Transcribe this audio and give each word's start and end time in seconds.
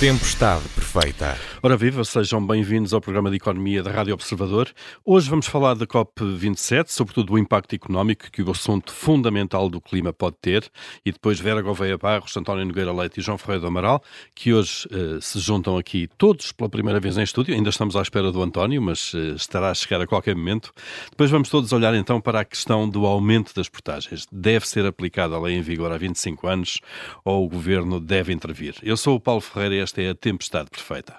Tempestade 0.00 0.66
perfeita. 0.74 1.36
Ora 1.62 1.76
viva, 1.76 2.02
sejam 2.04 2.44
bem-vindos 2.46 2.94
ao 2.94 3.02
programa 3.02 3.28
de 3.28 3.36
Economia 3.36 3.82
da 3.82 3.90
Rádio 3.90 4.14
Observador. 4.14 4.72
Hoje 5.04 5.28
vamos 5.28 5.46
falar 5.46 5.74
da 5.74 5.86
COP27, 5.86 6.86
sobretudo 6.88 7.26
do 7.26 7.38
impacto 7.38 7.74
económico 7.74 8.30
que 8.30 8.42
o 8.42 8.50
assunto 8.50 8.90
fundamental 8.90 9.68
do 9.68 9.78
clima 9.78 10.10
pode 10.10 10.36
ter, 10.40 10.70
e 11.04 11.12
depois 11.12 11.38
Vera 11.38 11.60
Gouveia 11.60 11.98
Barros, 11.98 12.34
António 12.34 12.64
Nogueira 12.64 12.90
Leite 12.94 13.20
e 13.20 13.22
João 13.22 13.36
Ferreira 13.36 13.60
do 13.60 13.66
Amaral, 13.66 14.02
que 14.34 14.54
hoje 14.54 14.88
uh, 14.88 15.20
se 15.20 15.38
juntam 15.38 15.76
aqui 15.76 16.08
todos 16.16 16.50
pela 16.50 16.70
primeira 16.70 16.98
vez 16.98 17.18
em 17.18 17.22
estúdio. 17.22 17.54
Ainda 17.54 17.68
estamos 17.68 17.94
à 17.94 18.00
espera 18.00 18.32
do 18.32 18.42
António, 18.42 18.80
mas 18.80 19.12
uh, 19.12 19.34
estará 19.34 19.68
a 19.68 19.74
chegar 19.74 20.00
a 20.00 20.06
qualquer 20.06 20.34
momento. 20.34 20.72
Depois 21.10 21.30
vamos 21.30 21.50
todos 21.50 21.74
olhar 21.74 21.94
então 21.94 22.22
para 22.22 22.40
a 22.40 22.44
questão 22.46 22.88
do 22.88 23.04
aumento 23.04 23.54
das 23.54 23.68
portagens. 23.68 24.26
Deve 24.32 24.66
ser 24.66 24.86
aplicada 24.86 25.36
a 25.36 25.38
lei 25.38 25.56
em 25.56 25.60
vigor 25.60 25.92
há 25.92 25.98
25 25.98 26.48
anos 26.48 26.80
ou 27.22 27.44
o 27.44 27.48
Governo 27.50 28.00
deve 28.00 28.32
intervir? 28.32 28.76
Eu 28.82 28.96
sou 28.96 29.16
o 29.16 29.20
Paulo 29.20 29.42
Ferreira 29.42 29.74
e 29.74 29.80
esta 29.80 30.00
é 30.00 30.08
a 30.08 30.14
tempestade 30.14 30.70
perfeita. 30.70 31.16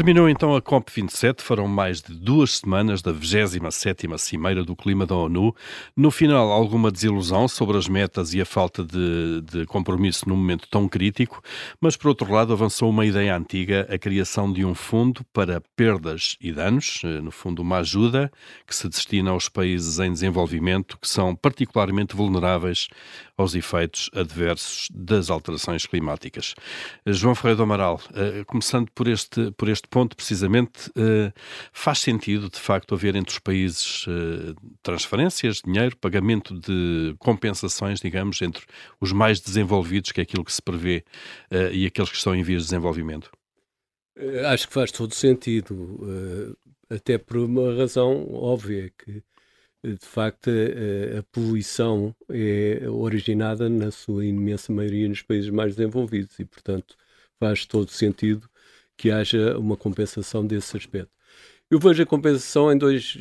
Terminou 0.00 0.30
então 0.30 0.56
a 0.56 0.62
COP27, 0.62 1.42
foram 1.42 1.68
mais 1.68 2.00
de 2.00 2.14
duas 2.14 2.56
semanas 2.56 3.02
da 3.02 3.12
27ª 3.12 4.16
Cimeira 4.16 4.64
do 4.64 4.74
Clima 4.74 5.04
da 5.04 5.14
ONU. 5.14 5.54
No 5.94 6.10
final, 6.10 6.50
alguma 6.50 6.90
desilusão 6.90 7.46
sobre 7.46 7.76
as 7.76 7.86
metas 7.86 8.32
e 8.32 8.40
a 8.40 8.46
falta 8.46 8.82
de, 8.82 9.42
de, 9.42 9.66
compromisso 9.66 10.26
num 10.26 10.36
momento 10.36 10.66
tão 10.70 10.88
crítico, 10.88 11.42
mas 11.78 11.98
por 11.98 12.08
outro 12.08 12.32
lado 12.32 12.50
avançou 12.50 12.88
uma 12.88 13.04
ideia 13.04 13.36
antiga, 13.36 13.86
a 13.90 13.98
criação 13.98 14.50
de 14.50 14.64
um 14.64 14.74
fundo 14.74 15.22
para 15.34 15.60
perdas 15.76 16.34
e 16.40 16.50
danos, 16.50 17.02
eh, 17.04 17.20
no 17.20 17.30
fundo 17.30 17.60
uma 17.60 17.80
ajuda 17.80 18.32
que 18.66 18.74
se 18.74 18.88
destina 18.88 19.32
aos 19.32 19.50
países 19.50 19.98
em 19.98 20.10
desenvolvimento 20.10 20.96
que 20.98 21.08
são 21.08 21.36
particularmente 21.36 22.16
vulneráveis 22.16 22.88
aos 23.36 23.54
efeitos 23.54 24.08
adversos 24.14 24.88
das 24.94 25.28
alterações 25.28 25.84
climáticas. 25.84 26.54
Eh, 27.04 27.12
João 27.12 27.34
Ferreira 27.34 27.58
do 27.58 27.64
Amaral, 27.64 28.00
eh, 28.14 28.44
começando 28.46 28.90
por 28.94 29.06
este, 29.06 29.50
por 29.58 29.68
este 29.68 29.80
este 29.80 29.88
ponto, 29.90 30.16
precisamente, 30.16 30.88
uh, 30.90 31.32
faz 31.72 31.98
sentido, 31.98 32.48
de 32.48 32.58
facto, 32.58 32.94
haver 32.94 33.16
entre 33.16 33.32
os 33.32 33.38
países 33.40 34.06
uh, 34.06 34.54
transferências, 34.82 35.60
dinheiro, 35.62 35.96
pagamento 35.96 36.58
de 36.58 37.14
compensações, 37.18 38.00
digamos, 38.00 38.40
entre 38.40 38.64
os 39.00 39.12
mais 39.12 39.40
desenvolvidos, 39.40 40.12
que 40.12 40.20
é 40.20 40.22
aquilo 40.22 40.44
que 40.44 40.52
se 40.52 40.62
prevê, 40.62 41.04
uh, 41.52 41.72
e 41.72 41.84
aqueles 41.84 42.10
que 42.10 42.16
estão 42.16 42.34
em 42.34 42.42
vias 42.42 42.62
de 42.62 42.68
desenvolvimento? 42.68 43.30
Acho 44.46 44.68
que 44.68 44.74
faz 44.74 44.92
todo 44.92 45.14
sentido, 45.14 46.06
até 46.90 47.16
por 47.16 47.38
uma 47.38 47.74
razão 47.74 48.30
óbvia, 48.34 48.92
que 48.98 49.22
de 49.82 50.04
facto 50.04 50.50
a, 50.50 51.20
a, 51.20 51.22
poluição 51.22 52.14
é 52.28 52.86
originada 52.86 53.66
na 53.70 53.90
sua 53.90 54.26
imensa 54.26 54.70
maioria 54.70 55.08
nos 55.08 55.22
países 55.22 55.48
mais 55.48 55.74
desenvolvidos 55.74 56.38
e, 56.38 56.44
portanto, 56.44 56.96
faz 57.38 57.64
todo 57.64 57.90
sentido 57.90 58.46
que 59.00 59.10
haja 59.10 59.56
uma 59.56 59.78
compensação 59.78 60.46
desse 60.46 60.76
aspecto. 60.76 61.10
Eu 61.70 61.78
vejo 61.78 62.02
a 62.02 62.06
compensação 62.06 62.70
em 62.70 62.76
dois, 62.76 63.16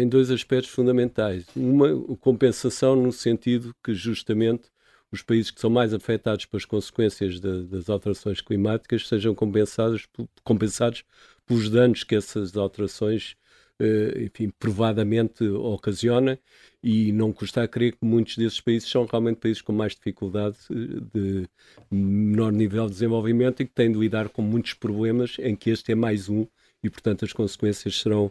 em 0.00 0.08
dois 0.08 0.30
aspectos 0.30 0.70
fundamentais. 0.70 1.44
Uma 1.56 2.16
compensação 2.18 2.94
no 2.94 3.10
sentido 3.10 3.74
que, 3.82 3.92
justamente, 3.92 4.68
os 5.10 5.22
países 5.22 5.50
que 5.50 5.60
são 5.60 5.68
mais 5.68 5.92
afetados 5.92 6.46
pelas 6.46 6.64
consequências 6.64 7.40
de, 7.40 7.64
das 7.64 7.90
alterações 7.90 8.40
climáticas 8.40 9.08
sejam 9.08 9.34
compensados, 9.34 10.06
compensados 10.44 11.02
pelos 11.44 11.68
danos 11.68 12.04
que 12.04 12.14
essas 12.14 12.56
alterações 12.56 13.34
eh, 13.80 14.26
enfim, 14.26 14.50
provadamente 14.60 15.44
ocasiona 15.44 16.38
e 16.86 17.10
não 17.10 17.32
custa 17.32 17.64
a 17.64 17.68
crer 17.68 17.96
que 17.96 18.04
muitos 18.04 18.36
desses 18.36 18.60
países 18.60 18.88
são 18.88 19.06
realmente 19.06 19.38
países 19.38 19.60
com 19.60 19.72
mais 19.72 19.92
dificuldade 19.92 20.56
eh, 20.70 21.00
de 21.12 21.48
menor 21.90 22.52
nível 22.52 22.86
de 22.86 22.92
desenvolvimento 22.92 23.60
e 23.60 23.66
que 23.66 23.72
têm 23.72 23.90
de 23.90 23.98
lidar 23.98 24.28
com 24.28 24.40
muitos 24.40 24.72
problemas 24.72 25.36
em 25.40 25.56
que 25.56 25.70
este 25.70 25.90
é 25.90 25.94
mais 25.96 26.28
um 26.28 26.46
e, 26.84 26.88
portanto, 26.88 27.24
as 27.24 27.32
consequências 27.32 28.00
serão, 28.00 28.30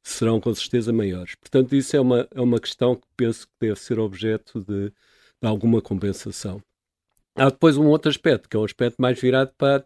serão 0.00 0.40
com 0.40 0.54
certeza 0.54 0.92
maiores. 0.92 1.34
Portanto, 1.34 1.74
isso 1.74 1.96
é 1.96 2.00
uma, 2.00 2.28
é 2.30 2.40
uma 2.40 2.60
questão 2.60 2.94
que 2.94 3.06
penso 3.16 3.48
que 3.48 3.66
deve 3.66 3.80
ser 3.80 3.98
objeto 3.98 4.60
de, 4.60 4.90
de 4.90 5.48
alguma 5.48 5.82
compensação. 5.82 6.62
Há 7.34 7.50
depois 7.50 7.76
um 7.76 7.86
outro 7.88 8.08
aspecto, 8.08 8.48
que 8.48 8.56
é 8.56 8.60
um 8.60 8.64
aspecto 8.64 9.02
mais 9.02 9.20
virado 9.20 9.50
para 9.58 9.84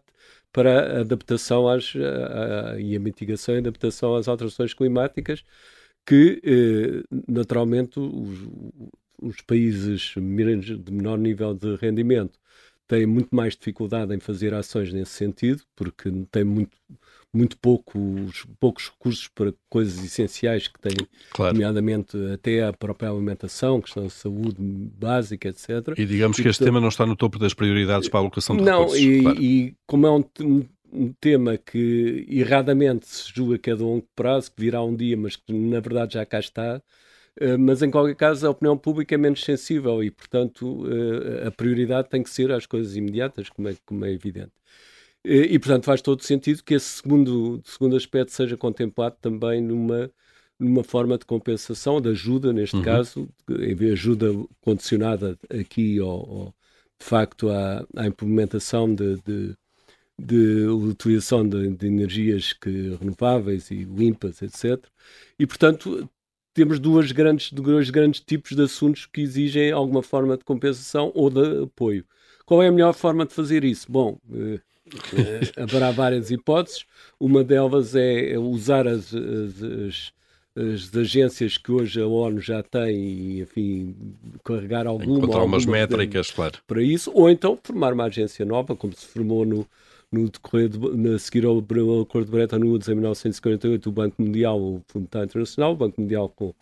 para 0.51 0.97
a 0.97 1.01
adaptação 1.01 1.67
às, 1.67 1.93
a, 1.95 2.73
a, 2.73 2.79
e 2.79 2.95
a 2.95 2.99
mitigação 2.99 3.55
e 3.55 3.57
adaptação 3.57 4.15
às 4.15 4.27
alterações 4.27 4.71
climáticas, 4.71 5.43
que 6.05 6.41
eh, 6.43 7.03
naturalmente 7.27 7.99
os, 7.99 8.39
os 9.21 9.41
países 9.41 10.13
de 10.15 10.91
menor 10.91 11.17
nível 11.17 11.53
de 11.53 11.75
rendimento 11.75 12.39
têm 12.87 13.05
muito 13.05 13.33
mais 13.33 13.55
dificuldade 13.55 14.13
em 14.13 14.19
fazer 14.19 14.53
ações 14.53 14.91
nesse 14.91 15.11
sentido, 15.11 15.63
porque 15.75 16.11
têm 16.29 16.43
muito, 16.43 16.77
muito 17.33 17.57
poucos, 17.57 18.45
poucos 18.59 18.89
recursos 18.89 19.27
para 19.29 19.53
coisas 19.69 20.03
essenciais 20.03 20.67
que 20.67 20.79
têm, 20.79 21.07
claro. 21.31 21.53
nomeadamente 21.53 22.17
até 22.33 22.63
a 22.63 22.73
própria 22.73 23.09
alimentação, 23.09 23.81
questão 23.81 24.05
de 24.05 24.13
saúde 24.13 24.57
básica, 24.59 25.47
etc. 25.47 25.97
E 25.97 26.05
digamos 26.05 26.37
e, 26.37 26.43
que 26.43 26.49
este 26.49 26.63
tema 26.63 26.81
não 26.81 26.89
está 26.89 27.05
no 27.05 27.15
topo 27.15 27.39
das 27.39 27.53
prioridades 27.53 28.09
para 28.09 28.19
a 28.19 28.23
alocação 28.23 28.57
de 28.57 28.63
não, 28.63 28.81
recursos. 28.81 29.01
Não, 29.01 29.11
e, 29.11 29.21
claro. 29.21 29.41
e 29.41 29.75
como 29.87 30.07
é 30.07 30.11
um, 30.11 30.23
um 30.93 31.13
tema 31.13 31.57
que 31.57 32.25
erradamente 32.29 33.07
se 33.07 33.31
julga 33.33 33.57
que 33.57 33.71
é 33.71 33.75
de 33.75 33.81
longo 33.81 34.07
prazo, 34.15 34.51
que 34.51 34.61
virá 34.61 34.83
um 34.83 34.95
dia, 34.95 35.17
mas 35.17 35.35
que 35.35 35.51
na 35.53 35.79
verdade 35.79 36.13
já 36.15 36.25
cá 36.25 36.39
está, 36.39 36.81
Uh, 37.41 37.57
mas 37.57 37.81
em 37.81 37.89
qualquer 37.89 38.15
caso 38.15 38.45
a 38.45 38.51
opinião 38.51 38.77
pública 38.77 39.15
é 39.15 39.17
menos 39.17 39.43
sensível 39.43 40.03
e, 40.03 40.11
portanto, 40.11 40.83
uh, 40.83 41.47
a 41.47 41.51
prioridade 41.51 42.09
tem 42.09 42.21
que 42.21 42.29
ser 42.29 42.51
às 42.51 42.65
coisas 42.65 42.95
imediatas, 42.95 43.49
como 43.49 43.69
é, 43.69 43.75
como 43.85 44.05
é 44.05 44.11
evidente. 44.11 44.51
E, 45.25 45.57
portanto, 45.57 45.85
faz 45.85 46.01
todo 46.01 46.21
sentido 46.21 46.61
que 46.63 46.73
esse 46.73 47.01
segundo, 47.01 47.61
segundo 47.63 47.95
aspecto 47.95 48.31
seja 48.33 48.57
contemplado 48.57 49.15
também 49.21 49.61
numa, 49.61 50.11
numa 50.59 50.83
forma 50.83 51.17
de 51.17 51.25
compensação, 51.25 52.01
de 52.01 52.09
ajuda, 52.09 52.51
neste 52.51 52.75
uhum. 52.75 52.81
caso, 52.83 53.29
em 53.49 53.73
vez 53.73 53.77
de 53.77 53.91
ajuda 53.91 54.27
condicionada 54.61 55.37
aqui 55.49 55.97
ao 55.99 56.53
de 56.99 57.05
facto 57.05 57.49
à, 57.49 57.85
à 57.95 58.07
implementação 58.07 58.93
de, 58.93 59.15
de, 59.23 59.55
de 60.17 60.67
utilização 60.67 61.47
de, 61.47 61.69
de, 61.69 61.87
energias 61.87 62.53
que, 62.53 62.97
renováveis 62.99 63.71
e 63.71 63.83
limpas, 63.83 64.41
etc. 64.41 64.83
E, 65.39 65.45
portanto, 65.45 66.09
temos 66.53 66.79
duas 66.79 67.11
grandes, 67.11 67.51
dois 67.51 67.89
grandes 67.89 68.21
tipos 68.21 68.55
de 68.55 68.61
assuntos 68.61 69.05
que 69.05 69.21
exigem 69.21 69.71
alguma 69.71 70.03
forma 70.03 70.37
de 70.37 70.43
compensação 70.43 71.11
ou 71.15 71.29
de 71.29 71.63
apoio. 71.63 72.05
Qual 72.45 72.61
é 72.61 72.67
a 72.67 72.71
melhor 72.71 72.93
forma 72.93 73.25
de 73.25 73.33
fazer 73.33 73.63
isso? 73.63 73.91
Bom, 73.91 74.19
eh, 74.31 74.59
Uh, 74.85 75.61
haverá 75.61 75.91
várias 75.91 76.29
hipóteses. 76.29 76.85
Uma 77.19 77.43
delas 77.43 77.95
é 77.95 78.37
usar 78.37 78.87
as, 78.87 79.13
as, 79.13 79.63
as, 79.63 80.13
as, 80.55 80.95
agências 80.95 81.57
que 81.57 81.71
hoje 81.71 82.01
a 82.01 82.05
ONU 82.05 82.41
já 82.41 82.61
tem 82.61 82.95
e, 82.95 83.41
enfim, 83.41 83.95
carregar 84.43 84.85
alguma. 84.85 85.17
Encontrar 85.17 85.43
umas 85.43 85.65
métricas, 85.65 86.31
claro. 86.31 86.59
Para 86.67 86.83
isso, 86.83 87.11
ou 87.13 87.29
então 87.29 87.57
formar 87.63 87.93
uma 87.93 88.05
agência 88.05 88.45
nova, 88.45 88.75
como 88.75 88.93
se 88.93 89.05
formou 89.05 89.45
no, 89.45 89.65
no 90.13 90.29
decorrer 90.29 90.69
de, 90.69 90.79
na 90.97 91.17
seguir 91.19 91.45
ao, 91.45 91.55
ao 91.55 92.01
Acordo 92.01 92.25
de 92.25 92.31
Bretton 92.31 92.65
Woods 92.65 92.87
em 92.87 92.93
1948, 92.93 93.89
o 93.89 93.91
Banco 93.91 94.21
Mundial, 94.21 94.59
o 94.59 94.81
Fundo 94.87 95.05
Internacional, 95.05 95.73
o 95.73 95.75
Banco 95.75 95.99
Mundial 96.01 96.29
com 96.29 96.53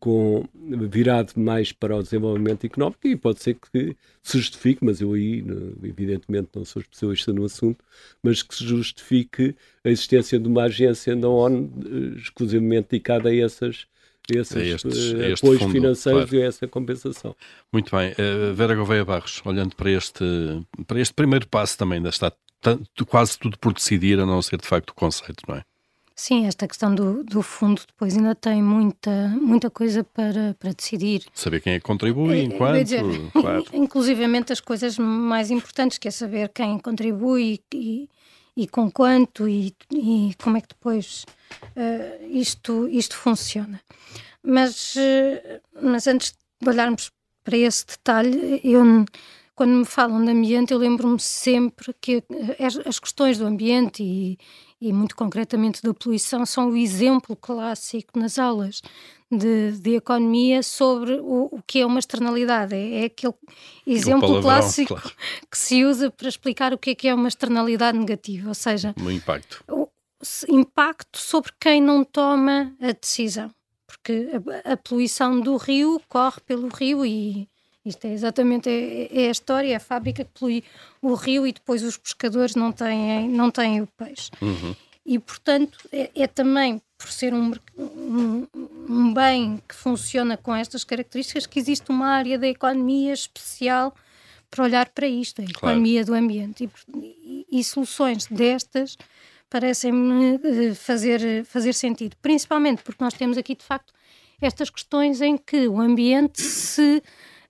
com, 0.00 0.44
virado 0.54 1.32
mais 1.36 1.72
para 1.72 1.96
o 1.96 2.02
desenvolvimento 2.02 2.64
económico 2.64 3.06
e 3.06 3.16
pode 3.16 3.42
ser 3.42 3.54
que 3.54 3.96
se 4.22 4.38
justifique, 4.38 4.84
mas 4.84 5.00
eu 5.00 5.12
aí, 5.12 5.44
evidentemente, 5.82 6.50
não 6.54 6.64
sou 6.64 6.80
especialista 6.80 7.32
no 7.32 7.44
assunto, 7.44 7.84
mas 8.22 8.42
que 8.42 8.54
se 8.54 8.64
justifique 8.64 9.56
a 9.84 9.88
existência 9.88 10.38
de 10.38 10.46
uma 10.46 10.64
agência 10.64 11.16
da 11.16 11.28
ONU 11.28 11.72
eh, 11.84 12.18
exclusivamente 12.18 12.88
dedicada 12.90 13.28
a 13.28 13.36
essas 13.36 13.86
esses 14.30 14.56
a 14.56 14.62
estes, 14.62 15.12
uh, 15.12 15.22
este 15.22 15.44
apoios 15.44 15.62
fundo, 15.62 15.72
financeiros 15.72 16.28
claro. 16.28 16.36
e 16.36 16.42
a 16.42 16.46
essa 16.46 16.68
compensação. 16.68 17.34
Muito 17.72 17.96
bem. 17.96 18.12
Uh, 18.12 18.52
Vera 18.52 18.74
Gouveia 18.74 19.02
Barros, 19.02 19.40
olhando 19.42 19.74
para 19.74 19.90
este, 19.90 20.22
para 20.86 21.00
este 21.00 21.14
primeiro 21.14 21.48
passo 21.48 21.78
também, 21.78 21.96
ainda 21.96 22.10
está 22.58 22.78
quase 23.06 23.38
tudo 23.38 23.58
por 23.58 23.72
decidir, 23.72 24.18
a 24.18 24.26
não 24.26 24.42
ser 24.42 24.58
de 24.58 24.66
facto 24.66 24.90
o 24.90 24.94
conceito, 24.94 25.42
não 25.48 25.56
é? 25.56 25.62
Sim, 26.18 26.46
esta 26.46 26.66
questão 26.66 26.92
do, 26.92 27.22
do 27.22 27.42
fundo 27.42 27.80
depois 27.86 28.16
ainda 28.16 28.34
tem 28.34 28.60
muita, 28.60 29.28
muita 29.40 29.70
coisa 29.70 30.02
para, 30.02 30.56
para 30.58 30.72
decidir. 30.72 31.24
Saber 31.32 31.60
quem 31.60 31.74
é 31.74 31.78
que 31.78 31.84
contribui, 31.84 32.40
é, 32.40 32.42
enquanto. 32.42 32.82
Dizer, 32.82 33.04
claro. 33.30 33.64
Inclusivamente 33.72 34.52
as 34.52 34.60
coisas 34.60 34.98
mais 34.98 35.48
importantes, 35.52 35.96
que 35.96 36.08
é 36.08 36.10
saber 36.10 36.48
quem 36.48 36.76
contribui 36.80 37.60
e, 37.72 38.08
e 38.56 38.66
com 38.66 38.90
quanto 38.90 39.48
e, 39.48 39.72
e 39.92 40.34
como 40.42 40.56
é 40.56 40.60
que 40.60 40.66
depois 40.66 41.24
uh, 41.76 42.26
isto, 42.28 42.88
isto 42.88 43.16
funciona. 43.16 43.80
Mas, 44.42 44.96
uh, 44.96 45.60
mas 45.80 46.08
antes 46.08 46.34
de 46.60 46.68
olharmos 46.68 47.12
para 47.44 47.56
esse 47.56 47.86
detalhe, 47.86 48.60
eu 48.64 49.04
quando 49.58 49.72
me 49.72 49.84
falam 49.84 50.24
de 50.24 50.30
ambiente, 50.30 50.72
eu 50.72 50.78
lembro-me 50.78 51.18
sempre 51.18 51.92
que 52.00 52.22
as, 52.64 52.78
as, 52.86 53.00
questões 53.00 53.38
do 53.38 53.44
ambiente 53.44 54.04
e, 54.04 54.38
e 54.80 54.92
muito 54.92 55.16
concretamente 55.16 55.82
da 55.82 55.92
poluição, 55.92 56.46
são 56.46 56.70
o 56.70 56.76
exemplo 56.76 57.34
clássico 57.34 58.16
nas 58.16 58.38
aulas 58.38 58.80
de, 59.28 59.72
de 59.72 59.96
economia 59.96 60.62
sobre 60.62 61.14
o, 61.14 61.48
o, 61.50 61.60
que 61.66 61.80
é 61.80 61.86
uma 61.86 61.98
externalidade. 61.98 62.76
É, 62.76 63.00
é 63.00 63.04
aquele 63.06 63.34
exemplo 63.84 64.20
palavrão, 64.20 64.42
clássico 64.42 64.94
claro. 64.94 65.10
que 65.50 65.58
se 65.58 65.84
usa 65.84 66.08
para 66.08 66.28
explicar 66.28 66.72
o 66.72 66.78
que 66.78 66.90
é 66.90 66.94
que 66.94 67.08
é 67.08 67.14
uma 67.14 67.26
externalidade 67.26 67.98
negativa, 67.98 68.50
ou 68.50 68.54
seja, 68.54 68.94
o 69.04 69.10
impacto. 69.10 69.64
O, 69.68 69.88
impacto 70.48 71.18
sobre 71.18 71.50
quem 71.58 71.82
não 71.82 72.04
toma 72.04 72.72
a 72.80 72.92
decisão. 72.92 73.50
Porque 73.88 74.28
a, 74.64 74.74
a 74.74 74.76
poluição 74.76 75.40
do 75.40 75.56
rio 75.56 76.00
corre 76.08 76.40
pelo 76.46 76.68
rio 76.68 77.04
e 77.04 77.48
isto 77.88 78.04
é 78.06 78.12
exatamente 78.12 78.68
é, 78.68 79.24
é, 79.24 79.28
a 79.28 79.30
história, 79.30 79.72
é 79.72 79.76
a 79.76 79.80
fábrica 79.80 80.24
que 80.24 80.30
polui 80.38 80.64
o 81.00 81.14
rio 81.14 81.46
e 81.46 81.52
depois 81.52 81.82
os 81.82 81.96
pescadores 81.96 82.54
não 82.54 82.72
têm, 82.72 83.28
não 83.28 83.50
têm 83.50 83.80
o 83.80 83.86
peixe. 83.86 84.30
Uhum. 84.40 84.74
E, 85.04 85.18
portanto, 85.18 85.78
é, 85.90 86.10
é, 86.14 86.26
também 86.26 86.82
por 86.98 87.10
ser 87.10 87.32
um, 87.32 87.52
um, 87.78 88.46
um, 88.88 89.14
bem 89.14 89.62
que 89.66 89.74
funciona 89.74 90.36
com 90.36 90.54
estas 90.54 90.84
características 90.84 91.46
que 91.46 91.58
existe 91.58 91.88
uma 91.90 92.08
área 92.08 92.38
da 92.38 92.46
economia 92.46 93.14
especial 93.14 93.94
para 94.50 94.64
olhar 94.64 94.88
para 94.90 95.06
isto, 95.06 95.40
a 95.40 95.44
claro. 95.44 95.56
economia 95.56 96.04
do 96.04 96.12
ambiente. 96.12 96.68
E, 96.94 97.46
e, 97.50 97.60
e 97.60 97.64
soluções 97.64 98.26
destas 98.26 98.98
parecem-me 99.48 100.40
eh, 100.44 100.74
fazer, 100.74 101.44
fazer 101.44 101.72
sentido, 101.72 102.14
principalmente 102.20 102.82
porque 102.82 103.02
nós 103.02 103.14
temos 103.14 103.38
aqui, 103.38 103.54
de 103.54 103.64
facto, 103.64 103.92
estas 104.40 104.70
questões 104.70 105.20
em 105.20 105.36
que 105.36 105.66
o 105.68 105.80
ambiente 105.80 106.42
se 106.42 107.02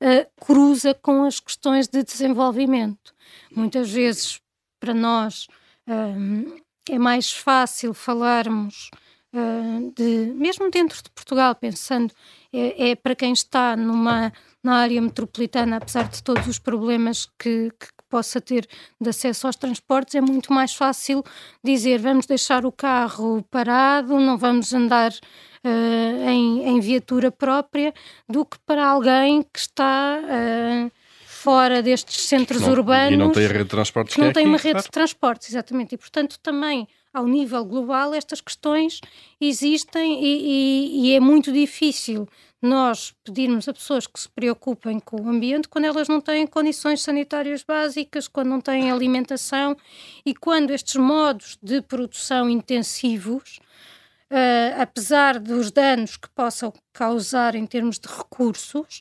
uh, 0.03 0.45
cruza 0.45 0.95
com 0.95 1.25
as 1.25 1.41
questões 1.41 1.89
de 1.89 2.03
desenvolvimento. 2.03 3.15
Muitas 3.55 3.91
vezes, 3.91 4.41
para 4.81 4.95
nós, 4.95 5.47
uh, 5.89 6.63
é 6.89 6.99
mais 6.99 7.33
fácil 7.33 7.93
falarmos 7.93 8.91
uh, 9.35 9.93
de, 9.95 10.33
mesmo 10.35 10.71
dentro 10.71 11.03
de 11.03 11.11
Portugal, 11.11 11.55
pensando, 11.55 12.13
é, 12.53 12.91
é, 12.91 12.97
para 12.97 13.15
quem 13.15 13.33
está 13.33 13.77
numa, 13.77 14.33
na 14.63 14.77
área 14.77 15.01
metropolitana, 15.01 15.77
apesar 15.77 16.09
de 16.09 16.23
todos 16.23 16.47
os 16.47 16.59
problemas 16.59 17.27
que, 17.39 17.71
que 17.79 17.89
possa 18.09 18.41
ter 18.41 18.67
de 19.01 19.11
acesso 19.11 19.47
aos 19.47 19.57
transportes, 19.57 20.15
é 20.15 20.21
muito 20.21 20.53
mais 20.53 20.75
fácil 20.75 21.23
dizer 21.63 21.99
vamos 21.99 22.27
deixar 22.27 22.65
o 22.65 22.73
carro 22.73 23.43
parado, 23.51 24.19
não 24.19 24.37
vamos 24.37 24.73
andar 24.73 25.13
uh, 25.13 26.29
em, 26.29 26.69
em, 26.69 26.81
viatura 26.81 27.31
própria, 27.31 27.93
do 28.29 28.45
que 28.45 28.59
para 28.67 28.87
alguém 28.87 29.43
que 29.43 29.59
está. 29.59 30.21
Uh, 30.23 30.91
fora 31.39 31.81
destes 31.81 32.27
centros 32.27 32.63
não, 32.63 32.73
urbanos. 32.73 33.13
E 33.13 33.17
não 33.17 33.31
tem 33.31 33.47
a 33.47 33.49
rede 33.49 33.65
de 33.65 33.71
transportes 33.71 34.15
que, 34.15 34.21
não 34.21 34.29
é 34.29 34.33
tem 34.33 34.43
aqui, 34.43 34.49
uma 34.49 34.59
rede 34.59 34.73
claro. 34.73 34.85
de 34.85 34.91
transportes, 34.91 35.49
exatamente. 35.49 35.95
E, 35.95 35.99
portanto, 35.99 36.37
também 36.43 36.89
ao 37.15 37.27
nível 37.27 37.65
global 37.65 38.13
estas 38.13 38.41
questões 38.41 39.01
existem 39.41 40.23
e, 40.23 40.27
e, 40.27 41.11
e, 41.11 41.15
é 41.15 41.21
muito 41.21 41.53
difícil 41.53 42.29
nós 42.61 43.15
pedirmos 43.23 43.69
a 43.69 43.73
pessoas 43.73 44.07
que 44.07 44.19
se 44.19 44.29
preocupem 44.29 44.99
com 44.99 45.23
o 45.23 45.29
ambiente 45.29 45.69
quando 45.69 45.85
elas 45.85 46.09
não 46.09 46.21
têm 46.21 46.47
condições 46.47 47.03
sanitárias 47.03 47.63
básicas, 47.63 48.27
quando 48.27 48.49
não 48.49 48.61
têm 48.61 48.91
alimentação 48.91 49.77
e 50.27 50.35
quando 50.35 50.71
estes 50.73 50.97
modos 50.97 51.57
de 51.63 51.81
produção 51.81 52.51
intensivos, 52.51 53.61
uh, 54.31 54.81
apesar 54.83 55.39
dos 55.39 55.71
danos 55.71 56.17
que 56.17 56.29
possam 56.31 56.73
causar 56.93 57.55
em 57.55 57.67
termos 57.67 57.99
de 57.99 58.09
recursos, 58.09 59.01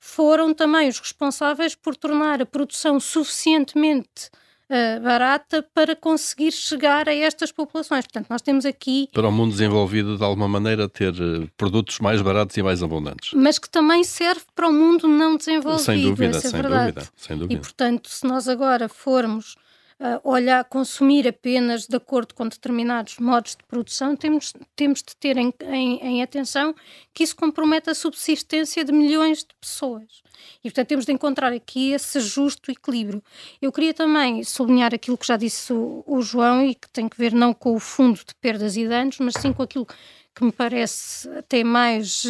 foram 0.00 0.52
também 0.52 0.88
os 0.88 0.98
responsáveis 0.98 1.74
por 1.74 1.96
tornar 1.96 2.42
a 2.42 2.46
produção 2.46 2.98
suficientemente 2.98 4.30
uh, 4.70 5.00
barata 5.02 5.64
para 5.74 5.96
conseguir 5.96 6.52
chegar 6.52 7.08
a 7.08 7.14
estas 7.14 7.52
populações. 7.52 8.04
Portanto, 8.04 8.26
nós 8.30 8.42
temos 8.42 8.64
aqui. 8.64 9.08
Para 9.12 9.28
o 9.28 9.32
mundo 9.32 9.52
desenvolvido, 9.52 10.16
de 10.16 10.24
alguma 10.24 10.48
maneira, 10.48 10.88
ter 10.88 11.12
uh, 11.12 11.48
produtos 11.56 11.98
mais 12.00 12.20
baratos 12.22 12.56
e 12.56 12.62
mais 12.62 12.82
abundantes. 12.82 13.32
Mas 13.34 13.58
que 13.58 13.68
também 13.68 14.04
serve 14.04 14.42
para 14.54 14.68
o 14.68 14.72
mundo 14.72 15.08
não 15.08 15.36
desenvolvido. 15.36 15.84
Sem 15.84 16.02
dúvida, 16.02 16.36
é 16.36 16.40
sem, 16.40 16.62
dúvida 16.62 17.08
sem 17.16 17.36
dúvida. 17.36 17.54
E, 17.54 17.56
portanto, 17.58 18.08
se 18.08 18.26
nós 18.26 18.48
agora 18.48 18.88
formos 18.88 19.56
uh, 20.00 20.20
olhar, 20.28 20.64
consumir 20.64 21.26
apenas 21.26 21.86
de 21.86 21.96
acordo 21.96 22.34
com 22.34 22.46
determinados 22.46 23.18
modos 23.18 23.56
de 23.56 23.64
produção, 23.64 24.16
temos, 24.16 24.52
temos 24.74 25.02
de 25.02 25.16
ter 25.16 25.36
em, 25.36 25.52
em, 25.62 26.00
em 26.02 26.22
atenção 26.22 26.74
que 27.12 27.24
isso 27.24 27.36
compromete 27.36 27.90
a 27.90 27.94
subsistência 27.94 28.84
de 28.84 28.92
milhões 28.92 29.38
de 29.38 29.54
pessoas. 29.60 30.22
E, 30.62 30.70
portanto, 30.70 30.88
temos 30.88 31.04
de 31.04 31.12
encontrar 31.12 31.52
aqui 31.52 31.92
esse 31.92 32.20
justo 32.20 32.70
equilíbrio. 32.70 33.22
Eu 33.60 33.72
queria 33.72 33.92
também 33.92 34.44
sublinhar 34.44 34.94
aquilo 34.94 35.18
que 35.18 35.26
já 35.26 35.36
disse 35.36 35.72
o, 35.72 36.04
o 36.06 36.22
João 36.22 36.64
e 36.64 36.74
que 36.74 36.88
tem 36.90 37.08
que 37.08 37.18
ver 37.18 37.32
não 37.32 37.52
com 37.52 37.74
o 37.74 37.80
fundo 37.80 38.18
de 38.18 38.34
perdas 38.40 38.76
e 38.76 38.86
danos, 38.86 39.18
mas 39.18 39.34
sim 39.34 39.52
com 39.52 39.62
aquilo 39.62 39.86
que 40.34 40.44
me 40.44 40.52
parece 40.52 41.28
até 41.30 41.64
mais, 41.64 42.22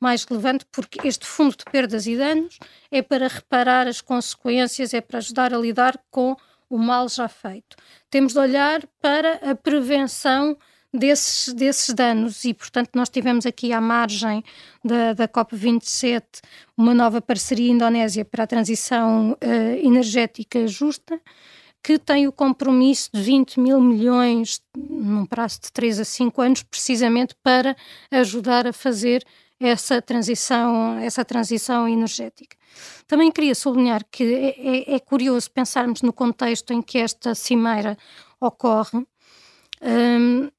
mais 0.00 0.24
relevante, 0.24 0.64
porque 0.72 1.06
este 1.06 1.26
fundo 1.26 1.54
de 1.54 1.64
perdas 1.64 2.06
e 2.06 2.16
danos 2.16 2.58
é 2.90 3.02
para 3.02 3.28
reparar 3.28 3.86
as 3.86 4.00
consequências, 4.00 4.94
é 4.94 5.02
para 5.02 5.18
ajudar 5.18 5.52
a 5.52 5.58
lidar 5.58 6.00
com 6.10 6.34
o 6.72 6.78
mal 6.78 7.06
já 7.06 7.28
feito. 7.28 7.76
Temos 8.10 8.32
de 8.32 8.38
olhar 8.38 8.82
para 8.98 9.34
a 9.50 9.54
prevenção 9.54 10.56
desses, 10.90 11.52
desses 11.52 11.94
danos 11.94 12.46
e, 12.46 12.54
portanto, 12.54 12.90
nós 12.94 13.10
tivemos 13.10 13.44
aqui 13.44 13.74
à 13.74 13.80
margem 13.80 14.42
da, 14.82 15.12
da 15.12 15.28
COP27 15.28 16.22
uma 16.74 16.94
nova 16.94 17.20
parceria 17.20 17.70
Indonésia 17.70 18.24
para 18.24 18.44
a 18.44 18.46
transição 18.46 19.32
uh, 19.32 19.86
energética 19.86 20.66
justa, 20.66 21.20
que 21.82 21.98
tem 21.98 22.26
o 22.26 22.32
compromisso 22.32 23.10
de 23.12 23.20
20 23.20 23.60
mil 23.60 23.78
milhões 23.78 24.62
num 24.74 25.26
prazo 25.26 25.60
de 25.60 25.72
3 25.72 26.00
a 26.00 26.04
5 26.06 26.40
anos, 26.40 26.62
precisamente 26.62 27.34
para 27.42 27.76
ajudar 28.10 28.66
a 28.66 28.72
fazer 28.72 29.22
essa 29.62 30.02
transição, 30.02 30.98
essa 30.98 31.24
transição 31.24 31.88
energética. 31.88 32.56
Também 33.06 33.30
queria 33.30 33.54
sublinhar 33.54 34.04
que 34.10 34.24
é, 34.24 34.92
é, 34.92 34.94
é 34.96 34.98
curioso 34.98 35.50
pensarmos 35.50 36.02
no 36.02 36.12
contexto 36.12 36.72
em 36.72 36.82
que 36.82 36.98
esta 36.98 37.34
cimeira 37.34 37.96
ocorre, 38.40 39.06
um, 39.80 40.50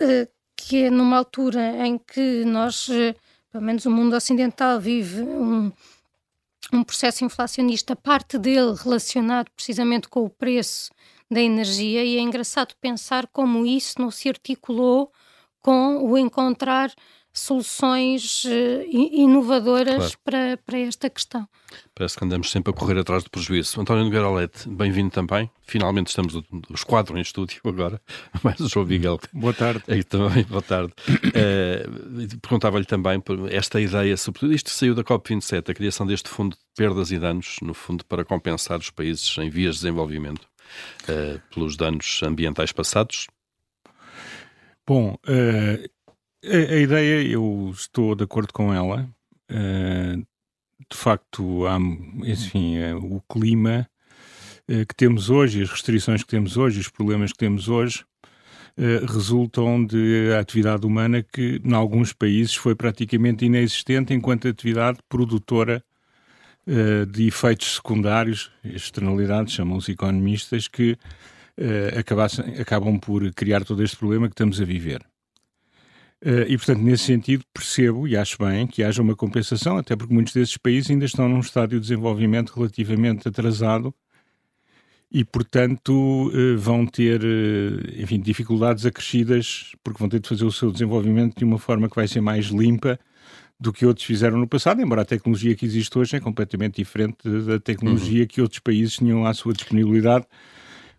eh, 0.00 0.28
que 0.56 0.84
é 0.84 0.90
numa 0.90 1.18
altura 1.18 1.86
em 1.86 1.98
que 1.98 2.44
nós, 2.46 2.88
eh, 2.88 3.14
pelo 3.50 3.64
menos 3.64 3.84
o 3.84 3.90
mundo 3.90 4.16
ocidental, 4.16 4.80
vive 4.80 5.20
um, 5.22 5.70
um 6.72 6.82
processo 6.82 7.24
inflacionista, 7.24 7.94
parte 7.94 8.38
dele 8.38 8.74
relacionado 8.74 9.50
precisamente 9.54 10.08
com 10.08 10.24
o 10.24 10.30
preço 10.30 10.90
da 11.30 11.40
energia, 11.40 12.02
e 12.04 12.16
é 12.16 12.20
engraçado 12.20 12.74
pensar 12.80 13.26
como 13.26 13.66
isso 13.66 14.00
não 14.00 14.10
se 14.10 14.28
articulou 14.28 15.12
com 15.60 15.98
o 15.98 16.16
encontrar 16.16 16.92
soluções 17.32 18.44
uh, 18.44 18.84
inovadoras 18.90 19.96
claro. 19.96 20.18
para, 20.24 20.56
para 20.64 20.78
esta 20.78 21.08
questão. 21.08 21.48
Parece 21.94 22.18
que 22.18 22.24
andamos 22.24 22.50
sempre 22.50 22.70
a 22.70 22.76
correr 22.76 22.98
atrás 22.98 23.24
do 23.24 23.30
prejuízo. 23.30 23.80
António 23.80 24.04
Nogueira 24.04 24.26
Alete, 24.26 24.68
bem-vindo 24.68 25.10
também. 25.10 25.50
Finalmente 25.62 26.08
estamos 26.08 26.34
os 26.68 26.84
quatro 26.84 27.16
em 27.16 27.22
estúdio 27.22 27.60
agora, 27.66 28.00
mais 28.42 28.60
o 28.60 28.68
João 28.68 28.84
Miguel. 28.84 29.18
Boa 29.32 29.54
tarde. 29.54 29.82
Aí 29.88 30.04
também, 30.04 30.44
boa 30.44 30.62
tarde. 30.62 30.92
uh, 31.08 32.38
Perguntava-lhe 32.42 32.84
também 32.84 33.22
esta 33.50 33.80
ideia, 33.80 34.16
sobretudo 34.16 34.52
isto 34.52 34.70
saiu 34.70 34.94
da 34.94 35.02
COP27, 35.02 35.70
a 35.70 35.74
criação 35.74 36.06
deste 36.06 36.28
fundo 36.28 36.54
de 36.56 36.62
perdas 36.76 37.10
e 37.10 37.18
danos, 37.18 37.56
no 37.62 37.72
fundo 37.72 38.04
para 38.04 38.24
compensar 38.24 38.78
os 38.78 38.90
países 38.90 39.36
em 39.38 39.48
vias 39.48 39.76
de 39.76 39.82
desenvolvimento 39.82 40.46
uh, 41.08 41.40
pelos 41.54 41.76
danos 41.76 42.20
ambientais 42.22 42.72
passados. 42.72 43.26
Bom, 44.86 45.14
uh, 45.14 45.88
a, 46.44 46.74
a, 46.74 46.76
ideia, 46.76 47.22
eu 47.22 47.70
estou 47.72 48.14
de 48.14 48.24
acordo 48.24 48.52
com 48.52 48.72
ela. 48.74 49.08
Uh, 49.50 50.26
de 50.90 50.96
facto, 50.96 51.66
há, 51.66 51.78
enfim, 52.26 52.78
uh, 52.78 53.16
o 53.16 53.22
clima 53.22 53.88
uh, 54.68 54.86
que 54.86 54.94
temos 54.94 55.30
hoje, 55.30 55.62
as 55.62 55.70
restrições 55.70 56.22
que 56.22 56.28
temos 56.28 56.56
hoje, 56.56 56.80
os 56.80 56.88
problemas 56.88 57.32
que 57.32 57.38
temos 57.38 57.68
hoje, 57.68 58.04
resultam 59.06 59.84
de 59.84 60.32
atividade 60.32 60.86
humana 60.86 61.22
que, 61.22 61.60
em 61.62 61.74
alguns 61.74 62.14
países, 62.14 62.54
foi 62.54 62.74
praticamente 62.74 63.44
inexistente 63.44 64.14
enquanto 64.14 64.48
atividade 64.48 64.98
produtora 65.10 65.84
de 67.10 67.26
efeitos 67.26 67.74
secundários, 67.74 68.50
externalidades, 68.64 69.52
chamam 69.52 69.76
os 69.76 69.90
economistas, 69.90 70.68
que 70.68 70.96
acabam 72.58 72.98
por 72.98 73.30
criar 73.34 73.62
todo 73.62 73.82
este 73.82 73.98
problema 73.98 74.26
que 74.26 74.32
estamos 74.32 74.58
a 74.58 74.64
viver. 74.64 75.04
Uh, 76.24 76.46
e, 76.46 76.56
portanto, 76.56 76.80
nesse 76.80 77.04
sentido, 77.04 77.44
percebo 77.52 78.06
e 78.06 78.16
acho 78.16 78.38
bem 78.38 78.64
que 78.64 78.84
haja 78.84 79.02
uma 79.02 79.16
compensação, 79.16 79.76
até 79.76 79.96
porque 79.96 80.14
muitos 80.14 80.32
desses 80.32 80.56
países 80.56 80.88
ainda 80.88 81.04
estão 81.04 81.28
num 81.28 81.40
estádio 81.40 81.80
de 81.80 81.88
desenvolvimento 81.88 82.52
relativamente 82.54 83.26
atrasado 83.26 83.92
e, 85.10 85.24
portanto, 85.24 85.90
uh, 85.92 86.56
vão 86.56 86.86
ter, 86.86 87.22
uh, 87.24 88.00
enfim, 88.00 88.20
dificuldades 88.20 88.86
acrescidas, 88.86 89.72
porque 89.82 89.98
vão 89.98 90.08
ter 90.08 90.20
de 90.20 90.28
fazer 90.28 90.44
o 90.44 90.52
seu 90.52 90.70
desenvolvimento 90.70 91.36
de 91.36 91.44
uma 91.44 91.58
forma 91.58 91.88
que 91.88 91.96
vai 91.96 92.06
ser 92.06 92.20
mais 92.20 92.46
limpa 92.46 93.00
do 93.58 93.72
que 93.72 93.84
outros 93.84 94.06
fizeram 94.06 94.38
no 94.38 94.46
passado, 94.46 94.80
embora 94.80 95.02
a 95.02 95.04
tecnologia 95.04 95.56
que 95.56 95.66
existe 95.66 95.96
hoje 95.98 96.16
é 96.16 96.20
completamente 96.20 96.76
diferente 96.76 97.28
da 97.46 97.58
tecnologia 97.58 98.22
uhum. 98.22 98.26
que 98.28 98.40
outros 98.40 98.60
países 98.60 98.94
tinham 98.94 99.26
à 99.26 99.34
sua 99.34 99.52
disponibilidade 99.52 100.24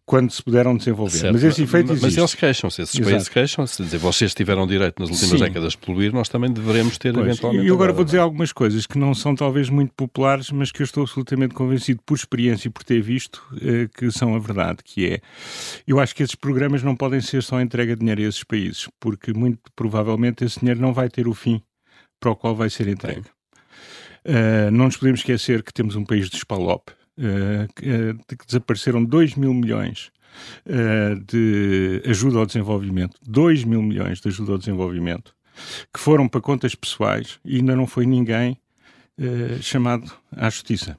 quando 0.05 0.31
se 0.31 0.43
puderam 0.43 0.75
desenvolver. 0.75 1.17
Certo, 1.17 1.33
mas 1.33 1.43
esse 1.43 1.63
efeito 1.63 1.91
existe. 1.91 2.03
Mas 2.03 2.17
eles 2.17 2.36
queixam-se, 2.36 2.81
esses 2.81 2.95
Exato. 2.95 3.10
países 3.10 3.29
queixam-se, 3.29 3.83
dizer, 3.83 3.98
vocês 3.98 4.33
tiveram 4.33 4.67
direito 4.67 5.00
nas 5.00 5.10
últimas 5.10 5.39
Sim. 5.39 5.45
décadas 5.45 5.72
de 5.72 5.77
poluir, 5.77 6.13
nós 6.13 6.27
também 6.27 6.51
devemos 6.51 6.98
ter 6.98 7.13
pois, 7.13 7.25
eventualmente. 7.25 7.65
E 7.65 7.67
agora, 7.67 7.83
agora 7.83 7.93
vou 7.93 8.05
dizer 8.05 8.19
algumas 8.19 8.51
coisas 8.51 8.86
que 8.86 8.98
não 8.98 9.13
são 9.13 9.33
talvez 9.36 9.69
muito 9.69 9.93
populares, 9.93 10.51
mas 10.51 10.72
que 10.72 10.81
eu 10.81 10.86
estou 10.86 11.03
absolutamente 11.03 11.53
convencido 11.53 12.01
por 12.05 12.15
experiência 12.15 12.67
e 12.67 12.72
por 12.72 12.83
ter 12.83 13.01
visto 13.01 13.41
eh, 13.62 13.88
que 13.98 14.12
são 14.12 14.36
a 14.36 14.39
verdade, 14.39 14.79
que 14.83 15.05
é, 15.07 15.22
eu 15.88 16.00
acho 16.00 16.13
que 16.13 16.24
esses 16.24 16.36
programas 16.36 16.83
não 16.83 16.95
podem 16.95 17.22
ser 17.22 17.41
só 17.41 17.62
entrega 17.62 17.95
de 17.95 18.01
dinheiro 18.01 18.22
a 18.22 18.25
esses 18.25 18.43
países, 18.43 18.88
porque 19.00 19.33
muito 19.33 19.60
provavelmente 19.75 20.43
esse 20.43 20.60
dinheiro 20.60 20.81
não 20.81 20.93
vai 20.93 21.10
ter 21.10 21.27
o 21.27 21.33
fim 21.33 21.62
para 22.19 22.31
o 22.31 22.36
qual 22.36 22.55
vai 22.55 22.69
ser 22.69 22.88
entregue. 22.88 23.25
Uh, 24.25 24.72
não 24.72 24.86
nos 24.86 24.95
podemos 24.95 25.19
esquecer 25.19 25.62
que 25.62 25.74
temos 25.74 25.95
um 25.95 26.05
país 26.05 26.29
de 26.29 26.38
espalope, 26.38 26.91
uh, 26.91 27.02
de 27.17 28.36
que 28.36 28.46
desapareceram 28.46 29.03
2 29.03 29.36
mil 29.36 29.53
milhões 29.53 30.12
uh, 30.65 31.20
de 31.25 32.01
ajuda 32.05 32.39
ao 32.39 32.46
desenvolvimento, 32.46 33.17
2 33.27 33.63
mil 33.63 33.82
milhões 33.82 34.20
de 34.20 34.27
ajuda 34.29 34.53
ao 34.53 34.58
desenvolvimento, 34.58 35.36
que 35.93 36.00
foram 36.00 36.27
para 36.27 36.41
contas 36.41 36.74
pessoais 36.74 37.39
e 37.46 37.58
ainda 37.58 37.75
não 37.75 37.86
foi 37.88 38.05
ninguém 38.05 38.58
chamado 39.62 40.12
à 40.36 40.50
justiça. 40.50 40.98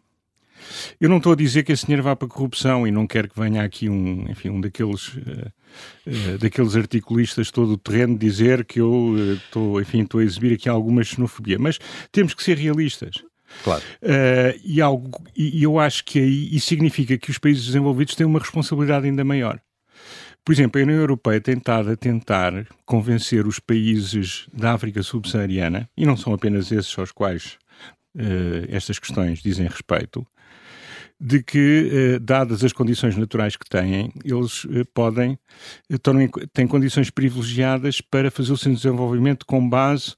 Eu 1.00 1.09
não 1.09 1.18
estou 1.18 1.33
a 1.33 1.37
dizer 1.37 1.62
que 1.62 1.73
esse 1.73 1.87
dinheiro 1.87 2.02
vá 2.02 2.16
para 2.16 2.26
a 2.26 2.30
corrupção 2.30 2.87
e 2.87 2.90
não 2.90 3.06
quero 3.06 3.28
que 3.28 3.38
venha 3.38 3.62
aqui 3.62 3.88
um, 3.88 4.26
enfim, 4.30 4.50
um 4.50 4.61
daqueles, 4.61 5.09
uh, 5.09 5.52
uh, 6.06 6.38
daqueles 6.38 6.76
articulistas 6.76 7.50
todo 7.50 7.73
o 7.73 7.78
terreno 7.78 8.16
dizer 8.18 8.64
que 8.64 8.80
eu 8.80 9.35
estou, 9.35 9.75
uh, 9.75 9.80
enfim, 9.80 10.02
estou 10.02 10.21
a 10.21 10.25
exibir 10.25 10.54
aqui 10.54 10.68
alguma 10.68 11.02
xenofobia, 11.02 11.59
mas 11.59 11.78
temos 12.11 12.35
que 12.35 12.42
ser 12.42 12.56
realistas. 12.56 13.25
Claro. 13.62 13.82
e, 14.64 14.80
algo, 14.80 15.11
e 15.37 15.62
eu 15.62 15.78
acho 15.78 16.04
que 16.04 16.18
aí 16.18 16.54
isso 16.54 16.66
significa 16.66 17.16
que 17.16 17.30
os 17.30 17.38
países 17.38 17.66
desenvolvidos 17.66 18.14
têm 18.14 18.26
uma 18.26 18.38
responsabilidade 18.38 19.06
ainda 19.06 19.25
maior. 19.25 19.61
Por 20.44 20.52
exemplo, 20.52 20.78
a 20.78 20.84
União 20.84 20.99
Europeia 20.99 21.40
tem 21.40 21.56
estado 21.56 21.90
a 21.90 21.96
tentar 21.96 22.66
convencer 22.84 23.46
os 23.46 23.58
países 23.58 24.46
da 24.52 24.75
África 24.75 25.02
subsaariana, 25.02 25.88
e 25.96 26.04
não 26.04 26.18
são 26.18 26.34
apenas 26.34 26.70
esses 26.70 26.96
aos 26.99 27.11
quais 27.11 27.56
uh, 28.14 28.66
estas 28.68 28.99
questões 28.99 29.40
dizem 29.40 29.66
respeito, 29.66 30.26
de 31.18 31.42
que, 31.42 31.90
eh, 31.90 32.18
dadas 32.18 32.64
as 32.64 32.73
condições 32.73 33.16
naturais 33.16 33.56
que 33.56 33.66
têm, 33.66 34.12
eles 34.25 34.66
eh, 34.70 34.82
podem, 34.92 35.38
têm 36.52 36.66
condições 36.66 37.08
privilegiadas 37.08 38.00
para 38.00 38.32
fazer 38.32 38.52
o 38.52 38.56
seu 38.56 38.75
desenvolvimento 38.75 39.46
com 39.46 39.66
base, 39.66 40.16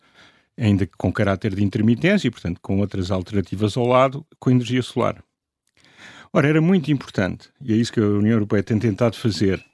ainda 0.59 0.89
com 0.99 1.13
caráter 1.13 1.55
de 1.55 1.63
intermitência 1.63 2.29
e, 2.29 2.31
portanto, 2.31 2.61
com 2.61 2.79
outras 2.79 3.11
alternativas 3.11 3.77
ao 3.77 3.87
lado, 3.87 4.27
com 4.39 4.51
energia 4.51 4.83
solar. 4.83 5.23
Ora, 6.33 6.49
era 6.49 6.61
muito 6.61 6.91
importante, 6.91 7.49
e 7.61 7.73
é 7.73 7.77
isso 7.77 7.93
que 7.93 8.01
a 8.01 8.07
União 8.07 8.33
Europeia 8.33 8.63
tem 8.63 8.79
tentado 8.79 9.17
fazer, 9.17 9.65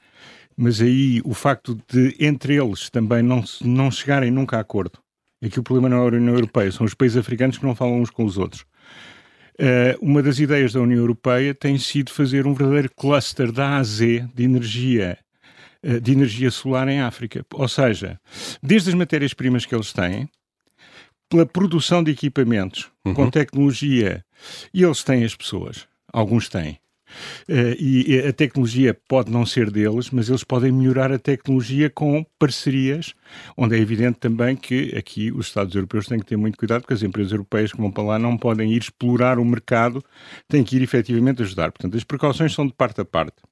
mas 0.57 0.81
aí 0.81 1.21
o 1.25 1.35
facto 1.35 1.79
de, 1.89 2.17
entre 2.21 2.55
eles, 2.55 2.91
também 2.91 3.23
não, 3.23 3.43
não 3.63 3.91
chegarem 3.91 4.31
nunca 4.31 4.59
a 4.59 4.61
acordo, 4.61 4.99
é 5.41 5.49
que 5.49 5.59
o 5.59 5.63
problema 5.63 5.89
não 5.89 5.99
é 5.99 6.01
a 6.01 6.17
União 6.17 6.35
Europeia, 6.35 6.71
são 6.71 6.87
os 6.87 6.95
países 6.95 7.17
africanos 7.17 7.59
que 7.59 7.67
não 7.67 7.75
falam 7.75 8.01
uns 8.01 8.11
com 8.11 8.25
os 8.25 8.39
outros. 8.39 8.65
Uh, 9.59 9.99
uma 10.01 10.23
das 10.23 10.39
ideias 10.39 10.73
da 10.73 10.81
União 10.81 10.99
Europeia 10.99 11.55
tem 11.55 11.77
sido 11.79 12.11
fazer 12.11 12.47
um 12.47 12.55
verdadeiro 12.55 12.91
cluster 12.97 13.53
da 13.53 13.77
AZ 13.77 13.99
de 13.99 14.45
energia, 14.45 15.19
uh, 15.85 16.01
de 16.01 16.13
energia 16.13 16.51
solar 16.51 16.89
em 16.89 17.01
África. 17.01 17.45
Ou 17.53 17.69
seja, 17.69 18.19
desde 18.63 18.91
as 18.91 18.95
matérias-primas 18.95 19.67
que 19.67 19.75
eles 19.75 19.93
têm, 19.93 20.29
pela 21.33 21.47
produção 21.47 22.05
de 22.05 22.11
equipamentos 22.11 22.91
uhum. 23.07 23.15
com 23.15 23.31
tecnologia, 23.31 24.23
e 24.73 24.83
eles 24.83 25.03
têm 25.03 25.25
as 25.25 25.35
pessoas, 25.35 25.89
alguns 26.13 26.47
têm, 26.47 26.79
Uh, 27.47 27.77
e 27.79 28.19
a 28.27 28.33
tecnologia 28.33 28.99
pode 29.07 29.31
não 29.31 29.45
ser 29.45 29.71
deles, 29.71 30.09
mas 30.09 30.31
eles 30.31 30.43
podem 30.43 30.73
melhorar 30.73 31.13
a 31.13 31.19
tecnologia 31.19 31.91
com 31.91 32.25
parcerias, 32.39 33.15
onde 33.55 33.77
é 33.77 33.79
evidente 33.79 34.19
também 34.19 34.57
que 34.57 34.97
aqui 34.97 35.31
os 35.31 35.49
Estados 35.49 35.75
europeus 35.75 36.07
têm 36.07 36.19
que 36.19 36.25
ter 36.25 36.39
muito 36.39 36.57
cuidado, 36.57 36.81
porque 36.81 36.95
as 36.95 37.03
empresas 37.03 37.31
europeias 37.33 37.71
que 37.71 37.77
vão 37.77 37.91
para 37.91 38.03
lá 38.03 38.19
não 38.19 38.39
podem 38.39 38.73
ir 38.73 38.81
explorar 38.81 39.39
o 39.39 39.45
mercado, 39.45 40.03
têm 40.49 40.65
que 40.65 40.75
ir 40.77 40.83
efetivamente 40.83 41.43
ajudar. 41.43 41.71
Portanto, 41.71 41.99
as 41.99 42.05
precauções 42.05 42.55
são 42.55 42.67
de 42.67 42.73
parte 42.73 43.03
a 43.03 43.05
parte. 43.05 43.43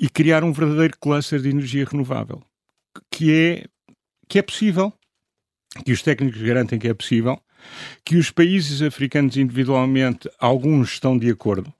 E 0.00 0.08
criar 0.08 0.42
um 0.42 0.52
verdadeiro 0.52 0.96
cluster 0.98 1.38
de 1.38 1.50
energia 1.50 1.84
renovável, 1.84 2.42
que 3.10 3.30
é, 3.30 3.64
que 4.26 4.38
é 4.38 4.42
possível, 4.42 4.94
que 5.84 5.92
os 5.92 6.02
técnicos 6.02 6.40
garantem 6.40 6.78
que 6.78 6.88
é 6.88 6.94
possível, 6.94 7.38
que 8.04 8.16
os 8.16 8.30
países 8.30 8.82
africanos 8.82 9.36
individualmente, 9.36 10.30
alguns 10.38 10.92
estão 10.92 11.18
de 11.18 11.30
acordo, 11.30 11.72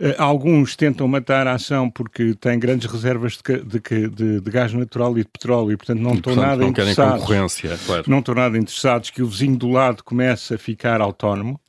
Uh, 0.00 0.14
alguns 0.16 0.76
tentam 0.76 1.06
matar 1.06 1.46
a 1.46 1.52
ação 1.52 1.90
porque 1.90 2.34
têm 2.34 2.58
grandes 2.58 2.90
reservas 2.90 3.36
de, 3.36 3.62
de, 3.62 4.08
de, 4.08 4.40
de 4.40 4.50
gás 4.50 4.72
natural 4.72 5.12
e 5.18 5.22
de 5.22 5.28
petróleo 5.28 5.72
e, 5.72 5.76
portanto, 5.76 6.00
não 6.00 6.14
estão 6.14 6.34
nada 6.34 6.62
não 6.62 6.68
interessados. 6.70 7.20
concorrência, 7.20 7.78
claro. 7.84 8.04
Não 8.06 8.20
estão 8.20 8.34
nada 8.34 8.56
interessados 8.56 9.10
que 9.10 9.22
o 9.22 9.26
vizinho 9.26 9.58
do 9.58 9.68
lado 9.68 10.02
comece 10.02 10.54
a 10.54 10.58
ficar 10.58 11.02
autónomo. 11.02 11.60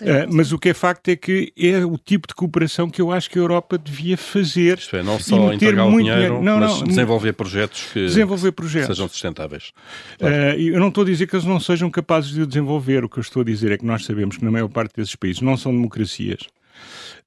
Uh, 0.00 0.32
mas 0.32 0.52
o 0.52 0.58
que 0.58 0.70
é 0.70 0.74
facto 0.74 1.08
é 1.08 1.16
que 1.16 1.52
é 1.56 1.84
o 1.84 1.98
tipo 1.98 2.28
de 2.28 2.34
cooperação 2.34 2.88
que 2.88 3.00
eu 3.00 3.12
acho 3.12 3.28
que 3.30 3.38
a 3.38 3.42
Europa 3.42 3.78
devia 3.78 4.16
fazer. 4.16 4.78
Isto 4.78 4.96
é, 4.96 5.02
não 5.02 5.18
só 5.18 5.52
entregar 5.52 5.86
o 5.86 5.90
dinheiro, 5.90 6.14
dinheiro 6.14 6.42
não, 6.42 6.58
mas 6.58 6.80
não, 6.80 6.86
desenvolver 6.86 7.32
projetos 7.32 7.86
que 7.92 8.06
desenvolver 8.06 8.52
projetos. 8.52 8.96
sejam 8.96 9.08
sustentáveis. 9.08 9.72
Claro. 10.18 10.34
Uh, 10.34 10.60
eu 10.60 10.80
não 10.80 10.88
estou 10.88 11.02
a 11.02 11.06
dizer 11.06 11.26
que 11.26 11.36
eles 11.36 11.46
não 11.46 11.60
sejam 11.60 11.90
capazes 11.90 12.32
de 12.32 12.42
o 12.42 12.46
desenvolver. 12.46 13.04
O 13.04 13.08
que 13.08 13.18
eu 13.18 13.22
estou 13.22 13.42
a 13.42 13.44
dizer 13.44 13.72
é 13.72 13.78
que 13.78 13.84
nós 13.84 14.04
sabemos 14.04 14.36
que 14.36 14.44
na 14.44 14.50
maior 14.50 14.68
parte 14.68 14.96
desses 14.96 15.14
países 15.16 15.42
não 15.42 15.56
são 15.56 15.72
democracias 15.72 16.48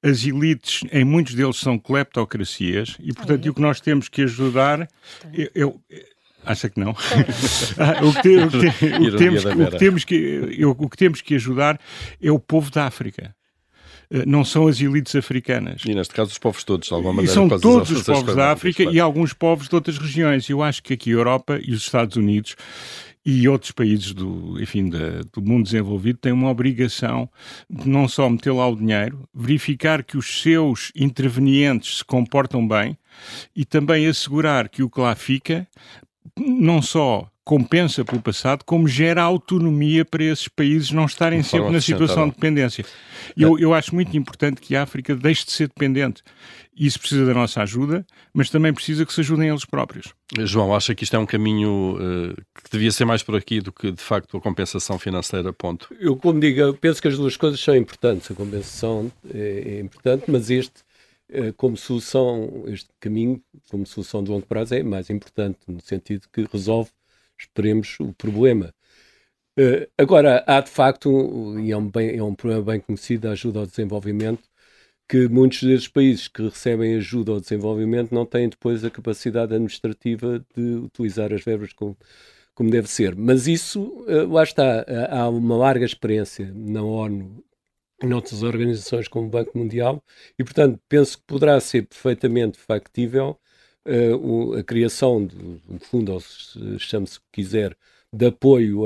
as 0.02 0.24
elites, 0.24 0.82
em 0.92 1.04
muitos 1.04 1.34
deles, 1.34 1.56
são 1.56 1.78
cleptocracias 1.78 2.96
e, 3.00 3.12
portanto, 3.12 3.44
ah, 3.44 3.48
é? 3.48 3.50
o 3.50 3.54
que 3.54 3.60
nós 3.60 3.80
temos 3.80 4.08
que 4.08 4.22
ajudar. 4.22 4.88
Eu, 5.32 5.50
eu 5.54 5.80
Acha 6.48 6.68
que 6.68 6.80
não? 6.80 6.94
Ah, 7.78 8.04
o, 8.04 8.12
que 8.14 8.22
te, 8.22 8.38
o, 8.38 8.48
que 8.50 8.56
o, 8.56 9.10
que 9.10 9.16
temos, 9.16 9.44
o, 9.44 9.70
que 9.70 9.78
temos, 9.78 10.04
que 10.04 10.14
eu, 10.58 10.70
o 10.70 10.88
que 10.88 10.96
temos 10.96 11.20
que 11.20 11.34
ajudar 11.34 11.78
é 12.20 12.30
o 12.30 12.38
povo 12.38 12.70
da 12.70 12.86
África. 12.86 13.34
Eh, 14.10 14.24
não 14.26 14.44
são 14.44 14.66
as 14.66 14.80
elites 14.80 15.14
africanas. 15.14 15.82
E 15.86 15.94
neste 15.94 16.14
caso 16.14 16.30
os 16.30 16.38
povos 16.38 16.64
todos, 16.64 16.88
de 16.88 16.94
alguma 16.94 17.12
maneira. 17.12 17.30
E 17.30 17.34
são 17.34 17.48
todos 17.48 17.90
os 17.90 18.02
povos 18.02 18.34
da 18.34 18.52
África 18.52 18.82
e 18.82 18.98
alguns 18.98 19.32
povos 19.32 19.68
de 19.68 19.74
outras 19.74 19.98
regiões. 19.98 20.48
Eu 20.48 20.62
acho 20.62 20.82
que 20.82 20.94
aqui 20.94 21.10
a 21.10 21.14
Europa 21.14 21.60
e 21.62 21.72
os 21.72 21.82
Estados 21.82 22.16
Unidos 22.16 22.56
e 23.24 23.46
outros 23.46 23.72
países 23.72 24.14
do, 24.14 24.60
enfim, 24.60 24.88
da, 24.88 25.20
do 25.32 25.42
mundo 25.42 25.64
desenvolvido 25.64 26.18
têm 26.18 26.32
uma 26.32 26.50
obrigação 26.50 27.28
de 27.68 27.86
não 27.86 28.08
só 28.08 28.28
meter 28.30 28.52
lá 28.52 28.66
o 28.66 28.74
dinheiro, 28.74 29.28
verificar 29.34 30.02
que 30.02 30.16
os 30.16 30.40
seus 30.40 30.90
intervenientes 30.96 31.98
se 31.98 32.04
comportam 32.04 32.66
bem 32.66 32.96
e 33.54 33.66
também 33.66 34.06
assegurar 34.06 34.70
que 34.70 34.82
o 34.82 34.88
que 34.88 35.00
lá 35.00 35.14
fica 35.14 35.68
não 36.36 36.82
só 36.82 37.30
compensa 37.48 38.04
pelo 38.04 38.20
passado, 38.20 38.62
como 38.62 38.86
gera 38.86 39.22
autonomia 39.22 40.04
para 40.04 40.22
esses 40.22 40.48
países 40.48 40.90
não 40.90 41.06
estarem 41.06 41.42
sempre 41.42 41.70
na 41.70 41.80
situação 41.80 42.28
de 42.28 42.34
dependência. 42.34 42.84
Eu, 43.34 43.58
eu 43.58 43.72
acho 43.72 43.94
muito 43.94 44.14
importante 44.14 44.60
que 44.60 44.76
a 44.76 44.82
África 44.82 45.16
deixe 45.16 45.46
de 45.46 45.52
ser 45.52 45.68
dependente. 45.68 46.22
Isso 46.78 47.00
precisa 47.00 47.24
da 47.24 47.32
nossa 47.32 47.62
ajuda, 47.62 48.06
mas 48.34 48.50
também 48.50 48.72
precisa 48.74 49.06
que 49.06 49.12
se 49.14 49.20
ajudem 49.22 49.48
eles 49.48 49.64
próprios. 49.64 50.12
João, 50.40 50.74
acha 50.74 50.94
que 50.94 51.04
isto 51.04 51.16
é 51.16 51.18
um 51.18 51.24
caminho 51.24 51.96
uh, 51.96 52.34
que 52.62 52.70
devia 52.70 52.92
ser 52.92 53.06
mais 53.06 53.22
por 53.22 53.34
aqui 53.34 53.62
do 53.62 53.72
que, 53.72 53.90
de 53.90 54.02
facto, 54.02 54.36
a 54.36 54.40
compensação 54.42 54.98
financeira, 54.98 55.50
ponto? 55.50 55.88
Eu, 55.98 56.16
como 56.16 56.38
digo, 56.38 56.60
eu 56.60 56.74
penso 56.74 57.00
que 57.00 57.08
as 57.08 57.16
duas 57.16 57.34
coisas 57.34 57.58
são 57.58 57.74
importantes. 57.74 58.30
A 58.30 58.34
compensação 58.34 59.10
é, 59.32 59.78
é 59.78 59.80
importante, 59.80 60.24
mas 60.28 60.50
este, 60.50 60.82
como 61.56 61.76
solução, 61.76 62.64
este 62.66 62.88
caminho, 63.00 63.42
como 63.70 63.86
solução 63.86 64.24
de 64.24 64.30
longo 64.30 64.46
prazo, 64.46 64.74
é 64.74 64.82
mais 64.82 65.10
importante, 65.10 65.58
no 65.66 65.80
sentido 65.80 66.28
que 66.32 66.46
resolve 66.50 66.90
esperemos, 67.38 67.98
o 68.00 68.12
problema. 68.12 68.74
Uh, 69.58 69.88
agora, 69.96 70.44
há 70.46 70.60
de 70.60 70.70
facto, 70.70 71.58
e 71.60 71.72
é 71.72 71.76
um, 71.76 71.90
bem, 71.90 72.16
é 72.16 72.22
um 72.22 72.34
problema 72.34 72.62
bem 72.62 72.80
conhecido, 72.80 73.28
a 73.28 73.32
ajuda 73.32 73.60
ao 73.60 73.66
desenvolvimento, 73.66 74.42
que 75.08 75.28
muitos 75.28 75.62
desses 75.62 75.88
países 75.88 76.28
que 76.28 76.42
recebem 76.42 76.96
ajuda 76.96 77.32
ao 77.32 77.40
desenvolvimento 77.40 78.14
não 78.14 78.26
têm 78.26 78.48
depois 78.48 78.84
a 78.84 78.90
capacidade 78.90 79.54
administrativa 79.54 80.44
de 80.54 80.62
utilizar 80.76 81.32
as 81.32 81.42
verbas 81.44 81.72
como, 81.72 81.96
como 82.54 82.70
deve 82.70 82.88
ser. 82.88 83.16
Mas 83.16 83.46
isso, 83.46 83.82
uh, 84.06 84.28
lá 84.32 84.42
está, 84.42 84.84
há 85.10 85.28
uma 85.28 85.56
larga 85.56 85.84
experiência 85.84 86.52
na 86.54 86.82
ONU 86.82 87.42
noutras 88.02 88.42
organizações 88.42 89.08
como 89.08 89.26
o 89.26 89.30
Banco 89.30 89.56
Mundial, 89.58 90.02
e 90.38 90.44
portanto 90.44 90.80
penso 90.88 91.18
que 91.18 91.24
poderá 91.26 91.58
ser 91.60 91.86
perfeitamente 91.86 92.58
factível 92.58 93.38
uh, 93.86 94.54
a 94.54 94.62
criação 94.62 95.24
de 95.26 95.36
um 95.68 95.78
fundo, 95.78 96.12
ou 96.12 96.20
se 96.20 96.78
chame-se 96.78 97.18
o 97.18 97.20
que 97.20 97.42
quiser, 97.42 97.76
de 98.12 98.26
apoio 98.26 98.84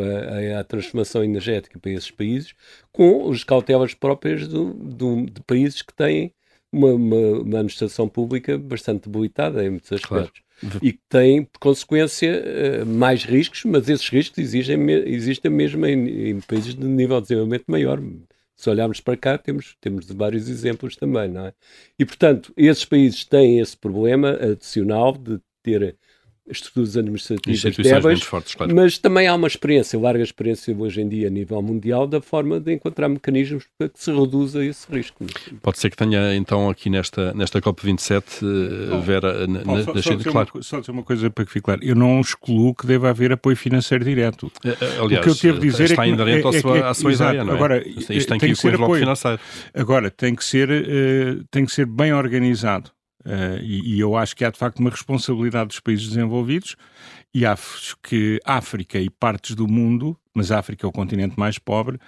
à, 0.58 0.64
transformação 0.64 1.22
energética 1.22 1.78
para 1.78 1.92
esses 1.92 2.10
países, 2.10 2.54
com 2.90 3.30
as 3.30 3.44
cautelas 3.44 3.94
próprias 3.94 4.48
do, 4.48 4.74
do, 4.74 5.26
de 5.26 5.40
países 5.42 5.80
que 5.80 5.94
têm 5.94 6.34
uma, 6.72 6.88
uma, 6.88 7.16
uma, 7.16 7.58
administração 7.58 8.08
pública 8.08 8.58
bastante 8.58 9.08
debilitada 9.08 9.64
em 9.64 9.70
muitos 9.70 9.92
aspectos. 9.92 10.42
Claro. 10.58 10.78
E 10.80 10.92
que 10.92 11.00
têm, 11.08 11.44
por 11.44 11.58
consequência, 11.58 12.28
eh, 12.28 12.84
mais 12.84 13.24
riscos, 13.24 13.64
mas 13.64 13.88
esses 13.88 14.08
riscos 14.08 14.38
existem, 14.38 14.90
existem 15.06 15.50
mesmo 15.50 15.84
em, 15.84 16.30
em 16.30 16.40
países 16.40 16.74
de 16.74 16.84
nível 16.84 17.20
de 17.20 17.28
desenvolvimento 17.28 17.64
maior, 17.66 18.00
Se 18.62 18.70
olharmos 18.70 19.00
para 19.00 19.16
cá, 19.16 19.36
temos, 19.36 19.76
temos 19.80 20.06
vários 20.08 20.48
exemplos 20.48 20.94
também, 20.94 21.28
não 21.28 21.46
é? 21.46 21.54
E, 21.98 22.04
portanto, 22.04 22.52
esses 22.56 22.84
países 22.84 23.24
têm 23.24 23.58
esse 23.58 23.76
problema 23.76 24.34
adicional 24.34 25.12
de 25.18 25.40
ter 25.64 25.98
estruturas 26.48 26.96
administrativas 26.96 27.76
débeis, 27.76 28.22
fortes, 28.22 28.54
claro. 28.54 28.74
mas 28.74 28.98
também 28.98 29.26
há 29.28 29.34
uma 29.34 29.46
experiência, 29.46 29.98
larga 29.98 30.22
experiência 30.22 30.76
hoje 30.76 31.00
em 31.00 31.08
dia 31.08 31.28
a 31.28 31.30
nível 31.30 31.62
mundial, 31.62 32.06
da 32.06 32.20
forma 32.20 32.58
de 32.58 32.72
encontrar 32.72 33.08
mecanismos 33.08 33.64
para 33.78 33.88
que 33.88 34.02
se 34.02 34.12
reduza 34.12 34.64
esse 34.64 34.90
risco. 34.90 35.24
Pode 35.62 35.78
ser 35.78 35.90
que 35.90 35.96
tenha 35.96 36.34
então 36.34 36.68
aqui 36.68 36.90
nesta, 36.90 37.32
nesta 37.32 37.60
COP27, 37.60 38.22
oh, 38.92 39.00
Vera, 39.00 39.46
oh, 39.66 39.82
só, 39.82 40.02
só, 40.02 40.30
claro. 40.30 40.50
Uma, 40.54 40.62
só 40.62 40.80
dizer 40.80 40.92
uma 40.92 41.02
coisa 41.02 41.30
para 41.30 41.44
que 41.44 41.52
fique 41.52 41.64
claro, 41.64 41.80
eu 41.82 41.94
não 41.94 42.20
excluo 42.20 42.74
que 42.74 42.86
deva 42.86 43.10
haver 43.10 43.32
apoio 43.32 43.56
financeiro 43.56 44.04
direto. 44.04 44.50
Aliás, 45.00 45.26
o 45.26 45.38
que 45.38 45.48
eu 45.48 45.52
devo 45.52 45.60
dizer 45.60 45.84
está 45.84 46.02
é 46.02 46.06
que, 46.06 46.12
inerente 46.12 46.46
é, 46.46 46.56
é, 46.56 46.60
sua, 46.60 46.90
à 46.90 46.94
sua 46.94 47.12
exato, 47.12 47.34
ideia, 47.34 47.44
não 47.44 47.52
é? 47.52 47.56
Agora, 47.56 47.88
Isto 47.88 48.06
tem, 48.08 48.38
tem 48.38 48.38
que 48.38 48.46
ir 48.46 48.76
com 48.76 48.84
apoio 48.84 49.00
financeiro. 49.00 49.40
Agora, 49.72 50.10
tem 50.10 50.34
que 50.34 50.44
ser, 50.44 50.68
uh, 50.70 51.44
tem 51.50 51.64
que 51.64 51.72
ser 51.72 51.86
bem 51.86 52.12
organizado. 52.12 52.90
Uh, 53.24 53.62
e, 53.62 53.94
e, 53.94 54.00
eu 54.00 54.16
acho 54.16 54.34
que 54.34 54.44
há 54.44 54.50
de 54.50 54.58
facto 54.58 54.80
uma 54.80 54.90
responsabilidade 54.90 55.68
dos 55.68 55.80
países 55.80 56.08
desenvolvidos 56.08 56.76
e 57.32 57.46
acho 57.46 57.96
que 58.02 58.40
África 58.44 58.98
e 58.98 59.08
partes 59.08 59.54
do 59.54 59.68
mundo, 59.68 60.18
mas 60.34 60.50
África 60.50 60.84
é 60.84 60.88
o 60.88 60.92
continente 60.92 61.38
mais 61.38 61.58
pobre, 61.58 61.98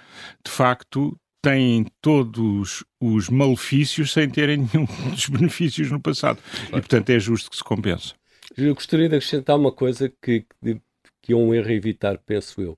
de 0.43 0.51
facto 0.51 1.17
têm 1.41 1.85
todos 2.01 2.83
os 2.99 3.29
malefícios 3.29 4.11
sem 4.11 4.29
terem 4.29 4.67
nenhum 4.73 4.85
dos 5.11 5.29
benefícios 5.29 5.89
no 5.89 6.01
passado. 6.01 6.39
Claro. 6.41 6.67
E 6.69 6.81
portanto 6.81 7.09
é 7.09 7.19
justo 7.19 7.49
que 7.49 7.57
se 7.57 7.63
compense. 7.63 8.13
Eu 8.57 8.73
gostaria 8.73 9.07
de 9.07 9.15
acrescentar 9.15 9.57
uma 9.57 9.71
coisa 9.71 10.11
que, 10.21 10.45
que 11.21 11.33
é 11.33 11.35
um 11.35 11.53
erro 11.53 11.71
evitar, 11.71 12.17
penso 12.17 12.61
eu. 12.61 12.77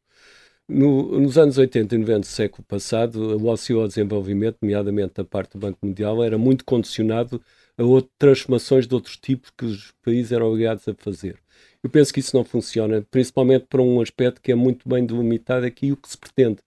No, 0.70 1.18
nos 1.20 1.38
anos 1.38 1.58
80 1.58 1.96
e 1.96 1.98
90 1.98 2.20
do 2.20 2.26
século 2.26 2.64
passado, 2.68 3.42
o 3.42 3.50
auxílio 3.50 3.82
ao 3.82 3.88
desenvolvimento, 3.88 4.58
nomeadamente 4.62 5.14
da 5.16 5.24
parte 5.24 5.54
do 5.54 5.60
Banco 5.60 5.80
Mundial, 5.82 6.22
era 6.22 6.38
muito 6.38 6.66
condicionado 6.66 7.42
a 7.78 7.84
outras 7.84 8.12
transformações 8.18 8.88
de 8.88 8.96
outros 8.96 9.18
tipos 9.18 9.52
que 9.56 9.66
os 9.66 9.94
países 10.04 10.32
eram 10.32 10.48
obrigados 10.48 10.88
a 10.88 10.94
fazer. 10.96 11.40
Eu 11.84 11.90
penso 11.90 12.14
que 12.14 12.20
isso 12.20 12.36
não 12.36 12.44
funciona, 12.44 13.06
principalmente 13.10 13.68
para 13.70 13.82
um 13.82 14.02
aspecto 14.02 14.42
que 14.42 14.52
é 14.52 14.56
muito 14.56 14.90
bem 14.90 15.06
delimitado 15.06 15.66
aqui, 15.66 15.92
o 15.92 15.98
que 15.98 16.10
se 16.10 16.18
pretende. 16.18 16.58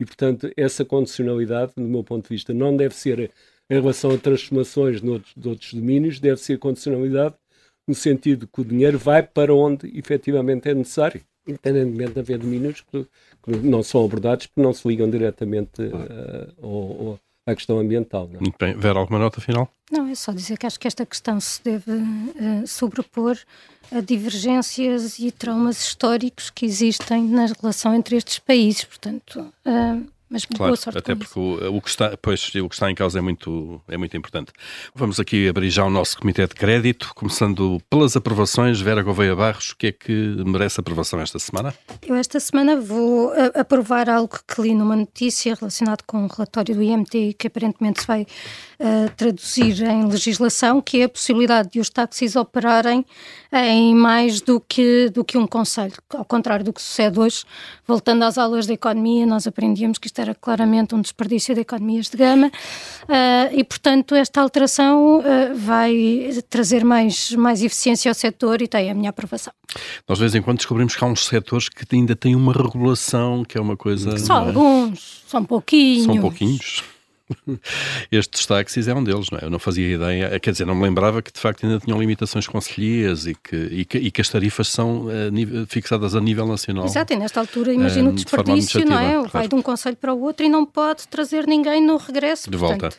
E, 0.00 0.04
portanto, 0.04 0.50
essa 0.56 0.84
condicionalidade, 0.84 1.72
do 1.76 1.82
meu 1.82 2.04
ponto 2.04 2.24
de 2.24 2.28
vista, 2.28 2.54
não 2.54 2.76
deve 2.76 2.94
ser 2.94 3.32
em 3.70 3.74
relação 3.74 4.10
a 4.12 4.18
transformações 4.18 5.02
noutros, 5.02 5.34
de 5.36 5.48
outros 5.48 5.74
domínios, 5.74 6.20
deve 6.20 6.36
ser 6.36 6.58
condicionalidade 6.58 7.34
no 7.86 7.94
sentido 7.94 8.46
que 8.46 8.60
o 8.60 8.64
dinheiro 8.64 8.98
vai 8.98 9.22
para 9.22 9.54
onde 9.54 9.90
efetivamente 9.98 10.68
é 10.68 10.74
necessário, 10.74 11.22
independentemente 11.46 12.12
de 12.12 12.20
haver 12.20 12.38
domínios 12.38 12.82
que, 12.82 13.06
que 13.42 13.56
não 13.56 13.82
são 13.82 14.04
abordados 14.04 14.46
porque 14.46 14.60
não 14.60 14.72
se 14.72 14.86
ligam 14.86 15.08
diretamente 15.08 15.82
uh, 15.82 16.54
ao, 16.62 17.08
ao 17.08 17.18
à 17.48 17.54
questão 17.54 17.78
ambiental. 17.78 18.28
Não? 18.28 18.38
É? 18.38 18.42
Muito 18.42 18.56
bem. 18.58 18.74
Vera, 18.74 18.98
alguma 18.98 19.18
nota 19.18 19.40
final? 19.40 19.68
Não, 19.90 20.06
é 20.06 20.14
só 20.14 20.32
dizer 20.32 20.58
que 20.58 20.66
acho 20.66 20.78
que 20.78 20.86
esta 20.86 21.06
questão 21.06 21.40
se 21.40 21.62
deve 21.62 21.90
uh, 21.90 22.66
sobrepor 22.66 23.38
a 23.90 24.00
divergências 24.00 25.18
e 25.18 25.30
traumas 25.30 25.80
históricos 25.80 26.50
que 26.50 26.66
existem 26.66 27.24
na 27.24 27.46
relação 27.46 27.94
entre 27.94 28.16
estes 28.16 28.38
países. 28.38 28.84
Portanto, 28.84 29.52
uh, 29.66 30.06
mas 30.28 30.44
claro, 30.44 30.70
boa 30.70 30.76
sorte 30.76 30.98
até 30.98 31.14
porque 31.14 31.38
o, 31.38 31.76
o, 31.76 31.80
que 31.80 31.88
está, 31.88 32.16
pois, 32.20 32.54
o 32.54 32.68
que 32.68 32.74
está 32.74 32.90
em 32.90 32.94
causa 32.94 33.18
é 33.18 33.22
muito, 33.22 33.80
é 33.88 33.96
muito 33.96 34.16
importante. 34.16 34.52
Vamos 34.94 35.18
aqui 35.18 35.48
abrir 35.48 35.70
já 35.70 35.84
o 35.84 35.90
nosso 35.90 36.18
Comitê 36.18 36.46
de 36.46 36.54
Crédito, 36.54 37.12
começando 37.14 37.80
pelas 37.88 38.16
aprovações. 38.16 38.80
Vera 38.80 39.02
Gouveia 39.02 39.34
Barros, 39.34 39.70
o 39.70 39.76
que 39.76 39.88
é 39.88 39.92
que 39.92 40.12
merece 40.12 40.80
aprovação 40.80 41.20
esta 41.20 41.38
semana? 41.38 41.74
Eu 42.06 42.14
esta 42.14 42.38
semana 42.40 42.80
vou 42.80 43.32
aprovar 43.54 44.10
algo 44.10 44.38
que 44.46 44.60
li 44.60 44.74
numa 44.74 44.96
notícia 44.96 45.54
relacionado 45.54 46.02
com 46.06 46.24
um 46.24 46.26
relatório 46.26 46.74
do 46.74 46.82
IMT 46.82 47.34
que 47.38 47.46
aparentemente 47.46 48.00
se 48.00 48.06
vai 48.06 48.22
uh, 48.22 49.10
traduzir 49.16 49.82
em 49.82 50.06
legislação, 50.06 50.80
que 50.80 51.00
é 51.00 51.04
a 51.04 51.08
possibilidade 51.08 51.70
de 51.70 51.80
os 51.80 51.88
táxis 51.88 52.36
operarem 52.36 53.04
em 53.52 53.94
mais 53.94 54.40
do 54.40 54.60
que, 54.60 55.08
do 55.08 55.24
que 55.24 55.38
um 55.38 55.46
conselho. 55.46 55.94
Ao 56.10 56.24
contrário 56.24 56.64
do 56.64 56.72
que 56.72 56.82
sucede 56.82 57.18
hoje, 57.18 57.44
voltando 57.86 58.22
às 58.24 58.36
aulas 58.36 58.66
de 58.66 58.74
economia, 58.74 59.26
nós 59.26 59.46
aprendíamos 59.46 59.98
que 59.98 60.06
isto 60.06 60.17
era 60.20 60.34
claramente 60.34 60.94
um 60.94 61.00
desperdício 61.00 61.54
de 61.54 61.60
economias 61.60 62.08
de 62.08 62.16
gama 62.16 62.48
uh, 62.48 62.50
e, 63.52 63.64
portanto, 63.64 64.14
esta 64.14 64.40
alteração 64.40 65.18
uh, 65.18 65.22
vai 65.54 66.30
trazer 66.48 66.84
mais, 66.84 67.32
mais 67.32 67.62
eficiência 67.62 68.10
ao 68.10 68.14
setor 68.14 68.62
e 68.62 68.68
tem 68.68 68.90
a 68.90 68.94
minha 68.94 69.10
aprovação. 69.10 69.52
Nós, 70.08 70.18
de 70.18 70.24
vez 70.24 70.34
em 70.34 70.42
quando, 70.42 70.58
descobrimos 70.58 70.96
que 70.96 71.04
há 71.04 71.06
uns 71.06 71.26
setores 71.26 71.68
que 71.68 71.84
ainda 71.94 72.16
têm 72.16 72.34
uma 72.34 72.52
regulação, 72.52 73.44
que 73.44 73.56
é 73.56 73.60
uma 73.60 73.76
coisa. 73.76 74.18
Só 74.18 74.34
é? 74.34 74.46
alguns, 74.46 75.22
são 75.26 75.44
pouquinhos. 75.44 76.04
São 76.04 76.20
pouquinhos. 76.20 76.82
Estes 78.10 78.46
táxis 78.46 78.88
é 78.88 78.94
um 78.94 79.02
deles, 79.02 79.30
não 79.30 79.38
é? 79.38 79.44
Eu 79.44 79.50
não 79.50 79.58
fazia 79.58 79.94
ideia, 79.94 80.40
quer 80.40 80.52
dizer, 80.52 80.66
não 80.66 80.74
me 80.74 80.82
lembrava 80.82 81.22
que 81.22 81.32
de 81.32 81.38
facto 81.38 81.64
ainda 81.64 81.78
tinham 81.78 81.98
limitações 81.98 82.46
conselhias 82.46 83.26
e 83.26 83.34
que, 83.34 83.56
e 83.56 83.84
que, 83.84 83.98
e 83.98 84.10
que 84.10 84.20
as 84.20 84.28
tarifas 84.28 84.68
são 84.68 85.06
uh, 85.06 85.66
fixadas 85.68 86.14
a 86.14 86.20
nível 86.20 86.46
nacional. 86.46 86.84
Exato, 86.84 87.12
e 87.12 87.16
nesta 87.16 87.40
altura 87.40 87.72
imagina 87.72 88.08
uh, 88.08 88.12
o 88.12 88.14
desperdício, 88.14 88.80
de 88.80 88.86
não 88.86 88.98
é? 88.98 89.12
Claro. 89.12 89.30
Vai 89.32 89.48
de 89.48 89.54
um 89.54 89.62
conselho 89.62 89.96
para 89.96 90.12
o 90.14 90.20
outro 90.20 90.44
e 90.44 90.48
não 90.48 90.64
pode 90.64 91.08
trazer 91.08 91.46
ninguém 91.46 91.84
no 91.84 91.96
regresso. 91.96 92.50
De 92.50 92.56
volta. 92.56 92.90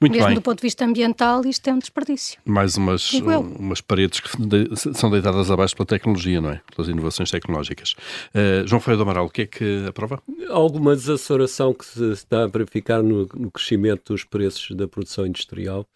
Muito 0.00 0.12
Mesmo 0.12 0.26
bem. 0.26 0.34
do 0.34 0.42
ponto 0.42 0.58
de 0.58 0.62
vista 0.62 0.84
ambiental, 0.84 1.44
isto 1.44 1.68
é 1.68 1.72
um 1.72 1.78
desperdício. 1.78 2.40
Mais 2.44 2.76
umas, 2.76 3.12
umas 3.12 3.80
paredes 3.80 4.20
que 4.20 4.30
são 4.94 5.10
deitadas 5.10 5.50
abaixo 5.50 5.76
pela 5.76 5.86
tecnologia, 5.86 6.40
não 6.40 6.50
é? 6.50 6.60
Pelas 6.74 6.88
inovações 6.88 7.30
tecnológicas. 7.30 7.94
Uh, 8.34 8.66
João 8.66 8.80
Freire 8.80 8.96
do 8.96 9.02
Amaral, 9.02 9.26
o 9.26 9.30
que 9.30 9.42
é 9.42 9.46
que 9.46 9.84
aprova? 9.86 10.22
Alguma 10.48 10.96
desaceleração 10.96 11.74
que 11.74 11.84
se 11.84 12.12
está 12.12 12.44
a 12.44 12.46
verificar 12.46 13.02
no, 13.02 13.28
no 13.34 13.50
crescimento 13.50 14.12
dos 14.12 14.24
preços 14.24 14.74
da 14.74 14.88
produção 14.88 15.26
industrial, 15.26 15.86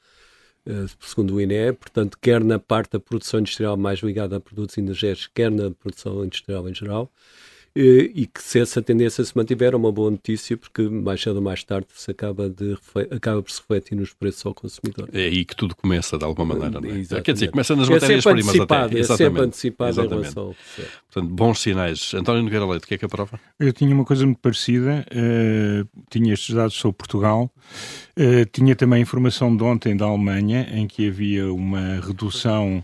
uh, 0.67 0.89
segundo 1.01 1.35
o 1.35 1.41
INE, 1.41 1.73
portanto, 1.73 2.19
quer 2.21 2.45
na 2.45 2.59
parte 2.59 2.93
da 2.93 3.01
produção 3.01 3.41
industrial 3.41 3.77
mais 3.77 4.01
ligada 4.01 4.37
a 4.37 4.41
produtos 4.41 4.77
energéticos, 4.77 5.31
quer 5.35 5.51
na 5.51 5.71
produção 5.71 6.25
industrial 6.25 6.69
em 6.69 6.75
geral. 6.75 7.11
Eh, 7.77 8.11
e 8.15 8.27
que 8.27 8.43
se 8.43 8.59
essa 8.59 8.81
tendência 8.81 9.23
se 9.23 9.37
mantiver 9.37 9.75
é 9.75 9.77
uma 9.77 9.93
boa 9.93 10.11
notícia 10.11 10.57
porque 10.57 10.81
mais 10.89 11.21
cedo 11.21 11.37
ou 11.37 11.43
mais 11.43 11.63
tarde 11.63 11.87
se 11.93 12.11
acaba, 12.11 12.49
de, 12.49 12.75
acaba 13.11 13.43
por 13.43 13.51
se 13.51 13.61
refletir 13.61 13.95
nos 13.95 14.15
preços 14.15 14.47
ao 14.47 14.55
consumidor. 14.55 15.11
É 15.13 15.25
aí 15.25 15.45
que 15.45 15.55
tudo 15.55 15.77
começa 15.77 16.17
de 16.17 16.25
alguma 16.25 16.55
maneira, 16.55 16.81
não 16.81 17.19
é? 17.19 17.21
Quer 17.21 17.35
dizer, 17.35 17.51
começa 17.51 17.77
nas 17.77 17.91
é 17.91 17.93
matérias-primas 17.93 18.61
até. 18.61 18.99
É 18.99 19.03
sempre 19.03 19.43
antecipado 19.43 19.91
Exatamente. 19.91 20.15
em 20.15 20.21
relação 20.21 20.43
ao 20.45 20.57
Portanto, 21.13 21.35
bons 21.35 21.61
sinais. 21.61 22.15
António 22.15 22.43
Nogueira 22.43 22.65
Leite, 22.65 22.85
o 22.85 22.89
que 22.89 22.95
é 22.95 22.99
que 22.99 23.05
aprova? 23.05 23.39
Eu 23.61 23.73
tinha 23.75 23.95
uma 23.95 24.07
coisa 24.07 24.25
muito 24.25 24.41
parecida, 24.41 25.07
uh, 25.13 26.03
tinha 26.09 26.33
estes 26.33 26.55
dados 26.55 26.77
sobre 26.77 26.97
Portugal, 26.97 27.51
uh, 28.17 28.47
tinha 28.53 28.75
também 28.75 29.03
informação 29.03 29.55
de 29.55 29.63
ontem 29.63 29.95
da 29.95 30.07
Alemanha, 30.07 30.67
em 30.73 30.87
que 30.87 31.09
havia 31.09 31.53
uma 31.53 32.01
redução 32.01 32.83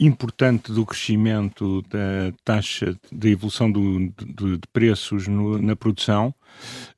importante 0.00 0.72
do 0.72 0.86
crescimento 0.86 1.82
da 1.82 2.32
taxa 2.44 2.98
de 3.12 3.30
evolução 3.30 3.70
do, 3.70 4.08
de, 4.08 4.56
de 4.56 4.68
preços 4.72 5.28
no, 5.28 5.60
na 5.60 5.76
produção. 5.76 6.34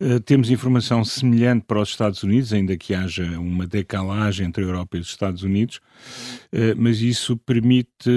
Uh, 0.00 0.18
temos 0.20 0.50
informação 0.50 1.04
semelhante 1.04 1.64
para 1.64 1.80
os 1.80 1.90
Estados 1.90 2.22
Unidos, 2.24 2.52
ainda 2.52 2.76
que 2.76 2.92
haja 2.92 3.24
uma 3.38 3.66
decalagem 3.66 4.46
entre 4.46 4.64
a 4.64 4.66
Europa 4.66 4.96
e 4.96 5.00
os 5.00 5.08
Estados 5.08 5.44
Unidos, 5.44 5.76
uh, 6.52 6.74
mas 6.76 7.00
isso 7.00 7.36
permite, 7.36 8.10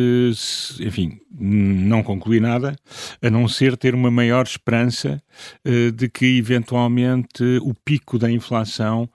enfim, 0.79 1.19
não 1.31 2.01
concluir 2.01 2.41
nada, 2.41 2.75
a 3.21 3.29
não 3.29 3.47
ser 3.47 3.77
ter 3.77 3.93
uma 3.93 4.09
maior 4.09 4.45
esperança 4.45 5.21
uh, 5.63 5.91
de 5.91 6.09
que 6.09 6.37
eventualmente 6.37 7.43
o 7.61 7.73
pico 7.73 8.17
da 8.17 8.31
inflação 8.31 9.07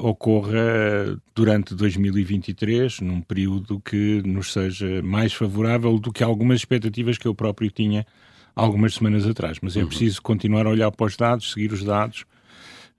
ocorra 0.00 1.18
durante 1.34 1.74
2023, 1.74 3.00
num 3.00 3.20
período 3.20 3.80
que 3.80 4.22
nos 4.24 4.52
seja 4.52 5.02
mais 5.02 5.32
favorável 5.32 5.98
do 5.98 6.12
que 6.12 6.22
algumas 6.22 6.60
expectativas 6.60 7.18
que 7.18 7.26
eu 7.26 7.34
próprio 7.34 7.70
tinha 7.70 8.06
algumas 8.54 8.94
semanas 8.94 9.26
atrás. 9.26 9.58
Mas 9.62 9.76
é 9.76 9.80
uhum. 9.80 9.88
preciso 9.88 10.22
continuar 10.22 10.66
a 10.66 10.70
olhar 10.70 10.90
para 10.90 11.06
os 11.06 11.16
dados, 11.16 11.52
seguir 11.52 11.72
os 11.72 11.84
dados. 11.84 12.24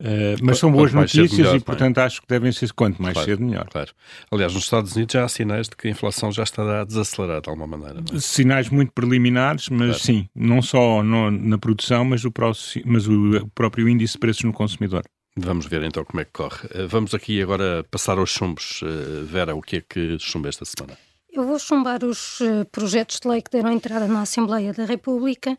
Uh, 0.01 0.33
mas 0.41 0.57
são 0.57 0.71
boas 0.71 0.91
notícias 0.91 1.31
melhor, 1.31 1.53
e, 1.53 1.57
é? 1.57 1.59
portanto, 1.59 1.99
é? 1.99 2.03
acho 2.03 2.21
que 2.21 2.27
devem 2.27 2.51
ser 2.51 2.73
quanto 2.73 2.99
mais 2.99 3.13
claro, 3.13 3.29
cedo, 3.29 3.43
melhor. 3.43 3.67
Claro. 3.69 3.91
Aliás, 4.31 4.51
nos 4.51 4.63
Estados 4.63 4.95
Unidos 4.95 5.13
já 5.13 5.23
há 5.23 5.27
sinais 5.27 5.69
de 5.69 5.75
que 5.75 5.87
a 5.87 5.91
inflação 5.91 6.31
já 6.31 6.41
está 6.41 6.81
a 6.81 6.83
desacelerar 6.83 7.39
de 7.39 7.49
alguma 7.49 7.67
maneira. 7.67 8.03
É? 8.11 8.19
Sinais 8.19 8.67
muito 8.69 8.91
preliminares, 8.93 9.69
mas 9.69 9.79
claro. 9.79 9.99
sim, 9.99 10.27
não 10.35 10.59
só 10.59 11.03
no, 11.03 11.29
na 11.29 11.57
produção, 11.59 12.03
mas, 12.03 12.25
o, 12.25 12.31
próximo, 12.31 12.83
mas 12.87 13.07
o 13.07 13.47
próprio 13.53 13.87
índice 13.87 14.13
de 14.13 14.19
preços 14.19 14.43
no 14.43 14.51
consumidor. 14.51 15.03
Vamos 15.37 15.67
ver 15.67 15.83
então 15.83 16.03
como 16.03 16.19
é 16.19 16.25
que 16.25 16.31
corre. 16.31 16.67
Eh, 16.73 16.87
vamos 16.87 17.13
aqui 17.13 17.41
agora 17.41 17.85
passar 17.89 18.17
aos 18.17 18.31
chumbos. 18.31 18.81
Eh, 18.83 19.23
Vera, 19.23 19.55
o 19.55 19.61
que 19.61 19.77
é 19.77 19.81
que 19.81 20.17
chumba 20.19 20.49
esta 20.49 20.65
semana? 20.65 20.97
Eu 21.33 21.45
vou 21.45 21.57
chumbar 21.57 22.03
os 22.03 22.41
uh, 22.41 22.65
projetos 22.73 23.21
de 23.21 23.27
lei 23.29 23.41
que 23.41 23.49
deram 23.49 23.71
entrada 23.71 24.05
na 24.05 24.23
Assembleia 24.23 24.73
da 24.73 24.83
República 24.83 25.57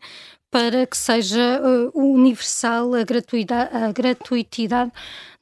para 0.50 0.86
que 0.86 0.94
seja 0.94 1.62
uh, 1.62 1.98
universal 1.98 2.92
a 2.94 3.02
gratuidade, 3.02 3.74
a 3.74 3.90
gratuitidade 3.90 4.92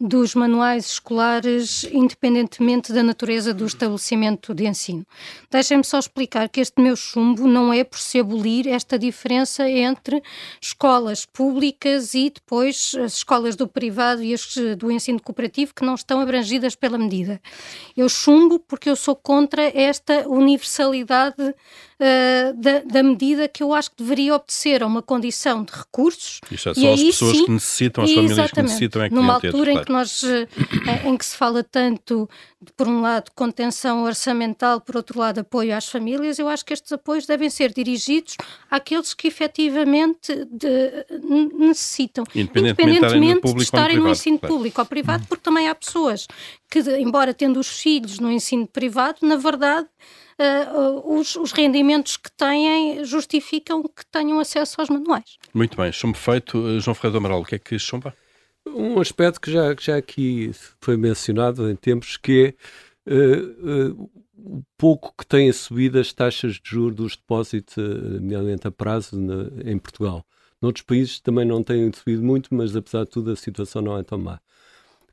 dos 0.00 0.34
manuais 0.34 0.86
escolares, 0.92 1.84
independentemente 1.92 2.90
da 2.90 3.02
natureza 3.02 3.52
do 3.52 3.66
estabelecimento 3.66 4.54
de 4.54 4.66
ensino. 4.66 5.06
Deixem-me 5.50 5.84
só 5.84 5.98
explicar 5.98 6.48
que 6.48 6.60
este 6.60 6.80
meu 6.80 6.96
chumbo 6.96 7.46
não 7.46 7.70
é 7.70 7.84
por 7.84 7.98
se 7.98 8.18
abolir 8.18 8.66
esta 8.66 8.98
diferença 8.98 9.68
entre 9.68 10.22
escolas 10.58 11.26
públicas 11.26 12.14
e 12.14 12.30
depois 12.30 12.94
as 13.04 13.16
escolas 13.16 13.56
do 13.56 13.68
privado 13.68 14.22
e 14.22 14.32
as 14.32 14.54
do 14.78 14.90
ensino 14.90 15.20
cooperativo 15.20 15.74
que 15.74 15.84
não 15.84 15.94
estão 15.94 16.20
abrangidas 16.20 16.74
pela 16.74 16.96
medida. 16.96 17.40
Eu 17.94 18.08
chumbo 18.08 18.58
porque 18.58 18.88
eu 18.88 18.96
sou 18.96 19.14
contra 19.14 19.62
esta 19.78 20.26
universalidade 20.28 21.42
uh, 22.00 22.54
da, 22.54 22.80
da, 22.80 23.02
medida 23.02 23.46
que 23.46 23.62
eu 23.62 23.74
acho 23.74 23.90
que 23.90 23.98
deveria 23.98 24.34
obedecer 24.34 24.82
a 24.82 24.86
uma 24.86 25.02
condição 25.02 25.62
de 25.62 25.72
recursos. 25.72 26.40
Isto 26.50 26.70
é 26.70 26.74
só 26.74 26.92
as 26.92 27.02
pessoas 27.02 27.36
sim, 27.36 27.44
que 27.44 27.50
necessitam, 27.50 28.04
as 28.04 28.12
famílias 28.12 28.50
que 28.50 28.62
necessitam 28.62 29.02
é 29.02 29.08
que 29.08 29.14
Numa 29.14 29.34
altura 29.34 29.72
em 29.72 29.84
que 29.84 29.89
nós, 29.90 30.22
uh, 30.22 30.48
em 31.04 31.16
que 31.16 31.24
se 31.24 31.36
fala 31.36 31.62
tanto, 31.62 32.28
por 32.76 32.88
um 32.88 33.00
lado, 33.00 33.30
contenção 33.34 34.04
orçamental, 34.04 34.80
por 34.80 34.96
outro 34.96 35.18
lado, 35.18 35.40
apoio 35.40 35.74
às 35.74 35.88
famílias, 35.88 36.38
eu 36.38 36.48
acho 36.48 36.64
que 36.64 36.72
estes 36.72 36.92
apoios 36.92 37.26
devem 37.26 37.50
ser 37.50 37.72
dirigidos 37.72 38.36
àqueles 38.70 39.14
que 39.14 39.28
efetivamente 39.28 40.44
de, 40.50 41.06
necessitam, 41.58 42.24
independentemente, 42.34 43.54
de 43.54 43.62
estarem 43.62 43.96
no, 43.96 44.04
no 44.04 44.10
ensino 44.10 44.38
público 44.38 44.80
ou 44.80 44.86
privado, 44.86 45.26
porque 45.26 45.42
também 45.42 45.68
há 45.68 45.74
pessoas 45.74 46.26
que, 46.70 46.80
embora 46.98 47.34
tendo 47.34 47.58
os 47.58 47.68
filhos 47.68 48.18
no 48.18 48.30
ensino 48.30 48.66
privado, 48.66 49.18
na 49.22 49.36
verdade, 49.36 49.88
uh, 50.40 51.18
os, 51.18 51.36
os, 51.36 51.52
rendimentos 51.52 52.16
que 52.16 52.30
têm 52.32 53.04
justificam 53.04 53.82
que 53.82 54.06
tenham 54.10 54.40
acesso 54.40 54.80
aos 54.80 54.88
manuais. 54.88 55.38
Muito 55.52 55.76
bem, 55.76 55.92
chumbo 55.92 56.16
feito. 56.16 56.58
Uh, 56.58 56.80
João 56.80 56.94
Ferreira 56.94 57.12
do 57.12 57.18
Amaral, 57.18 57.40
o 57.40 57.44
que 57.44 57.56
é 57.56 57.58
que 57.58 57.78
chumba? 57.78 58.14
Um 58.74 59.00
aspecto 59.00 59.40
que 59.40 59.50
já, 59.50 59.74
que 59.74 59.84
já 59.84 59.96
aqui 59.96 60.50
foi 60.80 60.96
mencionado 60.96 61.70
em 61.70 61.76
tempos, 61.76 62.16
que 62.16 62.54
é 63.06 63.12
uh, 63.12 64.10
o 64.36 64.62
pouco 64.76 65.14
que 65.16 65.26
têm 65.26 65.52
subido 65.52 65.98
as 65.98 66.12
taxas 66.12 66.54
de 66.54 66.62
juros 66.64 66.94
dos 66.96 67.16
depósitos, 67.16 67.76
nomeadamente 67.76 68.66
a 68.66 68.70
prazo, 68.70 69.20
na, 69.20 69.70
em 69.70 69.78
Portugal. 69.78 70.24
Noutros 70.60 70.84
países 70.84 71.20
também 71.20 71.44
não 71.44 71.62
têm 71.62 71.90
subido 71.92 72.22
muito, 72.22 72.54
mas 72.54 72.76
apesar 72.76 73.04
de 73.04 73.10
tudo 73.10 73.30
a 73.30 73.36
situação 73.36 73.82
não 73.82 73.96
é 73.98 74.02
tão 74.02 74.18
má. 74.18 74.40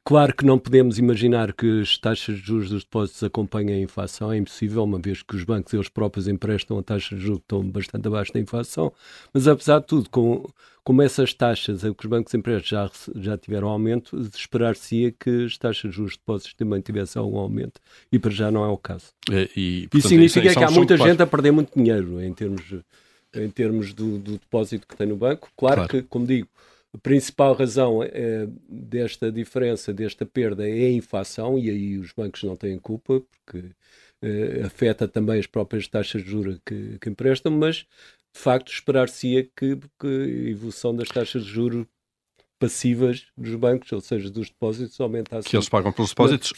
Claro 0.07 0.33
que 0.33 0.45
não 0.45 0.57
podemos 0.57 0.97
imaginar 0.97 1.51
que 1.51 1.81
as 1.81 1.97
taxas 1.97 2.37
de 2.37 2.41
juros 2.47 2.69
dos 2.69 2.85
depósitos 2.85 3.21
acompanhem 3.23 3.75
a 3.75 3.81
inflação, 3.81 4.31
é 4.31 4.37
impossível, 4.37 4.85
uma 4.85 4.97
vez 4.97 5.21
que 5.21 5.35
os 5.35 5.43
bancos 5.43 5.73
eles 5.73 5.89
próprios 5.89 6.29
emprestam 6.29 6.79
a 6.79 6.81
taxas 6.81 7.19
de 7.19 7.25
juros 7.25 7.39
que 7.39 7.43
estão 7.43 7.69
bastante 7.69 8.07
abaixo 8.07 8.31
da 8.31 8.39
inflação, 8.39 8.93
mas 9.33 9.49
apesar 9.49 9.79
de 9.79 9.87
tudo, 9.87 10.09
com, 10.09 10.49
como 10.81 11.01
essas 11.01 11.33
taxas 11.33 11.81
que 11.81 11.89
os 11.89 12.05
bancos 12.05 12.33
emprestam 12.33 12.87
já, 12.87 12.91
já 13.17 13.37
tiveram 13.37 13.67
aumento, 13.67 14.17
esperar-se-ia 14.33 15.11
que 15.11 15.43
as 15.43 15.57
taxas 15.57 15.91
de 15.91 15.97
juros 15.97 16.13
de 16.13 16.19
depósitos 16.19 16.53
também 16.53 16.79
tivessem 16.79 17.21
algum 17.21 17.39
aumento, 17.39 17.81
e 18.09 18.17
para 18.17 18.31
já 18.31 18.49
não 18.49 18.63
é 18.63 18.69
o 18.69 18.77
caso. 18.77 19.07
É, 19.29 19.49
e, 19.57 19.89
portanto, 19.89 19.99
isso 19.99 20.07
significa 20.07 20.47
isso 20.47 20.57
que 20.57 20.63
há 20.63 20.71
muita 20.71 20.95
gente 20.95 21.21
a 21.21 21.27
perder 21.27 21.51
muito 21.51 21.77
dinheiro 21.77 22.23
em 22.23 22.33
termos, 22.33 22.63
em 23.35 23.49
termos 23.49 23.93
do, 23.93 24.19
do 24.19 24.31
depósito 24.37 24.87
que 24.87 24.95
tem 24.95 25.05
no 25.05 25.17
banco. 25.17 25.49
Claro, 25.57 25.75
claro. 25.75 25.89
que, 25.89 26.01
como 26.03 26.25
digo, 26.25 26.47
a 26.93 26.97
principal 26.97 27.53
razão 27.53 28.01
é, 28.03 28.47
desta 28.67 29.31
diferença, 29.31 29.93
desta 29.93 30.25
perda, 30.25 30.67
é 30.67 30.85
a 30.85 30.91
inflação, 30.91 31.57
e 31.59 31.69
aí 31.69 31.97
os 31.97 32.11
bancos 32.13 32.43
não 32.43 32.55
têm 32.55 32.79
culpa, 32.79 33.21
porque 33.21 33.69
é, 34.21 34.63
afeta 34.63 35.07
também 35.07 35.39
as 35.39 35.47
próprias 35.47 35.87
taxas 35.87 36.23
de 36.23 36.29
juros 36.29 36.59
que, 36.65 36.97
que 36.99 37.09
emprestam, 37.09 37.51
mas 37.51 37.85
de 38.33 38.39
facto 38.39 38.71
esperar-se-ia 38.71 39.43
que, 39.43 39.77
que, 39.99 40.07
a 40.07 40.49
evolução 40.49 40.95
das 40.95 41.09
taxas 41.09 41.43
de 41.43 41.49
juros 41.49 41.85
passivas 42.59 43.27
dos 43.37 43.55
bancos, 43.55 43.91
ou 43.91 44.01
seja, 44.01 44.29
dos 44.29 44.49
depósitos, 44.49 44.99
aumentasse. 44.99 45.47
Que 45.47 45.55
eles 45.55 45.69
pagam 45.69 45.91
pelos 45.91 46.09
depósitos? 46.09 46.51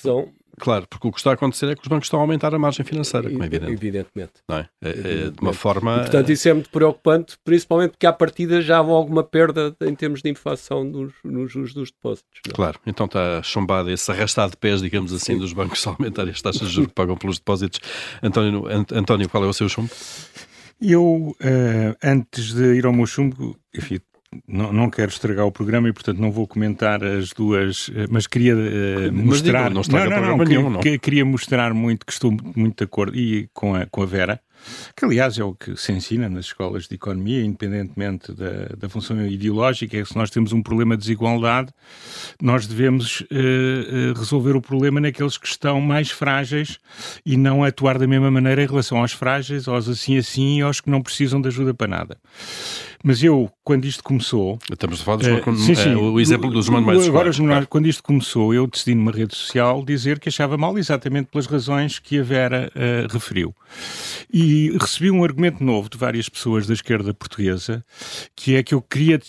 Claro, 0.59 0.85
porque 0.89 1.07
o 1.07 1.11
que 1.11 1.17
está 1.17 1.31
a 1.31 1.33
acontecer 1.33 1.67
é 1.69 1.75
que 1.75 1.81
os 1.81 1.87
bancos 1.87 2.07
estão 2.07 2.19
a 2.19 2.23
aumentar 2.23 2.53
a 2.53 2.59
margem 2.59 2.85
financeira, 2.85 3.29
como 3.29 3.41
é 3.41 3.45
evidente. 3.45 3.71
Evidentemente. 3.71 4.33
Não 4.47 4.57
é? 4.57 4.69
É, 4.81 4.89
é 4.89 5.29
de 5.29 5.41
uma 5.41 5.53
forma. 5.53 5.95
E, 5.95 5.99
portanto, 6.01 6.29
isso 6.31 6.49
é 6.49 6.53
muito 6.53 6.69
preocupante, 6.69 7.37
principalmente 7.43 7.91
porque 7.91 8.05
à 8.05 8.13
partida 8.13 8.61
já 8.61 8.77
há 8.77 8.79
alguma 8.79 9.23
perda 9.23 9.75
em 9.81 9.95
termos 9.95 10.21
de 10.21 10.29
inflação 10.29 10.83
nos, 10.83 11.13
nos 11.23 11.51
juros 11.51 11.73
dos 11.73 11.91
depósitos. 11.91 12.41
Não? 12.45 12.51
É? 12.51 12.55
Claro, 12.55 12.79
então 12.85 13.05
está 13.05 13.41
chumbado 13.41 13.89
esse 13.89 14.11
arrastado 14.11 14.51
de 14.51 14.57
pés, 14.57 14.81
digamos 14.81 15.13
assim, 15.13 15.33
Sim. 15.33 15.39
dos 15.39 15.53
bancos 15.53 15.85
a 15.87 15.91
aumentar 15.91 16.27
as 16.27 16.41
taxas 16.41 16.67
de 16.67 16.73
juros 16.73 16.89
que 16.89 16.95
pagam 16.95 17.15
pelos 17.15 17.37
depósitos. 17.37 17.79
António, 18.21 18.65
António, 18.91 19.29
qual 19.29 19.43
é 19.43 19.47
o 19.47 19.53
seu 19.53 19.69
chumbo? 19.69 19.89
Eu, 20.81 21.03
uh, 21.03 21.95
antes 22.03 22.53
de 22.53 22.75
ir 22.75 22.85
ao 22.85 22.93
meu 22.93 23.05
chumbo, 23.05 23.57
enfim, 23.75 23.99
não, 24.47 24.71
não 24.71 24.89
quero 24.89 25.09
estragar 25.09 25.45
o 25.45 25.51
programa 25.51 25.89
e, 25.89 25.93
portanto, 25.93 26.19
não 26.19 26.31
vou 26.31 26.47
comentar 26.47 27.03
as 27.03 27.31
duas, 27.33 27.89
eh, 27.95 28.05
mas 28.09 28.27
queria 28.27 28.55
uh, 28.55 29.11
mostrar. 29.11 29.71
Mas 29.71 29.87
digo, 29.87 29.97
não, 29.97 30.09
não, 30.09 30.21
não, 30.21 30.37
não, 30.37 30.45
nenhum, 30.45 30.69
não. 30.69 30.79
Que, 30.79 30.99
queria 30.99 31.25
mostrar 31.25 31.73
muito 31.73 32.05
que 32.05 32.11
estou 32.11 32.31
muito 32.55 32.77
de 32.77 32.83
acordo 32.83 33.17
e 33.17 33.49
com 33.53 33.75
a, 33.75 33.85
com 33.87 34.03
a 34.03 34.05
Vera, 34.05 34.39
que 34.95 35.05
aliás 35.05 35.37
é 35.37 35.43
o 35.43 35.53
que 35.53 35.75
se 35.75 35.91
ensina 35.91 36.29
nas 36.29 36.45
escolas 36.45 36.87
de 36.87 36.95
economia, 36.95 37.43
independentemente 37.43 38.33
da, 38.33 38.75
da 38.77 38.89
função 38.89 39.25
ideológica, 39.25 39.97
é 39.97 40.01
que 40.03 40.09
se 40.09 40.15
nós 40.15 40.29
temos 40.29 40.53
um 40.53 40.61
problema 40.61 40.95
de 40.95 41.01
desigualdade, 41.01 41.71
nós 42.41 42.67
devemos 42.67 43.21
uh, 43.21 43.25
uh, 43.25 44.19
resolver 44.19 44.55
o 44.55 44.61
problema 44.61 44.99
naqueles 44.99 45.37
que 45.37 45.47
estão 45.47 45.79
mais 45.81 46.11
frágeis 46.11 46.79
e 47.25 47.37
não 47.37 47.63
atuar 47.63 47.97
da 47.97 48.07
mesma 48.07 48.31
maneira 48.31 48.63
em 48.63 48.67
relação 48.67 48.99
aos 48.99 49.11
frágeis, 49.11 49.67
aos 49.67 49.87
assim 49.87 50.17
assim 50.17 50.59
e 50.59 50.61
aos 50.61 50.81
que 50.81 50.89
não 50.89 51.01
precisam 51.01 51.41
de 51.41 51.47
ajuda 51.47 51.73
para 51.73 51.87
nada. 51.87 52.17
Mas 53.03 53.23
eu, 53.23 53.49
quando 53.63 53.85
isto 53.85 54.03
começou. 54.03 54.59
Estamos 54.69 55.01
a 55.01 55.03
falar 55.05 55.17
dos, 55.17 55.27
uh, 55.27 55.55
sim, 55.55 55.73
sim, 55.73 55.95
uh, 55.95 56.11
o 56.11 56.19
exemplo 56.19 56.51
dos 56.51 56.67
manuais 56.67 57.07
Agora, 57.07 57.31
claro. 57.31 57.67
quando 57.67 57.87
isto 57.87 58.03
começou, 58.03 58.53
eu 58.53 58.67
decidi 58.67 58.93
numa 58.93 59.11
rede 59.11 59.35
social 59.35 59.83
dizer 59.85 60.19
que 60.19 60.27
achava 60.27 60.57
mal 60.57 60.77
exatamente 60.77 61.27
pelas 61.27 61.45
razões 61.45 61.97
que 61.97 62.19
a 62.19 62.23
Vera 62.23 62.71
uh, 62.75 63.11
referiu. 63.11 63.55
E 64.31 64.77
recebi 64.79 65.09
um 65.09 65.23
argumento 65.23 65.63
novo 65.63 65.89
de 65.89 65.97
várias 65.97 66.29
pessoas 66.29 66.67
da 66.67 66.73
esquerda 66.73 67.13
portuguesa, 67.13 67.83
que 68.35 68.55
é 68.55 68.63
que 68.63 68.75
eu 68.75 68.81
queria 68.81 69.19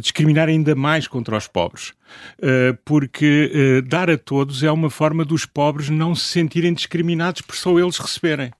discriminar 0.00 0.48
ainda 0.48 0.74
mais 0.74 1.08
contra 1.08 1.36
os 1.36 1.46
pobres. 1.46 1.92
Uh, 2.38 2.76
porque 2.84 3.52
uh, 3.54 3.82
dar 3.82 4.10
a 4.10 4.18
todos 4.18 4.62
é 4.62 4.70
uma 4.70 4.90
forma 4.90 5.24
dos 5.24 5.46
pobres 5.46 5.88
não 5.88 6.14
se 6.14 6.24
sentirem 6.24 6.74
discriminados 6.74 7.40
por 7.40 7.54
só 7.54 7.78
eles 7.78 7.98
receberem. 7.98 8.50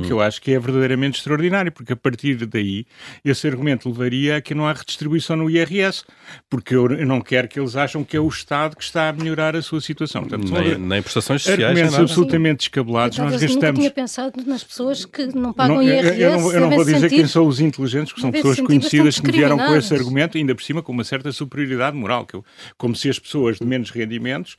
O 0.00 0.02
que 0.02 0.12
eu 0.12 0.20
acho 0.20 0.40
que 0.40 0.52
é 0.52 0.58
verdadeiramente 0.58 1.18
extraordinário, 1.18 1.72
porque 1.72 1.92
a 1.92 1.96
partir 1.96 2.46
daí 2.46 2.86
esse 3.24 3.46
argumento 3.46 3.88
levaria 3.88 4.36
a 4.36 4.40
que 4.40 4.54
não 4.54 4.66
há 4.66 4.72
redistribuição 4.72 5.36
no 5.36 5.50
IRS, 5.50 6.04
porque 6.48 6.74
eu, 6.74 6.88
não 7.06 7.20
quero 7.20 7.48
que 7.48 7.58
eles 7.58 7.76
acham 7.76 8.04
que 8.04 8.16
é 8.16 8.20
o 8.20 8.28
Estado 8.28 8.76
que 8.76 8.82
está 8.82 9.08
a 9.08 9.12
melhorar 9.12 9.56
a 9.56 9.62
sua 9.62 9.80
situação. 9.80 10.22
Portanto, 10.22 10.52
nem, 10.52 10.78
nem 10.78 11.02
prestações 11.02 11.42
sociais. 11.42 11.62
Argumentos 11.62 11.98
absolutamente 11.98 12.58
descabelados. 12.58 13.18
Nós 13.18 13.40
gastamos. 13.40 13.64
Eu 13.64 13.74
tinha 13.74 13.90
pensado 13.90 14.42
nas 14.46 14.64
pessoas 14.64 15.04
que 15.04 15.26
não 15.26 15.52
pagam 15.52 15.76
não, 15.76 15.82
IRS. 15.82 16.20
Eu, 16.20 16.30
não, 16.32 16.52
eu 16.52 16.60
não 16.60 16.70
vou 16.70 16.84
dizer 16.84 17.00
sentir, 17.00 17.16
quem 17.16 17.26
são 17.26 17.46
os 17.46 17.60
inteligentes, 17.60 18.12
porque 18.12 18.22
são 18.22 18.32
pessoas 18.32 18.60
conhecidas 18.60 19.18
que 19.18 19.26
me 19.26 19.32
vieram 19.32 19.56
com 19.56 19.74
esse 19.74 19.94
argumento, 19.94 20.36
ainda 20.36 20.54
por 20.54 20.62
cima 20.62 20.82
com 20.82 20.92
uma 20.92 21.04
certa 21.04 21.32
superioridade 21.32 21.96
moral, 21.96 22.26
que 22.26 22.34
eu, 22.34 22.44
como 22.76 22.94
se 22.94 23.08
as 23.08 23.18
pessoas 23.18 23.58
de 23.58 23.66
menos 23.66 23.90
rendimentos 23.90 24.56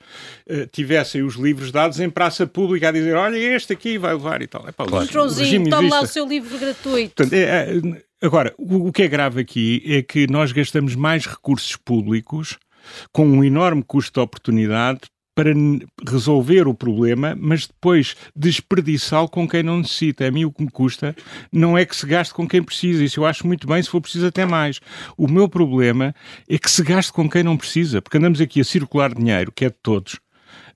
uh, 0.50 0.68
tivessem 0.72 1.24
os 1.24 1.36
livros 1.36 1.72
dados 1.72 2.00
em 2.00 2.10
praça 2.10 2.48
pública 2.48 2.90
a 2.90 2.92
dizer: 2.92 3.16
olha, 3.16 3.38
este 3.38 3.74
aqui 3.74 3.98
vai 3.98 4.14
levar 4.14 4.42
e 4.42 4.48
tal. 4.48 4.68
É, 4.68 4.72
pá, 4.72 4.86
claro. 4.86 5.06
Joãozinho, 5.30 5.70
tome 5.70 5.90
lá 5.90 6.02
o 6.02 6.08
seu 6.08 6.28
livro 6.28 6.58
gratuito. 6.58 7.16
Portanto, 7.16 7.34
é, 7.34 7.42
é, 7.42 8.26
agora, 8.26 8.54
o, 8.58 8.88
o 8.88 8.92
que 8.92 9.04
é 9.04 9.08
grave 9.08 9.42
aqui 9.42 9.84
é 9.86 10.02
que 10.02 10.28
nós 10.28 10.52
gastamos 10.52 10.96
mais 10.96 11.26
recursos 11.26 11.76
públicos 11.76 12.58
com 13.12 13.28
um 13.28 13.44
enorme 13.44 13.84
custo 13.84 14.20
de 14.20 14.24
oportunidade 14.24 15.02
para 15.38 15.54
resolver 16.10 16.68
o 16.68 16.74
problema, 16.74 17.38
mas 17.40 17.68
depois 17.68 18.16
desperdiçá-lo 18.36 19.30
com 19.30 19.48
quem 19.48 19.62
não 19.62 19.78
necessita. 19.78 20.28
A 20.28 20.32
mim 20.32 20.46
o 20.46 20.52
que 20.52 20.64
me 20.64 20.72
custa 20.72 21.16
não 21.52 21.78
é 21.78 21.86
que 21.86 21.96
se 21.96 22.08
gaste 22.08 22.34
com 22.34 22.48
quem 22.48 22.64
precisa, 22.64 23.04
isso 23.04 23.20
eu 23.20 23.26
acho 23.26 23.46
muito 23.46 23.68
bem, 23.68 23.84
se 23.84 23.88
for 23.88 24.02
preciso 24.02 24.26
até 24.26 24.48
mais. 24.48 24.80
O 25.16 25.28
meu 25.28 25.48
problema 25.48 26.16
é 26.50 26.58
que 26.58 26.72
se 26.72 26.82
gaste 26.82 27.14
com 27.14 27.30
quem 27.30 27.44
não 27.44 27.56
precisa, 27.56 28.02
porque 28.02 28.18
andamos 28.18 28.42
aqui 28.42 28.60
a 28.60 28.64
circular 28.64 29.14
dinheiro, 29.14 29.52
que 29.52 29.66
é 29.66 29.70
de 29.70 29.76
todos, 29.84 30.20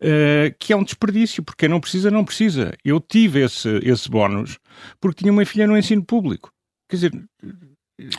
uh, 0.02 0.56
que 0.60 0.74
é 0.74 0.76
um 0.76 0.84
desperdício, 0.84 1.44
porque 1.44 1.62
quem 1.62 1.70
não 1.70 1.80
precisa, 1.80 2.12
não 2.12 2.26
precisa. 2.26 2.74
Eu 2.84 3.00
tive 3.00 3.44
esse, 3.44 3.70
esse 3.84 4.10
bónus 4.10 4.58
porque 5.00 5.22
tinha 5.24 5.32
uma 5.32 5.46
filha 5.46 5.68
no 5.68 5.78
ensino 5.78 6.04
público. 6.04 6.52
Quer 6.90 6.96
dizer, 6.96 7.12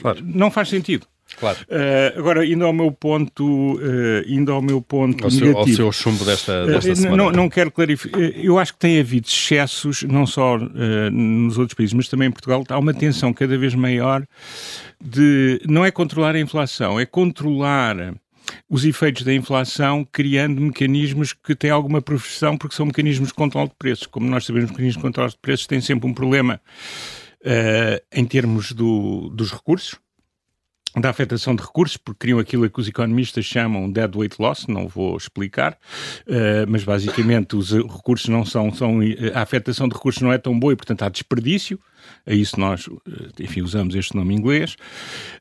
claro. 0.01 0.21
não 0.23 0.51
faz 0.51 0.69
sentido. 0.69 1.07
Claro. 1.39 1.59
Uh, 1.63 2.19
agora, 2.19 2.45
indo 2.47 2.65
ao 2.65 2.73
meu 2.73 2.93
ponto, 2.93 3.75
uh, 3.77 4.23
indo 4.27 4.53
ao 4.53 4.61
meu 4.61 4.83
ponto 4.83 5.25
ao 5.25 5.31
negativo. 5.31 5.59
Ao 5.59 5.67
seu 5.67 5.93
chumbo 5.93 6.25
desta, 6.25 6.67
desta 6.67 6.93
uh, 6.93 6.97
semana. 6.97 7.17
Não, 7.17 7.31
não 7.31 7.49
quero 7.49 7.71
clarificar. 7.71 8.21
Eu 8.21 8.59
acho 8.59 8.75
que 8.75 8.79
tem 8.79 9.01
havido 9.01 9.27
excessos, 9.27 10.03
não 10.03 10.27
só 10.27 10.59
nos 10.59 11.59
outros 11.59 11.75
países, 11.75 11.95
mas 11.95 12.09
também 12.09 12.29
em 12.29 12.31
Portugal. 12.31 12.63
Há 12.69 12.79
uma 12.79 12.93
tensão 12.93 13.33
cada 13.33 13.57
vez 13.57 13.75
maior 13.75 14.27
de. 15.03 15.61
Não 15.67 15.85
é 15.85 15.91
controlar 15.91 16.35
a 16.35 16.41
inflação, 16.41 17.01
é 17.01 17.07
controlar 17.07 18.15
os 18.69 18.85
efeitos 18.85 19.23
da 19.23 19.33
inflação 19.33 20.07
criando 20.11 20.61
mecanismos 20.61 21.33
que 21.33 21.55
têm 21.55 21.71
alguma 21.71 22.01
profissão 22.01 22.57
porque 22.57 22.75
são 22.75 22.87
mecanismos 22.87 23.29
de 23.29 23.35
controle 23.35 23.69
de 23.69 23.75
preços. 23.75 24.07
Como 24.07 24.29
nós 24.29 24.45
sabemos, 24.45 24.71
mecanismos 24.71 24.97
de 24.97 25.03
controle 25.03 25.31
de 25.31 25.39
preços 25.39 25.67
têm 25.67 25.81
sempre 25.81 26.09
um 26.09 26.15
problema 26.15 26.61
uh, 27.43 28.05
em 28.13 28.25
termos 28.25 28.73
do, 28.73 29.29
dos 29.31 29.53
recursos, 29.53 29.97
da 30.97 31.09
afetação 31.09 31.57
de 31.57 31.63
recursos, 31.63 31.97
porque 31.97 32.19
criam 32.19 32.39
aquilo 32.39 32.69
que 32.69 32.81
os 32.81 32.87
economistas 32.87 33.45
chamam 33.45 33.91
dead 33.91 34.15
weight 34.15 34.37
loss, 34.39 34.67
não 34.67 34.87
vou 34.87 35.17
explicar, 35.17 35.79
uh, 36.27 36.69
mas 36.69 36.85
basicamente 36.85 37.57
os 37.57 37.73
recursos 37.73 38.29
não 38.29 38.45
são, 38.45 38.73
são, 38.73 39.01
a 39.35 39.41
afetação 39.41 39.89
de 39.89 39.95
recursos 39.95 40.21
não 40.21 40.33
é 40.33 40.39
tão 40.39 40.59
boa 40.59 40.73
e, 40.73 40.77
portanto, 40.77 41.03
há 41.03 41.09
desperdício, 41.09 41.81
a 42.27 42.33
isso 42.33 42.59
nós, 42.59 42.89
eh, 43.07 43.45
enfim, 43.45 43.63
usamos 43.63 43.95
este 43.95 44.15
nome 44.17 44.35
em 44.35 44.39
inglês. 44.39 44.77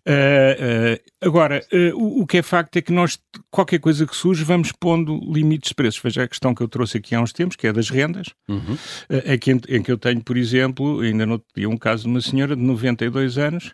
Uh, 0.07 0.95
uh, 0.95 1.27
agora, 1.27 1.63
uh, 1.71 1.97
o, 1.97 2.21
o, 2.21 2.27
que 2.27 2.37
é 2.37 2.41
facto 2.41 2.77
é 2.77 2.81
que 2.81 2.91
nós, 2.91 3.19
qualquer 3.49 3.79
coisa 3.79 4.05
que 4.05 4.15
surge, 4.15 4.43
vamos 4.43 4.71
pondo 4.71 5.19
limites 5.31 5.69
de 5.69 5.75
preços. 5.75 6.01
Veja 6.01 6.23
a 6.23 6.27
questão 6.27 6.55
que 6.55 6.61
eu 6.61 6.67
trouxe 6.67 6.97
aqui 6.97 7.13
há 7.13 7.21
uns 7.21 7.33
tempos, 7.33 7.55
que 7.55 7.67
é 7.67 7.73
das 7.73 7.89
rendas, 7.89 8.27
uhum. 8.49 8.77
é 9.09 9.37
que, 9.37 9.51
em, 9.51 9.61
em, 9.69 9.83
que 9.83 9.91
eu 9.91 9.97
tenho, 9.97 10.23
por 10.23 10.37
exemplo, 10.37 11.01
ainda 11.01 11.25
não 11.25 11.41
tinha 11.53 11.69
um 11.69 11.77
caso 11.77 12.03
de 12.03 12.09
uma 12.09 12.21
senhora 12.21 12.55
de 12.55 12.61
92 12.61 13.37
anos 13.37 13.73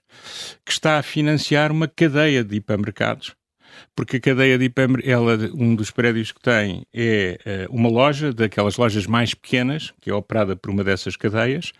que 0.65 0.71
está 0.71 0.97
a 0.97 1.03
financiar 1.03 1.71
uma 1.71 1.88
cadeia 1.88 2.43
de 2.43 2.55
hipermercados 2.55 3.37
porque 3.95 4.17
a 4.17 4.19
cadeia 4.19 4.57
de 4.57 4.65
Ipamber, 4.65 5.01
ela, 5.07 5.37
um 5.53 5.75
dos 5.75 5.91
prédios 5.91 6.31
que 6.31 6.41
tem 6.41 6.83
é 6.93 7.67
uh, 7.69 7.75
uma 7.75 7.89
loja, 7.89 8.33
daquelas 8.33 8.77
lojas 8.77 9.07
mais 9.07 9.33
pequenas, 9.33 9.93
que 10.01 10.09
é 10.09 10.13
operada 10.13 10.55
por 10.55 10.69
uma 10.69 10.83
dessas 10.83 11.15
cadeias. 11.15 11.71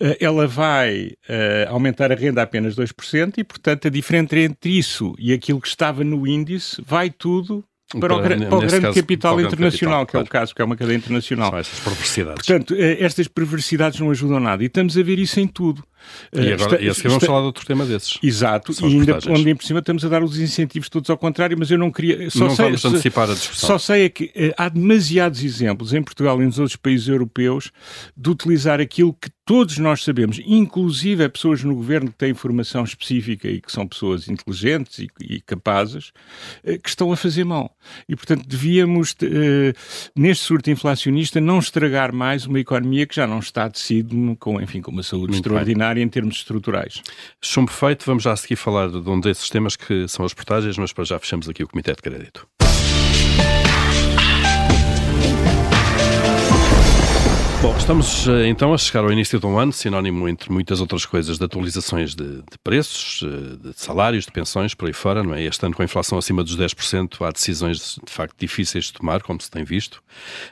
Uh, 0.00 0.16
ela 0.20 0.46
vai 0.46 1.12
uh, 1.28 1.70
aumentar 1.70 2.12
a 2.12 2.14
renda 2.14 2.40
a 2.40 2.44
apenas 2.44 2.76
2% 2.76 3.34
e, 3.38 3.44
portanto, 3.44 3.88
a 3.88 3.90
diferença 3.90 4.38
entre 4.38 4.78
isso 4.78 5.14
e 5.18 5.32
aquilo 5.32 5.60
que 5.60 5.68
estava 5.68 6.04
no 6.04 6.26
índice 6.26 6.82
vai 6.86 7.10
tudo 7.10 7.64
para, 8.00 8.14
o, 8.14 8.22
para 8.22 8.56
o 8.56 8.60
grande 8.60 8.80
caso, 8.80 8.94
capital 8.94 9.36
o 9.36 9.40
internacional, 9.40 10.06
capital, 10.06 10.06
que 10.06 10.12
claro. 10.12 10.24
é 10.24 10.28
o 10.28 10.30
caso, 10.30 10.54
que 10.54 10.62
é 10.62 10.64
uma 10.64 10.76
cadeia 10.76 10.96
internacional. 10.96 11.50
São 11.50 11.58
essas 11.58 11.80
perversidades. 11.80 12.46
Portanto, 12.46 12.74
estas 12.78 13.28
perversidades 13.28 14.00
não 14.00 14.10
ajudam 14.10 14.40
nada. 14.40 14.62
E 14.62 14.66
estamos 14.66 14.96
a 14.96 15.02
ver 15.02 15.18
isso 15.18 15.40
em 15.40 15.46
tudo. 15.46 15.84
E 16.32 16.52
agora, 16.52 16.82
está, 16.82 17.06
e 17.06 17.08
vamos 17.08 17.24
falar 17.24 17.40
de 17.40 17.46
outro 17.46 17.66
tema 17.66 17.84
desses. 17.84 18.18
Exato, 18.22 18.72
e 18.72 18.84
ainda 18.84 19.18
onde 19.28 19.50
em 19.50 19.54
por 19.54 19.64
cima 19.64 19.80
estamos 19.80 20.04
a 20.04 20.08
dar 20.08 20.22
os 20.22 20.38
incentivos 20.38 20.88
todos 20.88 21.08
ao 21.10 21.18
contrário, 21.18 21.56
mas 21.58 21.70
eu 21.70 21.78
não 21.78 21.90
queria. 21.90 22.30
Só 22.30 22.46
não 22.46 22.56
sei, 22.56 22.64
vamos 22.66 22.84
antecipar 22.84 23.30
a 23.30 23.34
discussão. 23.34 23.68
Só 23.68 23.78
sei 23.78 24.04
é 24.04 24.08
que 24.08 24.24
uh, 24.24 24.54
há 24.56 24.68
demasiados 24.68 25.42
exemplos 25.42 25.92
em 25.92 26.02
Portugal 26.02 26.40
e 26.42 26.46
nos 26.46 26.58
outros 26.58 26.76
países 26.76 27.08
europeus 27.08 27.70
de 28.16 28.30
utilizar 28.30 28.80
aquilo 28.80 29.12
que 29.12 29.30
todos 29.44 29.78
nós 29.78 30.02
sabemos, 30.04 30.40
inclusive 30.46 31.28
pessoas 31.28 31.62
no 31.62 31.74
governo 31.74 32.10
que 32.10 32.16
têm 32.16 32.32
formação 32.32 32.84
específica 32.84 33.48
e 33.48 33.60
que 33.60 33.70
são 33.70 33.86
pessoas 33.86 34.28
inteligentes 34.28 35.00
e, 35.00 35.08
e 35.20 35.40
capazes, 35.40 36.12
uh, 36.64 36.78
que 36.80 36.88
estão 36.88 37.12
a 37.12 37.16
fazer 37.16 37.44
mal. 37.44 37.76
E, 38.08 38.16
portanto, 38.16 38.46
devíamos, 38.46 39.12
uh, 39.12 40.16
neste 40.16 40.44
surto 40.44 40.70
inflacionista, 40.70 41.40
não 41.40 41.58
estragar 41.58 42.14
mais 42.14 42.46
uma 42.46 42.60
economia 42.60 43.06
que 43.06 43.14
já 43.14 43.26
não 43.26 43.38
está 43.38 43.68
decido 43.68 44.36
com, 44.38 44.60
enfim, 44.60 44.80
com 44.80 44.90
uma 44.90 45.02
saúde 45.02 45.32
Muito 45.32 45.36
extraordinária. 45.36 45.91
Em 46.00 46.08
termos 46.08 46.36
estruturais. 46.36 47.02
Chumbo 47.40 47.70
feito, 47.70 48.04
vamos 48.06 48.22
já 48.22 48.32
a 48.32 48.36
seguir 48.36 48.56
falar 48.56 48.88
de 48.88 48.96
um 49.08 49.20
desses 49.20 49.48
temas 49.50 49.76
que 49.76 50.08
são 50.08 50.24
as 50.24 50.32
portagens, 50.32 50.78
mas 50.78 50.92
para 50.92 51.04
já 51.04 51.18
fechamos 51.18 51.48
aqui 51.48 51.62
o 51.62 51.68
Comitê 51.68 51.92
de 51.92 52.02
Crédito. 52.02 52.46
Bom, 57.62 57.76
estamos 57.76 58.26
eh, 58.26 58.48
então 58.48 58.74
a 58.74 58.76
chegar 58.76 59.04
ao 59.04 59.12
início 59.12 59.38
de 59.38 59.46
um 59.46 59.56
ano, 59.56 59.72
sinónimo 59.72 60.28
entre 60.28 60.50
muitas 60.50 60.80
outras 60.80 61.06
coisas 61.06 61.38
de 61.38 61.44
atualizações 61.44 62.12
de, 62.12 62.38
de, 62.38 62.58
preços, 62.60 63.22
eh, 63.22 63.68
de 63.68 63.80
salários, 63.80 64.24
de 64.24 64.32
pensões, 64.32 64.74
por 64.74 64.88
aí 64.88 64.92
fora, 64.92 65.22
não 65.22 65.32
é? 65.32 65.44
Este 65.44 65.64
ano 65.64 65.72
com 65.72 65.80
a 65.80 65.84
inflação 65.84 66.18
acima 66.18 66.42
dos 66.42 66.56
10%, 66.56 67.24
há 67.24 67.30
decisões 67.30 68.00
de 68.04 68.12
facto 68.12 68.34
difíceis 68.36 68.86
de 68.86 68.94
tomar, 68.94 69.22
como 69.22 69.40
se 69.40 69.48
tem 69.48 69.62
visto, 69.62 70.02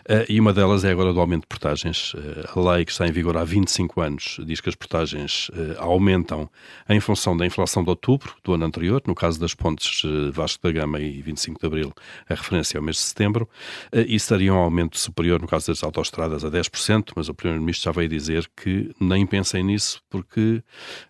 uh, 0.09 0.25
e 0.29 0.39
uma 0.39 0.53
delas 0.53 0.85
é 0.85 0.93
agora 0.93 1.13
do 1.13 1.21
aumento 1.21 1.41
de 1.43 1.49
portagens. 1.49 2.13
A 2.55 2.61
lei 2.61 2.85
que 2.85 2.93
está 2.93 3.09
em 3.09 3.11
vigor 3.11 3.37
há 3.37 3.43
25 3.43 4.01
anos 4.01 4.39
diz 4.45 4.61
que 4.61 4.69
as 4.69 4.77
portagens 4.77 5.51
aumentam 5.79 6.49
em 6.89 7.01
função 7.01 7.37
da 7.37 7.45
inflação 7.45 7.83
de 7.83 7.91
outubro 7.91 8.35
do 8.45 8.55
ano 8.55 8.67
anterior, 8.67 9.03
no 9.05 9.17
caso 9.17 9.41
das 9.41 9.53
pontes 9.53 10.03
Vasco 10.33 10.63
da 10.63 10.71
Gama 10.71 11.01
e 11.01 11.21
25 11.23 11.59
de 11.59 11.67
Abril, 11.67 11.93
a 12.29 12.35
referência 12.35 12.79
é 12.79 12.81
o 12.81 12.85
mês 12.85 12.99
de 12.99 13.03
setembro, 13.03 13.49
e 13.93 14.19
seria 14.21 14.55
um 14.55 14.59
aumento 14.59 14.97
superior 14.97 15.41
no 15.41 15.49
caso 15.49 15.67
das 15.67 15.83
autoestradas 15.83 16.45
a 16.45 16.51
10%, 16.51 17.00
mas 17.17 17.29
o 17.29 17.35
Primeiro-Ministro 17.35 17.85
já 17.85 17.93
veio 17.93 18.09
dizer 18.09 18.51
que 18.57 18.95
nem 19.01 19.27
pensem 19.27 19.63
nisso 19.63 20.03
porque 20.09 20.63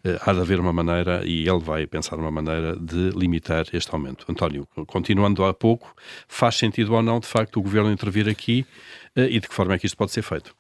uh, 0.05 0.18
há 0.20 0.33
de 0.33 0.40
haver 0.40 0.61
uma 0.61 0.72
maneira, 0.72 1.22
e 1.26 1.48
ele 1.48 1.59
vai 1.61 1.87
pensar 1.87 2.16
uma 2.16 2.31
maneira 2.31 2.76
de 2.76 3.11
limitar 3.11 3.66
este 3.72 3.92
aumento. 3.92 4.24
António, 4.29 4.66
continuando 4.87 5.44
há 5.44 5.53
pouco, 5.53 5.94
faz 6.29 6.57
sentido 6.57 6.94
ou 6.94 7.03
não, 7.03 7.20
de 7.20 7.26
facto, 7.26 7.59
o 7.59 7.62
Governo 7.62 7.90
intervir 7.90 8.29
aqui 8.29 8.66
uh, 9.16 9.22
e 9.22 9.40
de 9.40 9.48
que 9.48 9.55
forma 9.55 9.74
é 9.74 9.79
que 9.79 9.87
isto 9.87 9.96
pode 9.96 10.12
ser 10.12 10.22
feito? 10.22 10.55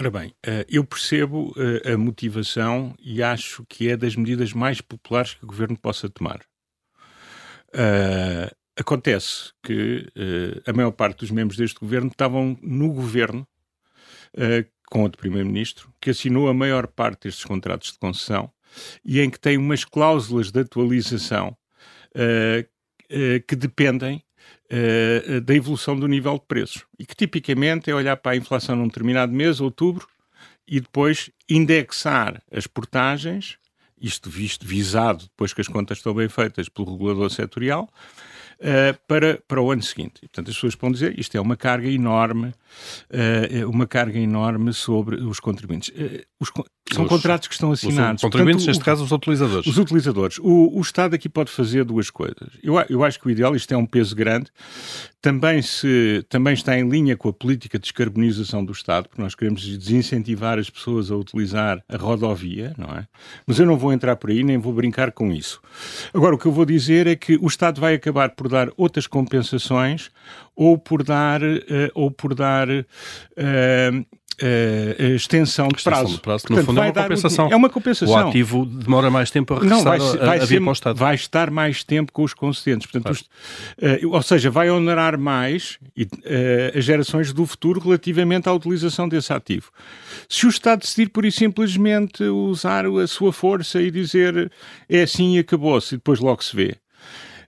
Ora 0.00 0.10
bem, 0.10 0.34
eh, 0.44 0.66
eu 0.68 0.84
percebo 0.84 1.54
a 1.86 1.96
motivação 1.96 2.96
e 2.98 3.22
acho 3.22 3.64
que 3.68 3.88
é 3.88 3.96
das 3.96 4.16
medidas 4.16 4.52
mais 4.52 4.80
populares 4.80 5.34
que 5.34 5.44
o 5.44 5.46
Governo 5.46 5.78
possa 5.78 6.08
tomar. 6.08 6.40
Acontece 8.76 9.52
que 9.62 10.10
a 10.66 10.72
maior 10.72 10.90
parte 10.90 11.20
dos 11.20 11.30
membros 11.30 11.56
deste 11.56 11.78
governo 11.78 12.08
estavam 12.08 12.58
no 12.60 12.92
governo 12.92 13.46
uh, 14.34 14.68
com 14.90 15.02
outro 15.02 15.18
Primeiro-Ministro, 15.18 15.92
que 16.00 16.10
assinou 16.10 16.48
a 16.48 16.54
maior 16.54 16.86
parte 16.86 17.24
destes 17.24 17.44
contratos 17.44 17.92
de 17.92 17.98
concessão 17.98 18.50
e 19.04 19.20
em 19.20 19.30
que 19.30 19.38
tem 19.38 19.56
umas 19.56 19.84
cláusulas 19.84 20.50
de 20.50 20.60
atualização 20.60 21.56
uh, 22.16 22.68
que 23.46 23.54
dependem 23.54 24.24
da 25.44 25.54
evolução 25.54 25.94
do 25.94 26.08
nível 26.08 26.34
de 26.34 26.46
preços 26.48 26.84
e 26.98 27.06
que 27.06 27.14
tipicamente 27.14 27.90
é 27.90 27.94
olhar 27.94 28.16
para 28.16 28.32
a 28.32 28.36
inflação 28.36 28.74
num 28.74 28.88
determinado 28.88 29.30
mês, 29.30 29.60
outubro, 29.60 30.08
e 30.66 30.80
depois 30.80 31.30
indexar 31.48 32.42
as 32.50 32.66
portagens, 32.66 33.58
isto 34.00 34.28
visto 34.28 34.66
visado 34.66 35.24
depois 35.24 35.52
que 35.52 35.60
as 35.60 35.68
contas 35.68 35.98
estão 35.98 36.14
bem 36.14 36.28
feitas 36.28 36.68
pelo 36.68 36.92
regulador 36.92 37.30
setorial, 37.30 37.88
uh, 38.60 38.98
para, 39.06 39.40
para 39.46 39.60
o 39.60 39.70
ano 39.70 39.82
seguinte. 39.82 40.14
E, 40.22 40.28
portanto, 40.28 40.50
as 40.50 40.54
pessoas 40.54 40.74
podem 40.74 40.94
dizer 40.94 41.18
isto 41.18 41.36
é 41.36 41.40
uma 41.40 41.56
carga 41.56 41.88
enorme, 41.88 42.48
uh, 42.48 43.70
uma 43.70 43.86
carga 43.86 44.18
enorme 44.18 44.72
sobre 44.72 45.16
os 45.16 45.40
contribuintes. 45.40 45.88
Uh, 45.90 46.22
os, 46.40 46.50
são 46.92 47.04
os, 47.04 47.08
contratos 47.08 47.48
que 47.48 47.54
estão 47.54 47.72
assinados. 47.72 48.22
Os 48.22 48.22
contribuintes, 48.22 48.64
Portanto, 48.64 48.68
neste 48.68 48.82
o, 48.82 48.84
caso, 48.84 49.04
os 49.04 49.12
utilizadores. 49.12 49.66
Os 49.66 49.78
utilizadores. 49.78 50.38
O, 50.38 50.78
o 50.78 50.80
Estado 50.80 51.14
aqui 51.14 51.28
pode 51.28 51.50
fazer 51.50 51.84
duas 51.84 52.10
coisas. 52.10 52.50
Eu, 52.62 52.74
eu 52.88 53.02
acho 53.02 53.18
que 53.18 53.26
o 53.26 53.30
ideal, 53.30 53.56
isto 53.56 53.72
é 53.72 53.76
um 53.76 53.86
peso 53.86 54.14
grande, 54.14 54.50
também, 55.24 55.62
se, 55.62 56.22
também 56.28 56.52
está 56.52 56.78
em 56.78 56.86
linha 56.86 57.16
com 57.16 57.30
a 57.30 57.32
política 57.32 57.78
de 57.78 57.84
descarbonização 57.84 58.62
do 58.62 58.72
Estado, 58.72 59.08
porque 59.08 59.22
nós 59.22 59.34
queremos 59.34 59.66
desincentivar 59.78 60.58
as 60.58 60.68
pessoas 60.68 61.10
a 61.10 61.16
utilizar 61.16 61.82
a 61.88 61.96
rodovia, 61.96 62.74
não 62.76 62.90
é? 62.90 63.06
Mas 63.46 63.58
eu 63.58 63.64
não 63.64 63.78
vou 63.78 63.90
entrar 63.90 64.16
por 64.16 64.28
aí, 64.28 64.44
nem 64.44 64.58
vou 64.58 64.74
brincar 64.74 65.12
com 65.12 65.32
isso. 65.32 65.62
Agora, 66.12 66.34
o 66.34 66.38
que 66.38 66.44
eu 66.44 66.52
vou 66.52 66.66
dizer 66.66 67.06
é 67.06 67.16
que 67.16 67.38
o 67.40 67.46
Estado 67.46 67.80
vai 67.80 67.94
acabar 67.94 68.34
por 68.34 68.43
dar 68.48 68.68
outras 68.76 69.06
compensações 69.06 70.10
ou 70.54 70.78
por 70.78 71.02
dar, 71.02 71.42
uh, 71.42 71.58
ou 71.94 72.10
por 72.10 72.34
dar 72.34 72.68
uh, 72.68 72.84
uh, 74.42 75.14
extensão 75.14 75.68
de 75.68 75.82
prazo. 75.82 76.14
Extensão 76.14 76.16
de 76.16 76.20
prazo. 76.20 76.46
Portanto, 76.46 76.60
no 76.60 76.66
fundo 76.66 76.80
é 76.80 76.84
uma 76.84 76.92
compensação. 76.92 77.48
é 77.50 77.56
uma 77.56 77.70
compensação. 77.70 78.14
O 78.14 78.28
ativo 78.28 78.66
demora 78.66 79.10
mais 79.10 79.30
tempo 79.30 79.54
a 79.54 79.58
regressar 79.58 79.78
Não, 79.78 79.84
vai, 79.84 79.98
vai, 79.98 80.38
a, 80.38 80.42
a 80.42 80.46
ser, 80.46 80.62
o 80.62 80.94
vai 80.94 81.14
estar 81.14 81.50
mais 81.50 81.84
tempo 81.84 82.12
com 82.12 82.22
os 82.22 82.34
concedentes. 82.34 82.90
Portanto, 82.90 83.04
claro. 83.04 83.96
os, 83.96 84.02
uh, 84.02 84.14
ou 84.14 84.22
seja, 84.22 84.50
vai 84.50 84.70
honorar 84.70 85.18
mais 85.18 85.78
uh, 85.98 86.78
as 86.78 86.84
gerações 86.84 87.32
do 87.32 87.46
futuro 87.46 87.80
relativamente 87.80 88.48
à 88.48 88.52
utilização 88.52 89.08
desse 89.08 89.32
ativo. 89.32 89.70
Se 90.28 90.46
o 90.46 90.48
Estado 90.48 90.80
decidir, 90.80 91.08
por 91.10 91.24
e 91.24 91.32
simplesmente, 91.32 92.24
usar 92.24 92.86
a 92.86 93.06
sua 93.06 93.32
força 93.32 93.80
e 93.80 93.90
dizer 93.90 94.50
é 94.88 95.02
assim 95.02 95.36
e 95.36 95.38
acabou-se 95.38 95.94
e 95.94 95.98
depois 95.98 96.20
logo 96.20 96.42
se 96.42 96.54
vê, 96.54 96.76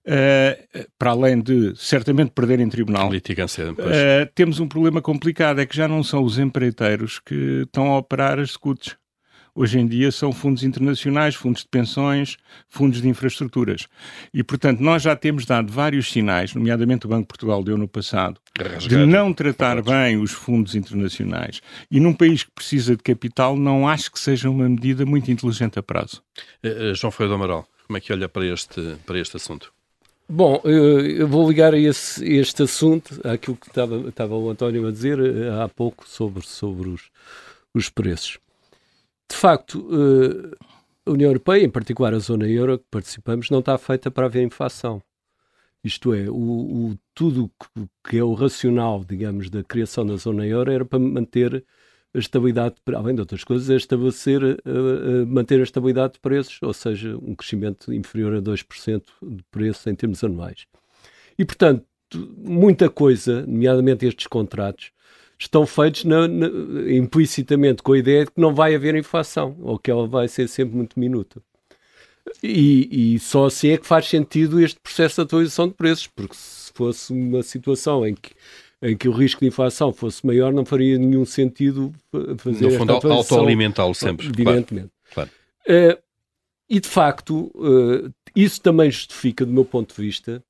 Uh, 0.06 0.86
para 0.96 1.10
além 1.10 1.40
de 1.40 1.74
certamente 1.74 2.30
perder 2.30 2.60
em 2.60 2.68
tribunal, 2.68 3.08
uh, 3.08 4.32
temos 4.36 4.60
um 4.60 4.68
problema 4.68 5.02
complicado, 5.02 5.60
é 5.60 5.66
que 5.66 5.76
já 5.76 5.88
não 5.88 6.04
são 6.04 6.22
os 6.22 6.38
empreiteiros 6.38 7.18
que 7.18 7.62
estão 7.64 7.92
a 7.92 7.98
operar 7.98 8.38
as 8.38 8.52
scuts. 8.52 8.96
Hoje 9.52 9.80
em 9.80 9.86
dia 9.86 10.12
são 10.12 10.32
fundos 10.32 10.62
internacionais, 10.62 11.34
fundos 11.34 11.62
de 11.62 11.68
pensões, 11.68 12.36
fundos 12.68 13.00
de 13.00 13.08
infraestruturas. 13.08 13.88
E, 14.32 14.44
portanto, 14.44 14.80
nós 14.80 15.02
já 15.02 15.16
temos 15.16 15.46
dado 15.46 15.72
vários 15.72 16.12
sinais, 16.12 16.54
nomeadamente 16.54 17.06
o 17.06 17.08
Banco 17.08 17.22
de 17.22 17.28
Portugal 17.28 17.64
deu 17.64 17.78
no 17.78 17.88
passado, 17.88 18.38
de 18.86 19.06
não 19.06 19.32
tratar 19.32 19.82
bem 19.82 20.18
os 20.18 20.30
fundos 20.30 20.74
internacionais. 20.74 21.62
E 21.90 21.98
num 21.98 22.12
país 22.12 22.44
que 22.44 22.50
precisa 22.50 22.94
de 22.94 23.02
capital, 23.02 23.56
não 23.56 23.88
acho 23.88 24.12
que 24.12 24.20
seja 24.20 24.50
uma 24.50 24.68
medida 24.68 25.06
muito 25.06 25.30
inteligente 25.30 25.78
a 25.78 25.82
prazo. 25.82 26.22
Uh, 26.62 26.94
João 26.94 27.10
Freire 27.10 27.30
do 27.30 27.34
Amaral, 27.36 27.66
como 27.86 27.96
é 27.96 28.00
que 28.00 28.12
olha 28.12 28.28
para 28.28 28.44
este, 28.46 28.96
para 29.06 29.18
este 29.18 29.36
assunto? 29.36 29.72
Bom, 30.28 30.60
eu 30.64 31.28
vou 31.28 31.48
ligar 31.48 31.72
a 31.72 31.78
esse, 31.78 32.24
este 32.26 32.64
assunto 32.64 33.20
àquilo 33.26 33.56
que 33.56 33.68
estava, 33.68 33.96
estava 34.08 34.34
o 34.34 34.50
António 34.50 34.88
a 34.88 34.90
dizer 34.90 35.20
eh, 35.20 35.62
há 35.62 35.68
pouco 35.68 36.08
sobre, 36.08 36.44
sobre 36.44 36.88
os, 36.88 37.10
os 37.72 37.88
preços. 37.88 38.40
De 39.30 39.36
facto, 39.36 39.88
eh, 39.92 40.56
a 41.06 41.10
União 41.12 41.28
Europeia, 41.30 41.64
em 41.64 41.70
particular 41.70 42.12
a 42.12 42.18
zona 42.18 42.48
euro 42.48 42.78
que 42.78 42.84
participamos, 42.90 43.50
não 43.50 43.60
está 43.60 43.78
feita 43.78 44.10
para 44.10 44.26
haver 44.26 44.42
inflação. 44.42 45.00
Isto 45.84 46.12
é, 46.12 46.28
o, 46.28 46.34
o 46.34 46.98
tudo 47.14 47.48
que 48.08 48.18
é 48.18 48.24
o 48.24 48.34
racional, 48.34 49.04
digamos, 49.04 49.48
da 49.48 49.62
criação 49.62 50.04
da 50.04 50.16
zona 50.16 50.44
euro 50.44 50.72
era 50.72 50.84
para 50.84 50.98
manter 50.98 51.64
a 52.16 52.18
estabilidade, 52.18 52.76
além 52.94 53.14
de 53.14 53.20
outras 53.20 53.44
coisas, 53.44 53.68
é 53.68 53.76
estabelecer, 53.76 54.42
uh, 54.42 55.26
manter 55.26 55.60
a 55.60 55.62
estabilidade 55.62 56.14
de 56.14 56.20
preços, 56.20 56.58
ou 56.62 56.72
seja, 56.72 57.16
um 57.16 57.34
crescimento 57.34 57.92
inferior 57.92 58.34
a 58.34 58.40
2% 58.40 59.02
de 59.22 59.42
preço 59.50 59.88
em 59.90 59.94
termos 59.94 60.24
anuais. 60.24 60.66
E, 61.38 61.44
portanto, 61.44 61.84
muita 62.38 62.88
coisa, 62.88 63.44
nomeadamente 63.46 64.06
estes 64.06 64.26
contratos, 64.26 64.90
estão 65.38 65.66
feitos 65.66 66.04
na, 66.04 66.26
na, 66.26 66.46
implicitamente 66.90 67.82
com 67.82 67.92
a 67.92 67.98
ideia 67.98 68.24
de 68.24 68.30
que 68.30 68.40
não 68.40 68.54
vai 68.54 68.74
haver 68.74 68.94
inflação, 68.94 69.56
ou 69.60 69.78
que 69.78 69.90
ela 69.90 70.06
vai 70.06 70.26
ser 70.28 70.48
sempre 70.48 70.76
muito 70.76 70.98
minuta. 70.98 71.42
E, 72.42 73.14
e, 73.14 73.18
só 73.18 73.46
assim 73.46 73.68
é 73.68 73.76
que 73.76 73.86
faz 73.86 74.08
sentido 74.08 74.60
este 74.60 74.80
processo 74.80 75.16
de 75.16 75.22
atualização 75.22 75.68
de 75.68 75.74
preços, 75.74 76.06
porque 76.06 76.34
se 76.34 76.72
fosse 76.74 77.12
uma 77.12 77.42
situação 77.42 78.06
em 78.06 78.14
que, 78.14 78.30
em 78.82 78.96
que 78.96 79.08
o 79.08 79.12
risco 79.12 79.40
de 79.40 79.46
inflação 79.46 79.92
fosse 79.92 80.24
maior, 80.26 80.52
não 80.52 80.64
faria 80.64 80.98
nenhum 80.98 81.24
sentido 81.24 81.92
fazer 82.38 82.64
No 82.64 82.70
fundo, 82.72 82.92
autoalimentá-lo 82.92 83.94
sempre. 83.94 84.26
Evidentemente. 84.26 84.90
Claro. 85.12 85.30
Uh, 85.66 85.98
e 86.68 86.80
de 86.80 86.88
facto, 86.88 87.50
uh, 87.54 88.12
isso 88.34 88.60
também 88.60 88.90
justifica, 88.90 89.46
do 89.46 89.52
meu 89.52 89.64
ponto 89.64 89.94
de 89.94 90.02
vista, 90.02 90.42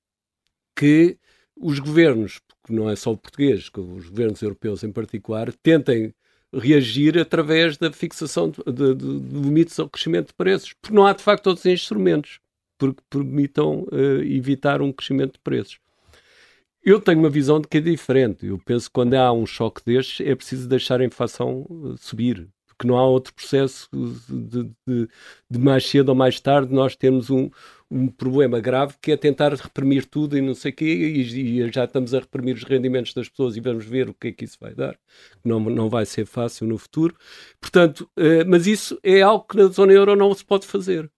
que 0.75 1.17
os 1.57 1.79
governos, 1.79 2.41
porque 2.63 2.75
não 2.75 2.91
é 2.91 2.97
só 2.97 3.13
o 3.13 3.17
português, 3.17 3.71
os 3.75 4.09
governos 4.09 4.43
europeus 4.43 4.83
em 4.83 4.93
particular, 4.93 5.53
tentem 5.63 6.13
reagir 6.53 7.19
através 7.19 7.77
da 7.77 7.93
fixação 7.93 8.51
de, 8.51 8.63
de, 8.65 8.95
de, 8.95 9.21
de 9.21 9.41
limites 9.41 9.79
ao 9.79 9.89
crescimento 9.89 10.29
de 10.29 10.35
preços, 10.35 10.75
porque 10.81 10.95
não 10.95 11.07
há 11.07 11.13
de 11.13 11.23
facto 11.23 11.47
outros 11.47 11.67
instrumentos 11.67 12.41
que 12.79 12.95
permitam 13.09 13.87
uh, 13.91 14.23
evitar 14.23 14.83
um 14.83 14.93
crescimento 14.93 15.35
de 15.35 15.41
preços. 15.41 15.79
Eu 16.87 17.01
tenho 17.01 17.19
uma 17.19 17.29
visão 17.29 17.61
de 17.61 17.67
que 17.67 17.79
é 17.79 17.81
diferente. 17.81 18.47
Eu 18.47 18.61
penso 18.65 18.87
que 18.87 18.93
quando 18.93 19.15
há 19.15 19.33
um 19.33 19.45
choque 19.45 19.83
destes 19.85 20.25
é 20.25 20.37
preciso 20.37 20.69
deixar 20.69 21.01
a 21.01 21.05
inflação 21.05 21.67
uh, 21.69 21.99
subir, 21.99 22.49
porque 22.65 22.87
não 22.87 22.97
há 22.97 23.05
outro 23.05 23.35
processo 23.35 23.89
de, 23.93 24.71
de, 24.87 25.09
de, 25.51 25.59
mais 25.59 25.85
cedo 25.85 26.11
ou 26.11 26.15
mais 26.15 26.39
tarde 26.39 26.73
nós 26.73 26.95
temos 26.95 27.29
um, 27.29 27.51
um 27.91 28.07
problema 28.07 28.61
grave 28.61 28.95
que 29.03 29.11
é 29.11 29.17
tentar 29.17 29.53
reprimir 29.53 30.07
tudo 30.07 30.39
e 30.39 30.41
não 30.41 30.55
sei 30.55 30.71
o 30.71 30.75
quê, 30.77 30.85
e, 30.85 31.61
e, 31.63 31.73
já 31.73 31.87
estamos 31.87 32.15
a 32.15 32.21
reprimir 32.21 32.55
os 32.55 32.63
rendimentos 32.63 33.13
das 33.13 33.29
pessoas 33.29 33.57
e 33.57 33.61
vamos 33.61 33.85
ver 33.85 34.09
o 34.09 34.15
que 34.15 34.29
é 34.29 34.33
que 34.33 34.45
isso 34.45 34.57
vai 34.61 34.73
dar. 34.73 34.97
Não, 35.45 35.59
não 35.59 35.91
vai 35.91 36.07
ser 36.07 36.25
fácil 36.25 36.69
no 36.69 36.79
futuro. 36.79 37.17
Portanto, 37.61 38.09
uh, 38.17 38.47
mas 38.47 38.69
isso 38.69 38.97
é 39.03 39.23
algo 39.23 39.45
que 39.45 39.57
na 39.57 39.67
zona 39.67 39.93
euro 39.93 40.15
não 40.15 40.33
se 40.33 40.45
pode 40.45 40.69
fazer. 40.69 41.11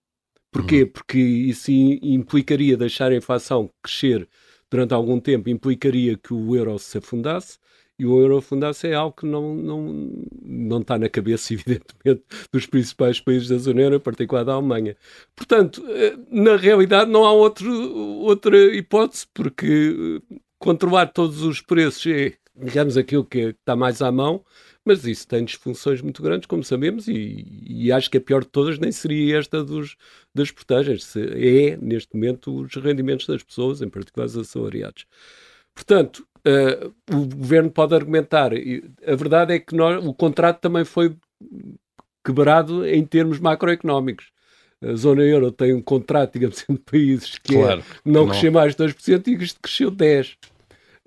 Porquê? 0.51 0.85
Uhum. 0.85 0.89
Porque 0.89 1.19
isso 1.19 1.71
implicaria 1.71 2.75
deixar 2.75 3.13
a 3.13 3.17
inflação 3.17 3.71
crescer 3.83 4.27
durante 4.71 4.95
algum 4.95 5.21
tempo, 5.21 5.49
implicaria 5.49 6.17
que 6.17 6.33
o 6.35 6.55
euro 6.57 6.79
se 6.79 6.99
afundasse, 6.99 7.59
e 7.99 8.07
o 8.07 8.21
euro 8.21 8.37
afundasse 8.37 8.87
é 8.87 8.95
algo 8.95 9.17
que 9.17 9.27
não, 9.27 9.55
não, 9.55 10.13
não 10.41 10.81
está 10.81 10.97
na 10.97 11.09
cabeça, 11.09 11.53
evidentemente, 11.55 12.23
dos 12.53 12.65
principais 12.67 13.21
países 13.21 13.49
da 13.49 13.59
zona 13.59 13.81
euro, 13.81 13.97
em 13.97 14.01
particular 14.01 14.45
da 14.45 14.53
Alemanha. 14.53 14.97
Portanto, 15.35 15.85
eh, 15.89 16.17
na 16.31 16.57
realidade 16.57 17.11
não 17.11 17.25
há 17.25 17.33
outro, 17.33 17.69
outra 18.21 18.57
hipótese, 18.77 19.27
porque 19.35 20.23
eh, 20.31 20.37
controlar 20.59 21.09
todos 21.09 21.43
os 21.43 21.61
preços 21.61 22.07
é, 22.07 22.35
digamos, 22.62 22.97
aquilo 22.97 23.25
que 23.25 23.38
está 23.38 23.77
mais 23.77 24.03
à 24.03 24.11
mão, 24.11 24.44
mas 24.85 25.05
isso 25.05 25.27
tem 25.29 25.44
disfunções 25.44 26.01
muito 26.01 26.23
grandes, 26.23 26.47
como 26.47 26.64
sabemos, 26.64 27.09
e, 27.09 27.44
e, 27.66 27.92
acho 27.92 28.11
que 28.11 28.16
a 28.16 28.21
pior 28.21 28.42
de 28.42 28.49
todas 28.49 28.79
nem 28.79 28.90
seria 28.90 29.38
esta 29.38 29.62
dos, 29.62 29.97
das 30.35 30.51
portagens, 30.51 31.14
é, 31.16 31.77
neste 31.81 32.14
momento, 32.14 32.62
os 32.62 32.75
rendimentos 32.75 33.27
das 33.27 33.42
pessoas, 33.42 33.83
em 33.83 33.88
particular 33.88 34.27
os 34.27 34.37
assalariados. 34.37 35.07
Portanto, 35.75 36.27
uh, 36.38 36.94
o 37.14 37.27
governo 37.27 37.71
pode 37.71 37.94
argumentar. 37.94 38.51
A 39.07 39.14
verdade 39.14 39.55
é 39.55 39.59
que 39.59 39.75
nós, 39.75 40.05
o 40.05 40.12
contrato 40.14 40.61
também 40.61 40.85
foi 40.85 41.14
quebrado 42.25 42.87
em 42.87 43.05
termos 43.05 43.38
macroeconómicos. 43.38 44.31
A 44.83 44.94
zona 44.94 45.23
euro 45.23 45.51
tem 45.51 45.75
um 45.75 45.83
contrato, 45.83 46.35
digamos, 46.35 46.64
entre 46.68 46.83
países 46.85 47.38
que 47.38 47.57
é 47.57 47.61
claro, 47.61 47.81
é 47.81 47.85
não, 48.05 48.23
não 48.23 48.29
crescer 48.29 48.51
mais 48.51 48.75
de 48.75 48.85
2% 48.85 49.27
e 49.27 49.44
isto 49.44 49.61
cresceu 49.61 49.90
10%. 49.90 50.37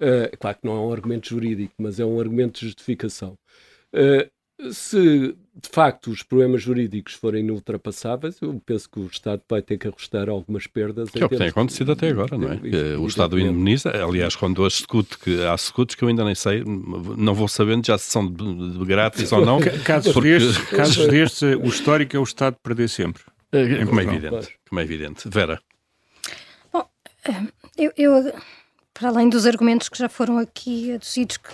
Uh, 0.01 0.35
claro 0.39 0.57
que 0.57 0.65
não 0.65 0.75
é 0.75 0.79
um 0.79 0.91
argumento 0.91 1.29
jurídico, 1.29 1.73
mas 1.77 1.99
é 1.99 2.05
um 2.05 2.19
argumento 2.19 2.59
de 2.59 2.65
justificação. 2.65 3.37
Uh, 3.93 4.29
se 4.71 5.35
de 5.55 5.69
facto 5.69 6.11
os 6.11 6.23
problemas 6.23 6.61
jurídicos 6.61 7.13
forem 7.13 7.49
ultrapassáveis, 7.49 8.39
eu 8.41 8.61
penso 8.65 8.89
que 8.89 8.99
o 8.99 9.05
Estado 9.07 9.41
vai 9.49 9.61
ter 9.61 9.77
que 9.77 9.87
arrostar 9.87 10.29
algumas 10.29 10.67
perdas. 10.67 11.09
Que 11.09 11.21
é 11.21 11.25
o 11.25 11.29
que 11.29 11.37
tem 11.37 11.47
acontecido 11.49 11.91
até 11.91 12.09
agora, 12.09 12.37
não 12.37 12.51
é? 12.51 12.97
o 12.97 13.05
Estado 13.07 13.39
indemniza, 13.39 13.89
aliás, 13.89 14.35
quando 14.35 14.63
a 14.65 14.69
secute, 14.69 15.17
que 15.17 15.43
há 15.43 15.57
secutes 15.57 15.95
que 15.95 16.03
eu 16.03 16.09
ainda 16.09 16.23
nem 16.23 16.35
sei, 16.35 16.63
não 16.63 17.33
vou 17.33 17.47
sabendo 17.47 17.85
já 17.85 17.97
se 17.97 18.09
são 18.11 18.31
de, 18.31 18.77
de 18.77 18.85
grátis 18.85 19.31
ou 19.31 19.45
não. 19.45 19.59
Casos, 19.83 20.13
porque... 20.13 20.39
destes, 20.39 20.57
casos 20.69 21.07
destes, 21.07 21.41
o 21.41 21.67
histórico 21.67 22.15
é 22.15 22.19
o 22.19 22.23
Estado 22.23 22.55
perder 22.63 22.89
sempre. 22.89 23.23
É, 23.51 23.85
como 23.85 23.99
é 23.99 24.03
evidente. 24.03 24.59
Como 24.69 24.79
é 24.79 24.83
evidente. 24.83 25.29
Vera. 25.29 25.61
Bom, 26.71 26.87
eu, 27.77 27.91
eu, 27.97 28.33
para 28.93 29.10
além 29.10 29.30
dos 29.30 29.45
argumentos 29.45 29.89
que 29.89 29.97
já 29.97 30.10
foram 30.10 30.38
aqui 30.38 30.93
aduzidos, 30.93 31.38
que 31.38 31.49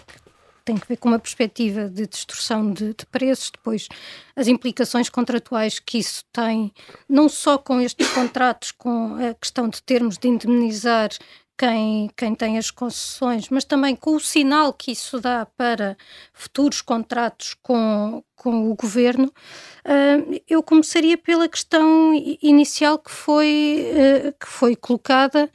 tem 0.65 0.75
que 0.77 0.87
ver 0.87 0.97
com 0.97 1.07
uma 1.07 1.19
perspectiva 1.19 1.87
de 1.87 2.05
distorção 2.05 2.73
de, 2.73 2.93
de, 2.93 3.05
preços, 3.05 3.51
depois 3.51 3.87
as 4.35 4.47
implicações 4.47 5.09
contratuais 5.09 5.79
que 5.79 5.97
isso 5.97 6.25
tem, 6.33 6.73
não 7.07 7.29
só 7.29 7.57
com 7.57 7.79
estes 7.79 8.09
contratos, 8.09 8.71
com 8.71 9.15
a 9.15 9.33
questão 9.33 9.69
de 9.69 9.81
termos 9.81 10.17
de 10.17 10.27
indemnizar 10.27 11.09
quem, 11.57 12.09
quem 12.15 12.35
tem 12.35 12.57
as 12.57 12.69
concessões, 12.69 13.49
mas 13.49 13.65
também 13.65 13.95
com 13.95 14.15
o 14.15 14.19
sinal 14.19 14.71
que 14.71 14.91
isso 14.91 15.19
dá 15.19 15.45
para 15.57 15.97
futuros 16.31 16.81
contratos 16.81 17.55
com, 17.63 18.23
com 18.35 18.69
o 18.69 18.75
governo, 18.75 19.25
uh, 19.25 20.41
eu 20.47 20.61
começaria 20.61 21.17
pela 21.17 21.47
questão 21.47 22.13
inicial 22.41 22.99
que 22.99 23.09
foi, 23.09 23.87
uh, 23.91 24.31
que 24.39 24.47
foi 24.47 24.75
colocada, 24.75 25.49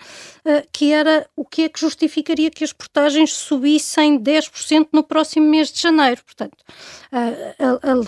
uh, 0.45 0.69
que 0.73 0.93
era 0.93 1.29
o 1.37 1.45
que 1.45 1.63
é 1.63 1.69
que 1.69 1.79
justificaria 1.79 2.51
que 2.51 2.65
as 2.65 2.73
portagens 2.73 3.33
subissem 3.33 4.19
10% 4.19 4.89
no 4.93 5.05
próximo 5.05 5.49
mês 5.49 5.71
de 5.71 5.81
janeiro. 5.81 6.23
Portanto, 6.25 6.65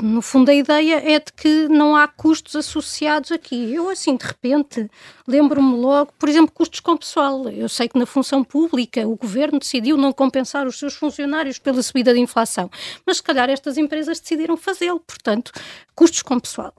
no 0.02 0.22
fundo, 0.22 0.50
a 0.50 0.54
ideia 0.54 0.96
é 0.96 1.18
de 1.18 1.32
que 1.32 1.68
não 1.68 1.94
há 1.94 2.08
custos 2.08 2.56
associados 2.56 3.30
aqui. 3.30 3.74
Eu, 3.74 3.90
assim, 3.90 4.16
de 4.16 4.24
repente, 4.24 4.90
lembro-me 5.28 5.76
logo, 5.76 6.12
por 6.18 6.28
exemplo, 6.28 6.50
custos 6.52 6.80
com 6.80 6.96
pessoal. 6.96 7.48
Eu 7.50 7.68
sei 7.68 7.88
que 7.88 7.98
na 7.98 8.06
função 8.06 8.42
pública 8.42 9.06
o 9.06 9.16
governo 9.16 9.58
decidiu 9.58 9.98
não 9.98 10.12
compensar 10.12 10.66
os 10.66 10.78
seus 10.78 10.94
funcionários 10.94 11.58
pela 11.58 11.82
subida 11.82 12.14
da 12.14 12.18
inflação, 12.18 12.70
mas 13.04 13.18
se 13.18 13.22
calhar 13.22 13.50
estas 13.50 13.76
empresas 13.76 14.18
decidiram 14.20 14.56
fazê-lo, 14.56 15.00
portanto, 15.00 15.52
custos 15.94 16.22
com 16.22 16.40
pessoal. 16.40 16.74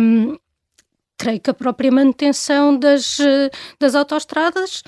Um, 0.00 0.36
creio 1.16 1.40
que 1.40 1.50
a 1.50 1.54
própria 1.54 1.90
manutenção 1.90 2.78
das, 2.78 3.18
das 3.80 3.94
autoestradas 3.94 4.82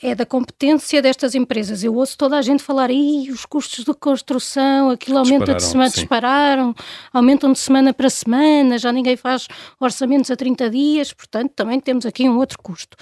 é 0.00 0.14
da 0.14 0.24
competência 0.24 1.02
destas 1.02 1.34
empresas. 1.34 1.82
Eu 1.82 1.94
ouço 1.94 2.16
toda 2.16 2.38
a 2.38 2.42
gente 2.42 2.62
falar, 2.62 2.90
aí 2.90 3.28
os 3.30 3.44
custos 3.44 3.84
de 3.84 3.94
construção, 3.94 4.90
aquilo 4.90 5.18
aumenta 5.18 5.54
de 5.54 5.62
semana, 5.62 5.90
dispararam, 5.90 6.74
aumentam 7.12 7.52
de 7.52 7.58
semana 7.58 7.92
para 7.92 8.08
semana, 8.08 8.78
já 8.78 8.92
ninguém 8.92 9.16
faz 9.16 9.48
orçamentos 9.80 10.30
a 10.30 10.36
30 10.36 10.70
dias, 10.70 11.12
portanto 11.12 11.52
também 11.54 11.80
temos 11.80 12.06
aqui 12.06 12.28
um 12.28 12.38
outro 12.38 12.58
custo. 12.62 12.96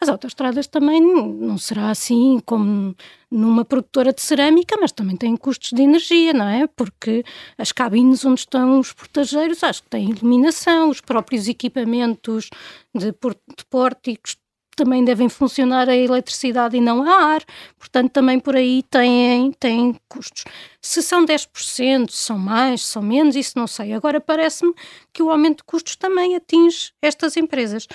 As 0.00 0.08
autoestradas 0.08 0.68
também 0.68 1.00
não 1.00 1.58
será 1.58 1.90
assim 1.90 2.40
como 2.46 2.94
numa 3.30 3.64
produtora 3.64 4.12
de 4.12 4.22
cerâmica, 4.22 4.76
mas 4.80 4.92
também 4.92 5.16
têm 5.16 5.36
custos 5.36 5.70
de 5.72 5.82
energia, 5.82 6.32
não 6.32 6.46
é? 6.46 6.66
Porque 6.68 7.24
as 7.58 7.72
cabines 7.72 8.24
onde 8.24 8.40
estão 8.40 8.78
os 8.78 8.92
portageiros, 8.92 9.62
acho 9.64 9.82
que 9.82 9.90
têm 9.90 10.10
iluminação, 10.10 10.88
os 10.88 11.00
próprios 11.00 11.48
equipamentos 11.48 12.48
de, 12.94 13.06
de 13.10 13.64
pórticos 13.68 14.36
também 14.78 15.04
devem 15.04 15.28
funcionar 15.28 15.88
a 15.88 15.96
eletricidade 15.96 16.76
e 16.76 16.80
não 16.80 17.02
a 17.02 17.34
ar, 17.34 17.42
portanto 17.76 18.12
também 18.12 18.38
por 18.38 18.54
aí 18.54 18.84
têm, 18.84 19.50
têm 19.58 19.96
custos. 20.08 20.44
Se 20.80 21.02
são 21.02 21.24
10%, 21.24 22.10
se 22.10 22.16
são 22.16 22.38
mais, 22.38 22.82
se 22.82 22.92
são 22.92 23.02
menos, 23.02 23.34
isso 23.34 23.52
não 23.56 23.66
sei. 23.66 23.92
Agora 23.92 24.20
parece-me 24.20 24.72
que 25.12 25.22
o 25.22 25.30
aumento 25.30 25.58
de 25.58 25.64
custos 25.64 25.96
também 25.96 26.36
atinge 26.36 26.92
estas 27.02 27.36
empresas. 27.36 27.86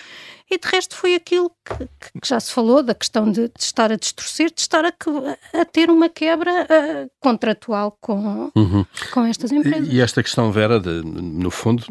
E 0.52 0.58
de 0.58 0.68
resto 0.68 0.96
foi 0.96 1.16
aquilo 1.16 1.50
que, 1.66 1.88
que 2.22 2.28
já 2.28 2.40
se 2.40 2.52
falou, 2.52 2.84
da 2.84 2.94
questão 2.94 3.32
de, 3.32 3.48
de, 3.48 3.54
estar 3.60 3.92
a 3.92 3.96
distorcer, 3.96 4.52
de 4.54 4.62
estar 4.62 4.86
a, 4.86 4.94
a 5.60 5.66
ter 5.66 5.90
uma 5.90 6.10
quebra 6.10 6.52
uh, 6.64 7.10
contratual 7.20 7.98
com, 8.00 8.52
uhum. 8.56 8.86
com 9.12 9.26
estas 9.26 9.52
empresas. 9.52 9.88
E 9.90 10.00
esta 10.00 10.22
questão, 10.22 10.52
Vera, 10.52 10.80
de, 10.80 11.02
no 11.02 11.50
fundo, 11.50 11.84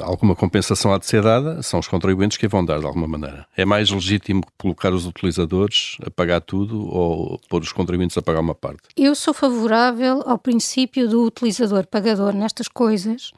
alguma 0.00 0.34
compensação 0.34 0.92
há 0.92 0.98
de 0.98 1.06
ser 1.06 1.22
dada, 1.22 1.62
são 1.62 1.78
os 1.78 1.86
contribuintes 1.86 2.36
que 2.36 2.48
vão 2.48 2.64
dar 2.64 2.80
de 2.80 2.86
alguma 2.86 3.06
maneira. 3.06 3.46
É 3.56 3.64
mais 3.64 3.90
legítimo 3.90 4.42
colocar 4.58 4.92
os 4.92 5.06
utilizadores 5.06 5.96
a 6.04 6.10
pagar 6.10 6.40
tudo 6.40 6.88
ou 6.88 7.38
pôr 7.48 7.62
os 7.62 7.72
contribuintes 7.72 8.16
a 8.18 8.22
pagar 8.22 8.40
uma 8.40 8.54
parte? 8.54 8.88
Eu 8.96 9.14
sou 9.14 9.32
favorável 9.32 10.22
ao 10.30 10.38
princípio 10.38 11.08
do 11.08 11.24
utilizador 11.24 11.86
pagador 11.86 12.32
nestas 12.32 12.68
coisas, 12.68 13.32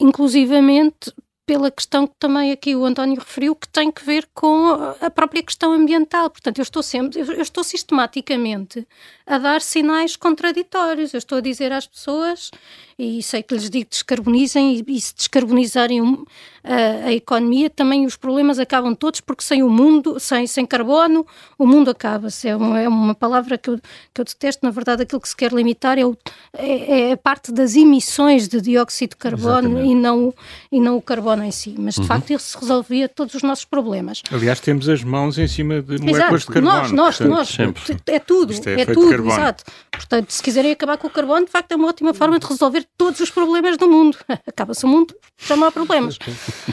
inclusivamente 0.00 1.12
pela 1.46 1.70
questão 1.70 2.08
que 2.08 2.14
também 2.18 2.50
aqui 2.50 2.74
o 2.74 2.84
António 2.84 3.20
referiu, 3.20 3.54
que 3.54 3.68
tem 3.68 3.92
que 3.92 4.04
ver 4.04 4.28
com 4.34 4.66
a 5.00 5.08
própria 5.08 5.40
questão 5.44 5.72
ambiental. 5.72 6.28
Portanto, 6.28 6.58
eu 6.58 6.64
estou 6.64 6.82
sempre, 6.82 7.20
eu 7.20 7.40
estou 7.40 7.62
sistematicamente 7.62 8.86
a 9.24 9.38
dar 9.38 9.62
sinais 9.62 10.16
contraditórios. 10.16 11.14
Eu 11.14 11.18
estou 11.18 11.38
a 11.38 11.40
dizer 11.40 11.70
às 11.70 11.86
pessoas, 11.86 12.50
e 12.98 13.22
sei 13.22 13.44
que 13.44 13.54
lhes 13.54 13.70
digo 13.70 13.88
descarbonizem, 13.88 14.74
e, 14.76 14.84
e 14.88 15.00
se 15.00 15.14
descarbonizarem 15.14 16.24
a, 16.66 17.06
a, 17.06 17.12
economia, 17.12 17.70
também 17.70 18.04
os 18.04 18.16
problemas 18.16 18.58
acabam 18.58 18.94
todos, 18.94 19.20
porque 19.20 19.44
sem 19.44 19.62
o 19.62 19.70
mundo, 19.70 20.18
sem, 20.18 20.46
sem 20.46 20.66
carbono, 20.66 21.24
o 21.56 21.66
mundo 21.66 21.90
acaba-se. 21.90 22.48
É, 22.48 22.56
uma, 22.56 22.80
é 22.80 22.88
uma 22.88 23.14
palavra 23.14 23.56
que 23.56 23.70
eu, 23.70 23.78
que 24.12 24.20
eu 24.20 24.24
detesto. 24.24 24.66
Na 24.66 24.72
verdade, 24.72 25.02
aquilo 25.02 25.20
que 25.20 25.28
se 25.28 25.36
quer 25.36 25.52
limitar 25.52 25.98
é, 25.98 26.04
o, 26.04 26.16
é, 26.52 27.10
é 27.10 27.12
a 27.12 27.16
parte 27.16 27.52
das 27.52 27.76
emissões 27.76 28.48
de 28.48 28.60
dióxido 28.60 29.10
de 29.10 29.16
carbono 29.16 29.84
e 29.84 29.94
não, 29.94 30.34
e 30.72 30.80
não 30.80 30.96
o 30.96 31.02
carbono 31.02 31.44
em 31.44 31.52
si. 31.52 31.74
Mas, 31.78 31.94
de 31.94 32.00
uhum. 32.00 32.06
facto, 32.06 32.32
isso 32.32 32.58
resolvia 32.58 33.08
todos 33.08 33.34
os 33.34 33.42
nossos 33.42 33.64
problemas. 33.64 34.22
Aliás, 34.32 34.58
temos 34.58 34.88
as 34.88 35.04
mãos 35.04 35.38
em 35.38 35.46
cima 35.46 35.80
de 35.80 35.98
moléculas 36.00 36.42
Exato. 36.42 36.46
de 36.46 36.46
carbono. 36.46 36.76
Nós, 36.76 36.92
nós, 36.92 37.16
portanto, 37.18 37.36
nós. 37.36 37.48
Sempre. 37.48 38.02
É 38.06 38.18
tudo. 38.18 38.52
É, 38.52 38.80
é 38.80 38.86
tudo. 38.86 39.28
Exato. 39.28 39.64
Portanto, 39.90 40.30
se 40.30 40.42
quiserem 40.42 40.72
acabar 40.72 40.98
com 40.98 41.06
o 41.06 41.10
carbono, 41.10 41.46
de 41.46 41.52
facto 41.52 41.72
é 41.72 41.76
uma 41.76 41.88
ótima 41.88 42.12
forma 42.12 42.38
de 42.38 42.46
resolver 42.46 42.86
todos 42.96 43.20
os 43.20 43.30
problemas 43.30 43.76
do 43.76 43.88
mundo. 43.88 44.16
Acaba-se 44.46 44.84
o 44.84 44.88
mundo, 44.88 45.14
já 45.38 45.56
não 45.56 45.66
há 45.66 45.72
problemas. 45.72 46.18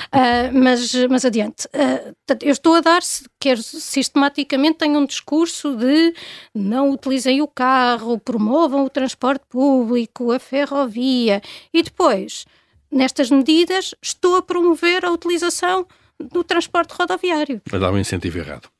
Uh, 0.07 0.51
mas, 0.53 0.93
mas 1.09 1.25
adiante. 1.25 1.67
Uh, 1.67 2.15
eu 2.41 2.51
estou 2.51 2.75
a 2.75 2.81
dar, 2.81 3.01
quer 3.39 3.57
sistematicamente, 3.57 4.79
tenho 4.79 4.99
um 4.99 5.05
discurso 5.05 5.75
de 5.75 6.13
não 6.53 6.91
utilizem 6.91 7.41
o 7.41 7.47
carro, 7.47 8.19
promovam 8.19 8.85
o 8.85 8.89
transporte 8.89 9.45
público, 9.49 10.31
a 10.31 10.39
ferrovia 10.39 11.41
e 11.73 11.83
depois, 11.83 12.45
nestas 12.91 13.29
medidas, 13.29 13.93
estou 14.01 14.37
a 14.37 14.41
promover 14.41 15.05
a 15.05 15.11
utilização 15.11 15.85
do 16.19 16.43
transporte 16.43 16.91
rodoviário. 16.91 17.61
A 17.71 17.77
dar 17.77 17.91
um 17.91 17.97
incentivo 17.97 18.37
errado. 18.37 18.72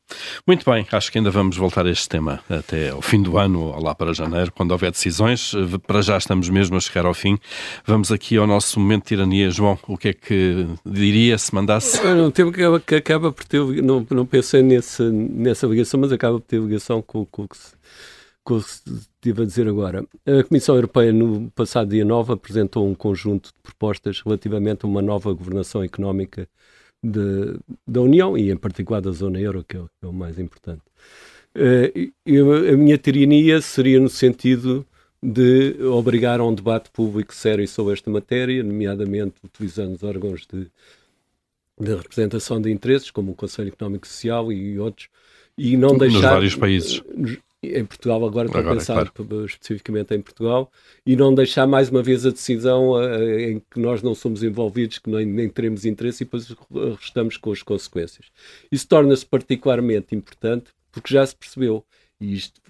Muito 0.46 0.70
bem, 0.70 0.86
acho 0.92 1.12
que 1.12 1.18
ainda 1.18 1.32
vamos 1.32 1.56
voltar 1.56 1.86
a 1.86 1.90
este 1.90 2.08
tema 2.10 2.42
até 2.50 2.90
ao 2.90 3.02
fim 3.02 3.22
do 3.22 3.38
ano, 3.38 3.62
ou 3.62 3.82
lá 3.82 3.96
para 3.96 4.14
janeiro, 4.14 4.52
quando 4.52 4.72
houver 4.72 4.92
decisões. 4.92 5.54
Para 5.88 6.02
já 6.02 6.18
estamos 6.18 6.50
mesmo 6.50 6.76
a 6.76 6.80
chegar 6.80 7.06
ao 7.06 7.14
fim. 7.14 7.38
Vamos 7.86 8.12
aqui 8.12 8.38
ao 8.38 8.46
nosso 8.46 8.80
momento 8.80 9.04
de 9.04 9.10
tirania. 9.10 9.50
João, 9.50 9.78
o 9.88 9.98
que 9.98 10.10
é 10.10 10.14
que 10.14 10.68
diria 10.86 11.38
se 11.38 11.54
mandasse? 11.54 12.00
Um 12.06 12.32
tema 12.32 12.52
que 12.52 12.62
acaba, 12.62 12.80
que 12.80 12.96
acaba 12.96 13.32
por 13.32 13.46
ter, 13.46 13.60
não, 13.82 14.06
não 14.10 14.26
pensei 14.26 14.62
nesse, 14.62 15.04
nessa 15.04 15.66
ligação, 15.66 16.00
mas 16.00 16.12
acaba 16.12 16.40
por 16.40 16.46
ter 16.46 16.60
ligação 16.60 17.02
com, 17.02 17.26
com, 17.26 17.48
com, 17.48 17.56
com 18.44 18.58
o 18.58 18.62
que 18.62 18.70
estive 18.70 19.44
a 19.44 19.46
dizer 19.46 19.68
agora. 19.68 20.06
A 20.26 20.44
Comissão 20.44 20.76
Europeia, 20.76 21.14
no 21.14 21.50
passado 21.52 21.90
dia 21.90 22.04
9, 22.04 22.34
apresentou 22.34 22.88
um 22.88 22.94
conjunto 22.94 23.48
de 23.48 23.62
propostas 23.64 24.22
relativamente 24.22 24.86
a 24.86 24.88
uma 24.88 25.02
nova 25.02 25.32
governação 25.32 25.82
económica 25.84 26.48
de, 27.04 27.58
da 27.86 28.02
União 28.02 28.38
e, 28.38 28.50
em 28.50 28.58
particular, 28.58 29.02
da 29.02 29.12
zona 29.12 29.40
euro, 29.40 29.66
que 29.68 29.76
é, 29.76 29.80
que 29.80 30.06
é 30.06 30.08
o 30.08 30.14
mais 30.14 30.40
importante. 30.40 30.82
Uh, 31.56 32.72
a 32.74 32.78
minha 32.78 32.98
tirania 32.98 33.62
seria 33.62 34.00
no 34.00 34.10
sentido 34.10 34.86
de 35.22 35.84
obrigar 35.84 36.40
a 36.40 36.46
um 36.46 36.54
debate 36.54 36.90
público 36.92 37.34
sério 37.34 37.68
sobre 37.68 37.94
esta 37.94 38.10
matéria, 38.10 38.64
nomeadamente 38.64 39.36
utilizando 39.44 39.96
os 39.96 40.04
órgãos 40.04 40.48
de, 40.52 40.68
de 41.80 41.96
representação 41.96 42.62
de 42.62 42.72
interesses, 42.72 43.12
como 43.12 43.32
o 43.32 43.36
Conselho 43.36 43.70
Económico 43.70 44.06
e 44.06 44.10
Social 44.10 44.52
e 44.52 44.80
outros, 44.80 45.10
e 45.58 45.78
não 45.78 45.98
deixar... 45.98 46.22
Nos 46.22 46.30
vários 46.30 46.56
países 46.56 47.04
em 47.64 47.86
Portugal, 47.86 48.26
agora, 48.26 48.48
estou 48.48 48.62
a 48.62 48.74
pensar 48.74 49.10
claro. 49.12 49.46
especificamente 49.46 50.14
em 50.14 50.22
Portugal, 50.22 50.72
e 51.06 51.16
não 51.16 51.34
deixar 51.34 51.66
mais 51.66 51.90
uma 51.90 52.04
vez 52.04 52.26
a 52.26 52.30
decisão 52.30 52.92
uh, 52.92 53.40
em 53.40 53.60
que 53.60 53.80
nós 53.80 54.02
não 54.02 54.14
somos 54.14 54.44
envolvidos, 54.44 55.00
que 55.00 55.10
nem, 55.10 55.26
nem 55.26 55.50
teremos 55.50 55.86
interesse 55.86 56.24
e 56.24 56.26
depois 56.26 56.54
restamos 57.00 57.38
com 57.38 57.52
as 57.52 57.64
consequências. 57.64 58.28
Isso 58.72 58.88
torna-se 58.88 59.26
particularmente 59.26 60.16
importante 60.16 60.72
porque 60.92 61.14
já 61.14 61.26
se 61.26 61.36
percebeu, 61.36 61.84
e, 62.22 62.36
isto, 62.36 62.62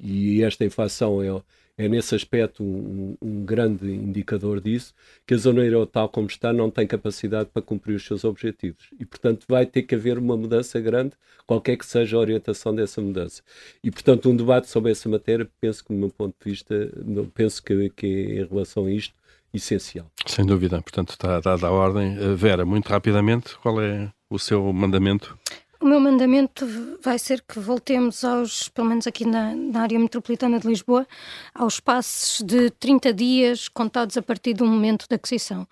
e 0.00 0.42
esta 0.42 0.64
inflação 0.64 1.22
é, 1.22 1.42
é 1.78 1.88
nesse 1.88 2.14
aspecto 2.14 2.62
um, 2.64 3.16
um, 3.20 3.44
grande 3.44 3.90
indicador 3.90 4.60
disso, 4.60 4.94
que 5.26 5.34
a 5.34 5.36
zona 5.36 5.62
euro 5.62 5.86
tal 5.86 6.08
como 6.08 6.26
está 6.26 6.52
não 6.52 6.70
tem 6.70 6.86
capacidade 6.86 7.50
para 7.52 7.60
cumprir 7.60 7.94
os 7.94 8.04
seus 8.04 8.24
objetivos. 8.24 8.88
E, 8.98 9.04
portanto, 9.04 9.44
vai 9.48 9.66
ter 9.66 9.82
que 9.82 9.94
haver 9.94 10.18
uma 10.18 10.36
mudança 10.36 10.80
grande, 10.80 11.12
qualquer 11.46 11.76
que 11.76 11.84
seja 11.84 12.16
a 12.16 12.20
orientação 12.20 12.74
dessa 12.74 13.00
mudança. 13.00 13.42
E, 13.84 13.90
portanto, 13.90 14.30
um 14.30 14.36
debate 14.36 14.68
sobre 14.68 14.92
essa 14.92 15.08
matéria, 15.08 15.48
penso 15.60 15.84
que, 15.84 15.92
do 15.92 15.98
meu 15.98 16.10
ponto 16.10 16.34
de 16.42 16.50
vista, 16.50 16.74
penso 17.34 17.62
que, 17.62 17.90
que 17.90 18.06
é, 18.06 18.40
em 18.40 18.46
relação 18.46 18.86
a 18.86 18.90
isto, 18.90 19.14
essencial. 19.52 20.10
Sem 20.26 20.44
dúvida. 20.44 20.80
Portanto, 20.80 21.10
está 21.10 21.40
dada 21.40 21.66
a 21.66 21.70
ordem. 21.70 22.16
Eh, 22.18 22.34
Vera, 22.34 22.64
muito 22.64 22.88
rapidamente, 22.88 23.56
qual 23.58 23.80
é 23.80 24.10
o 24.30 24.38
seu 24.38 24.72
mandamento? 24.72 25.38
O 25.80 25.86
meu 25.86 26.00
mandamento 26.00 26.66
vai 27.02 27.18
ser 27.18 27.42
que 27.46 27.58
voltemos 27.58 28.24
aos, 28.24 28.68
pelo 28.68 28.88
menos 28.88 29.06
aqui 29.06 29.26
na, 29.26 29.54
na, 29.54 29.82
área 29.82 29.98
metropolitana 29.98 30.58
de 30.58 30.66
Lisboa, 30.66 31.06
aos 31.54 31.80
passos 31.80 32.42
de 32.42 32.70
30 32.70 33.12
dias 33.12 33.68
contados 33.68 34.16
a 34.16 34.22
partir 34.22 34.54
do 34.54 34.64
momento 34.64 35.06
da 35.08 35.16
aquisição. 35.16 35.66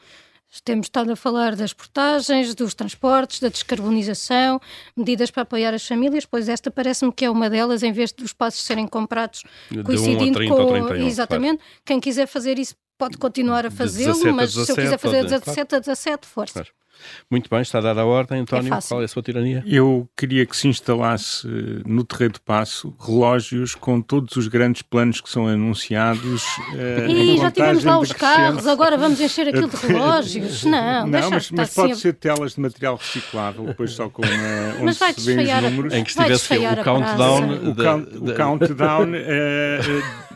Temos 0.62 0.86
estado 0.86 1.10
a 1.10 1.16
falar 1.16 1.56
das 1.56 1.72
portagens, 1.72 2.54
dos 2.54 2.74
transportes, 2.74 3.40
da 3.40 3.48
descarbonização, 3.48 4.60
medidas 4.96 5.30
para 5.30 5.42
apoiar 5.42 5.74
as 5.74 5.84
famílias, 5.84 6.24
pois 6.24 6.48
esta 6.48 6.70
parece-me 6.70 7.12
que 7.12 7.24
é 7.24 7.30
uma 7.30 7.50
delas, 7.50 7.82
em 7.82 7.92
vez 7.92 8.12
dos 8.12 8.32
passos 8.32 8.62
serem 8.62 8.86
comprados 8.86 9.42
coincidindo 9.84 10.40
um 10.40 10.48
com. 10.48 10.66
31, 10.68 11.06
exatamente. 11.06 11.58
Claro. 11.58 11.80
Quem 11.84 11.98
quiser 11.98 12.26
fazer 12.28 12.58
isso 12.58 12.76
pode 12.96 13.18
continuar 13.18 13.66
a 13.66 13.70
fazê-lo, 13.70 14.32
mas 14.32 14.54
17, 14.54 14.66
se 14.66 14.72
eu 14.72 14.76
quiser 14.76 14.98
fazer 14.98 15.22
de 15.24 15.30
17 15.30 15.54
claro. 15.54 15.76
a 15.76 15.78
17, 15.80 16.26
força. 16.26 16.52
Claro. 16.52 16.83
Muito 17.30 17.48
bem, 17.50 17.60
está 17.60 17.80
dada 17.80 18.00
a 18.00 18.04
ordem. 18.04 18.40
António, 18.40 18.72
é 18.72 18.78
qual 18.80 19.02
é 19.02 19.04
a 19.04 19.08
sua 19.08 19.22
tirania? 19.22 19.62
Eu 19.66 20.08
queria 20.16 20.46
que 20.46 20.56
se 20.56 20.68
instalasse 20.68 21.46
no 21.86 22.04
Terreiro 22.04 22.34
de 22.34 22.40
Passo 22.40 22.94
relógios 23.00 23.74
com 23.74 24.00
todos 24.00 24.36
os 24.36 24.48
grandes 24.48 24.82
planos 24.82 25.20
que 25.20 25.30
são 25.30 25.46
anunciados. 25.46 26.42
Uh, 26.72 27.08
e 27.10 27.36
já 27.38 27.50
tivemos 27.50 27.84
lá 27.84 27.98
os 27.98 28.12
carros, 28.12 28.66
agora 28.66 28.96
vamos 28.96 29.20
encher 29.20 29.48
aquilo 29.48 29.68
de 29.68 29.76
relógios. 29.86 30.64
Não, 30.64 31.06
não 31.06 31.30
mas, 31.30 31.50
mas 31.50 31.74
pode 31.74 31.96
ser 31.96 32.14
telas 32.14 32.54
de 32.54 32.60
material 32.60 32.96
reciclável, 32.96 33.66
depois 33.66 33.92
só 33.92 34.08
com 34.08 34.22
uma, 34.22 34.74
onde 34.74 34.84
mas 34.84 34.98
vai 34.98 35.12
se 35.12 35.34
vêem 35.34 35.54
os 35.54 35.62
números. 35.62 35.94
Em 35.94 36.04
que 36.04 36.10
estivesse 36.10 36.54
o 36.56 36.84
countdown. 36.84 37.70
O, 37.70 37.74
count, 37.74 38.16
o 38.16 38.34
countdown. 38.34 39.08
Uh, 39.10 40.33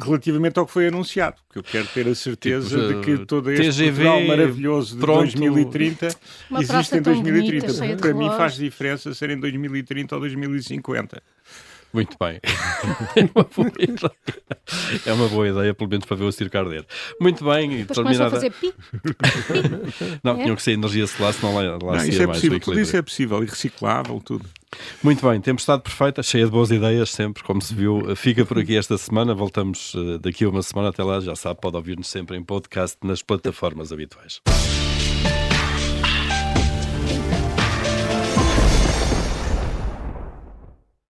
relativamente 0.00 0.58
ao 0.58 0.66
que 0.66 0.72
foi 0.72 0.88
anunciado, 0.88 1.36
porque 1.46 1.58
eu 1.58 1.62
quero 1.62 1.86
ter 1.88 2.08
a 2.08 2.14
certeza 2.14 2.78
tipo, 2.78 3.00
de 3.00 3.00
que 3.00 3.26
todo 3.26 3.50
este 3.50 3.66
TGV 3.66 4.04
Portugal 4.04 4.26
maravilhoso 4.26 4.94
de 4.94 5.00
pronto. 5.00 5.38
2030 5.38 6.08
existe 6.60 6.96
em 6.96 7.02
2030. 7.02 7.72
Bonita, 7.72 7.96
Para 7.96 8.14
mim 8.14 8.28
faz 8.30 8.54
diferença 8.54 9.14
ser 9.14 9.30
em 9.30 9.38
2030 9.40 10.14
ou 10.14 10.20
2050. 10.20 11.22
Muito 11.92 12.16
bem. 12.18 12.40
é, 13.16 13.28
uma 13.34 13.44
boa 13.44 13.68
ideia. 13.78 14.12
é 15.06 15.12
uma 15.12 15.28
boa 15.28 15.48
ideia, 15.48 15.74
pelo 15.74 15.90
menos 15.90 16.06
para 16.06 16.16
ver 16.16 16.24
o 16.24 16.32
circo 16.32 16.56
arder. 16.56 16.86
Muito 17.20 17.44
bem. 17.44 17.84
Depois 17.84 17.96
terminada... 17.96 18.26
a 18.26 18.30
fazer 18.30 18.50
pi. 18.52 18.72
não, 20.24 20.32
é? 20.32 20.42
tinham 20.42 20.56
que 20.56 20.62
ser 20.62 20.72
energia 20.72 21.06
solar, 21.06 21.34
senão 21.34 21.54
lá, 21.54 21.62
lá 21.62 21.96
não, 21.98 22.04
isso 22.04 22.22
é 22.22 22.26
possível, 22.26 22.60
tudo 22.60 22.80
isso 22.80 22.96
é 22.96 23.02
possível, 23.02 23.42
e 23.42 23.46
reciclável, 23.46 24.20
tudo. 24.24 24.44
Muito 25.02 25.28
bem, 25.28 25.38
temos 25.40 25.62
estado 25.62 25.82
perfeita, 25.82 26.22
cheia 26.22 26.46
de 26.46 26.50
boas 26.50 26.70
ideias 26.70 27.10
sempre, 27.10 27.42
como 27.42 27.60
se 27.60 27.74
viu. 27.74 28.16
Fica 28.16 28.44
por 28.46 28.58
aqui 28.58 28.76
esta 28.76 28.96
semana, 28.96 29.34
voltamos 29.34 29.94
eh, 29.94 30.18
daqui 30.18 30.44
a 30.44 30.48
uma 30.48 30.62
semana. 30.62 30.88
Até 30.88 31.04
lá, 31.04 31.20
já 31.20 31.36
sabe, 31.36 31.60
pode 31.60 31.76
ouvir-nos 31.76 32.08
sempre 32.08 32.38
em 32.38 32.42
podcast 32.42 32.96
nas 33.02 33.20
plataformas 33.20 33.92
habituais. 33.92 34.40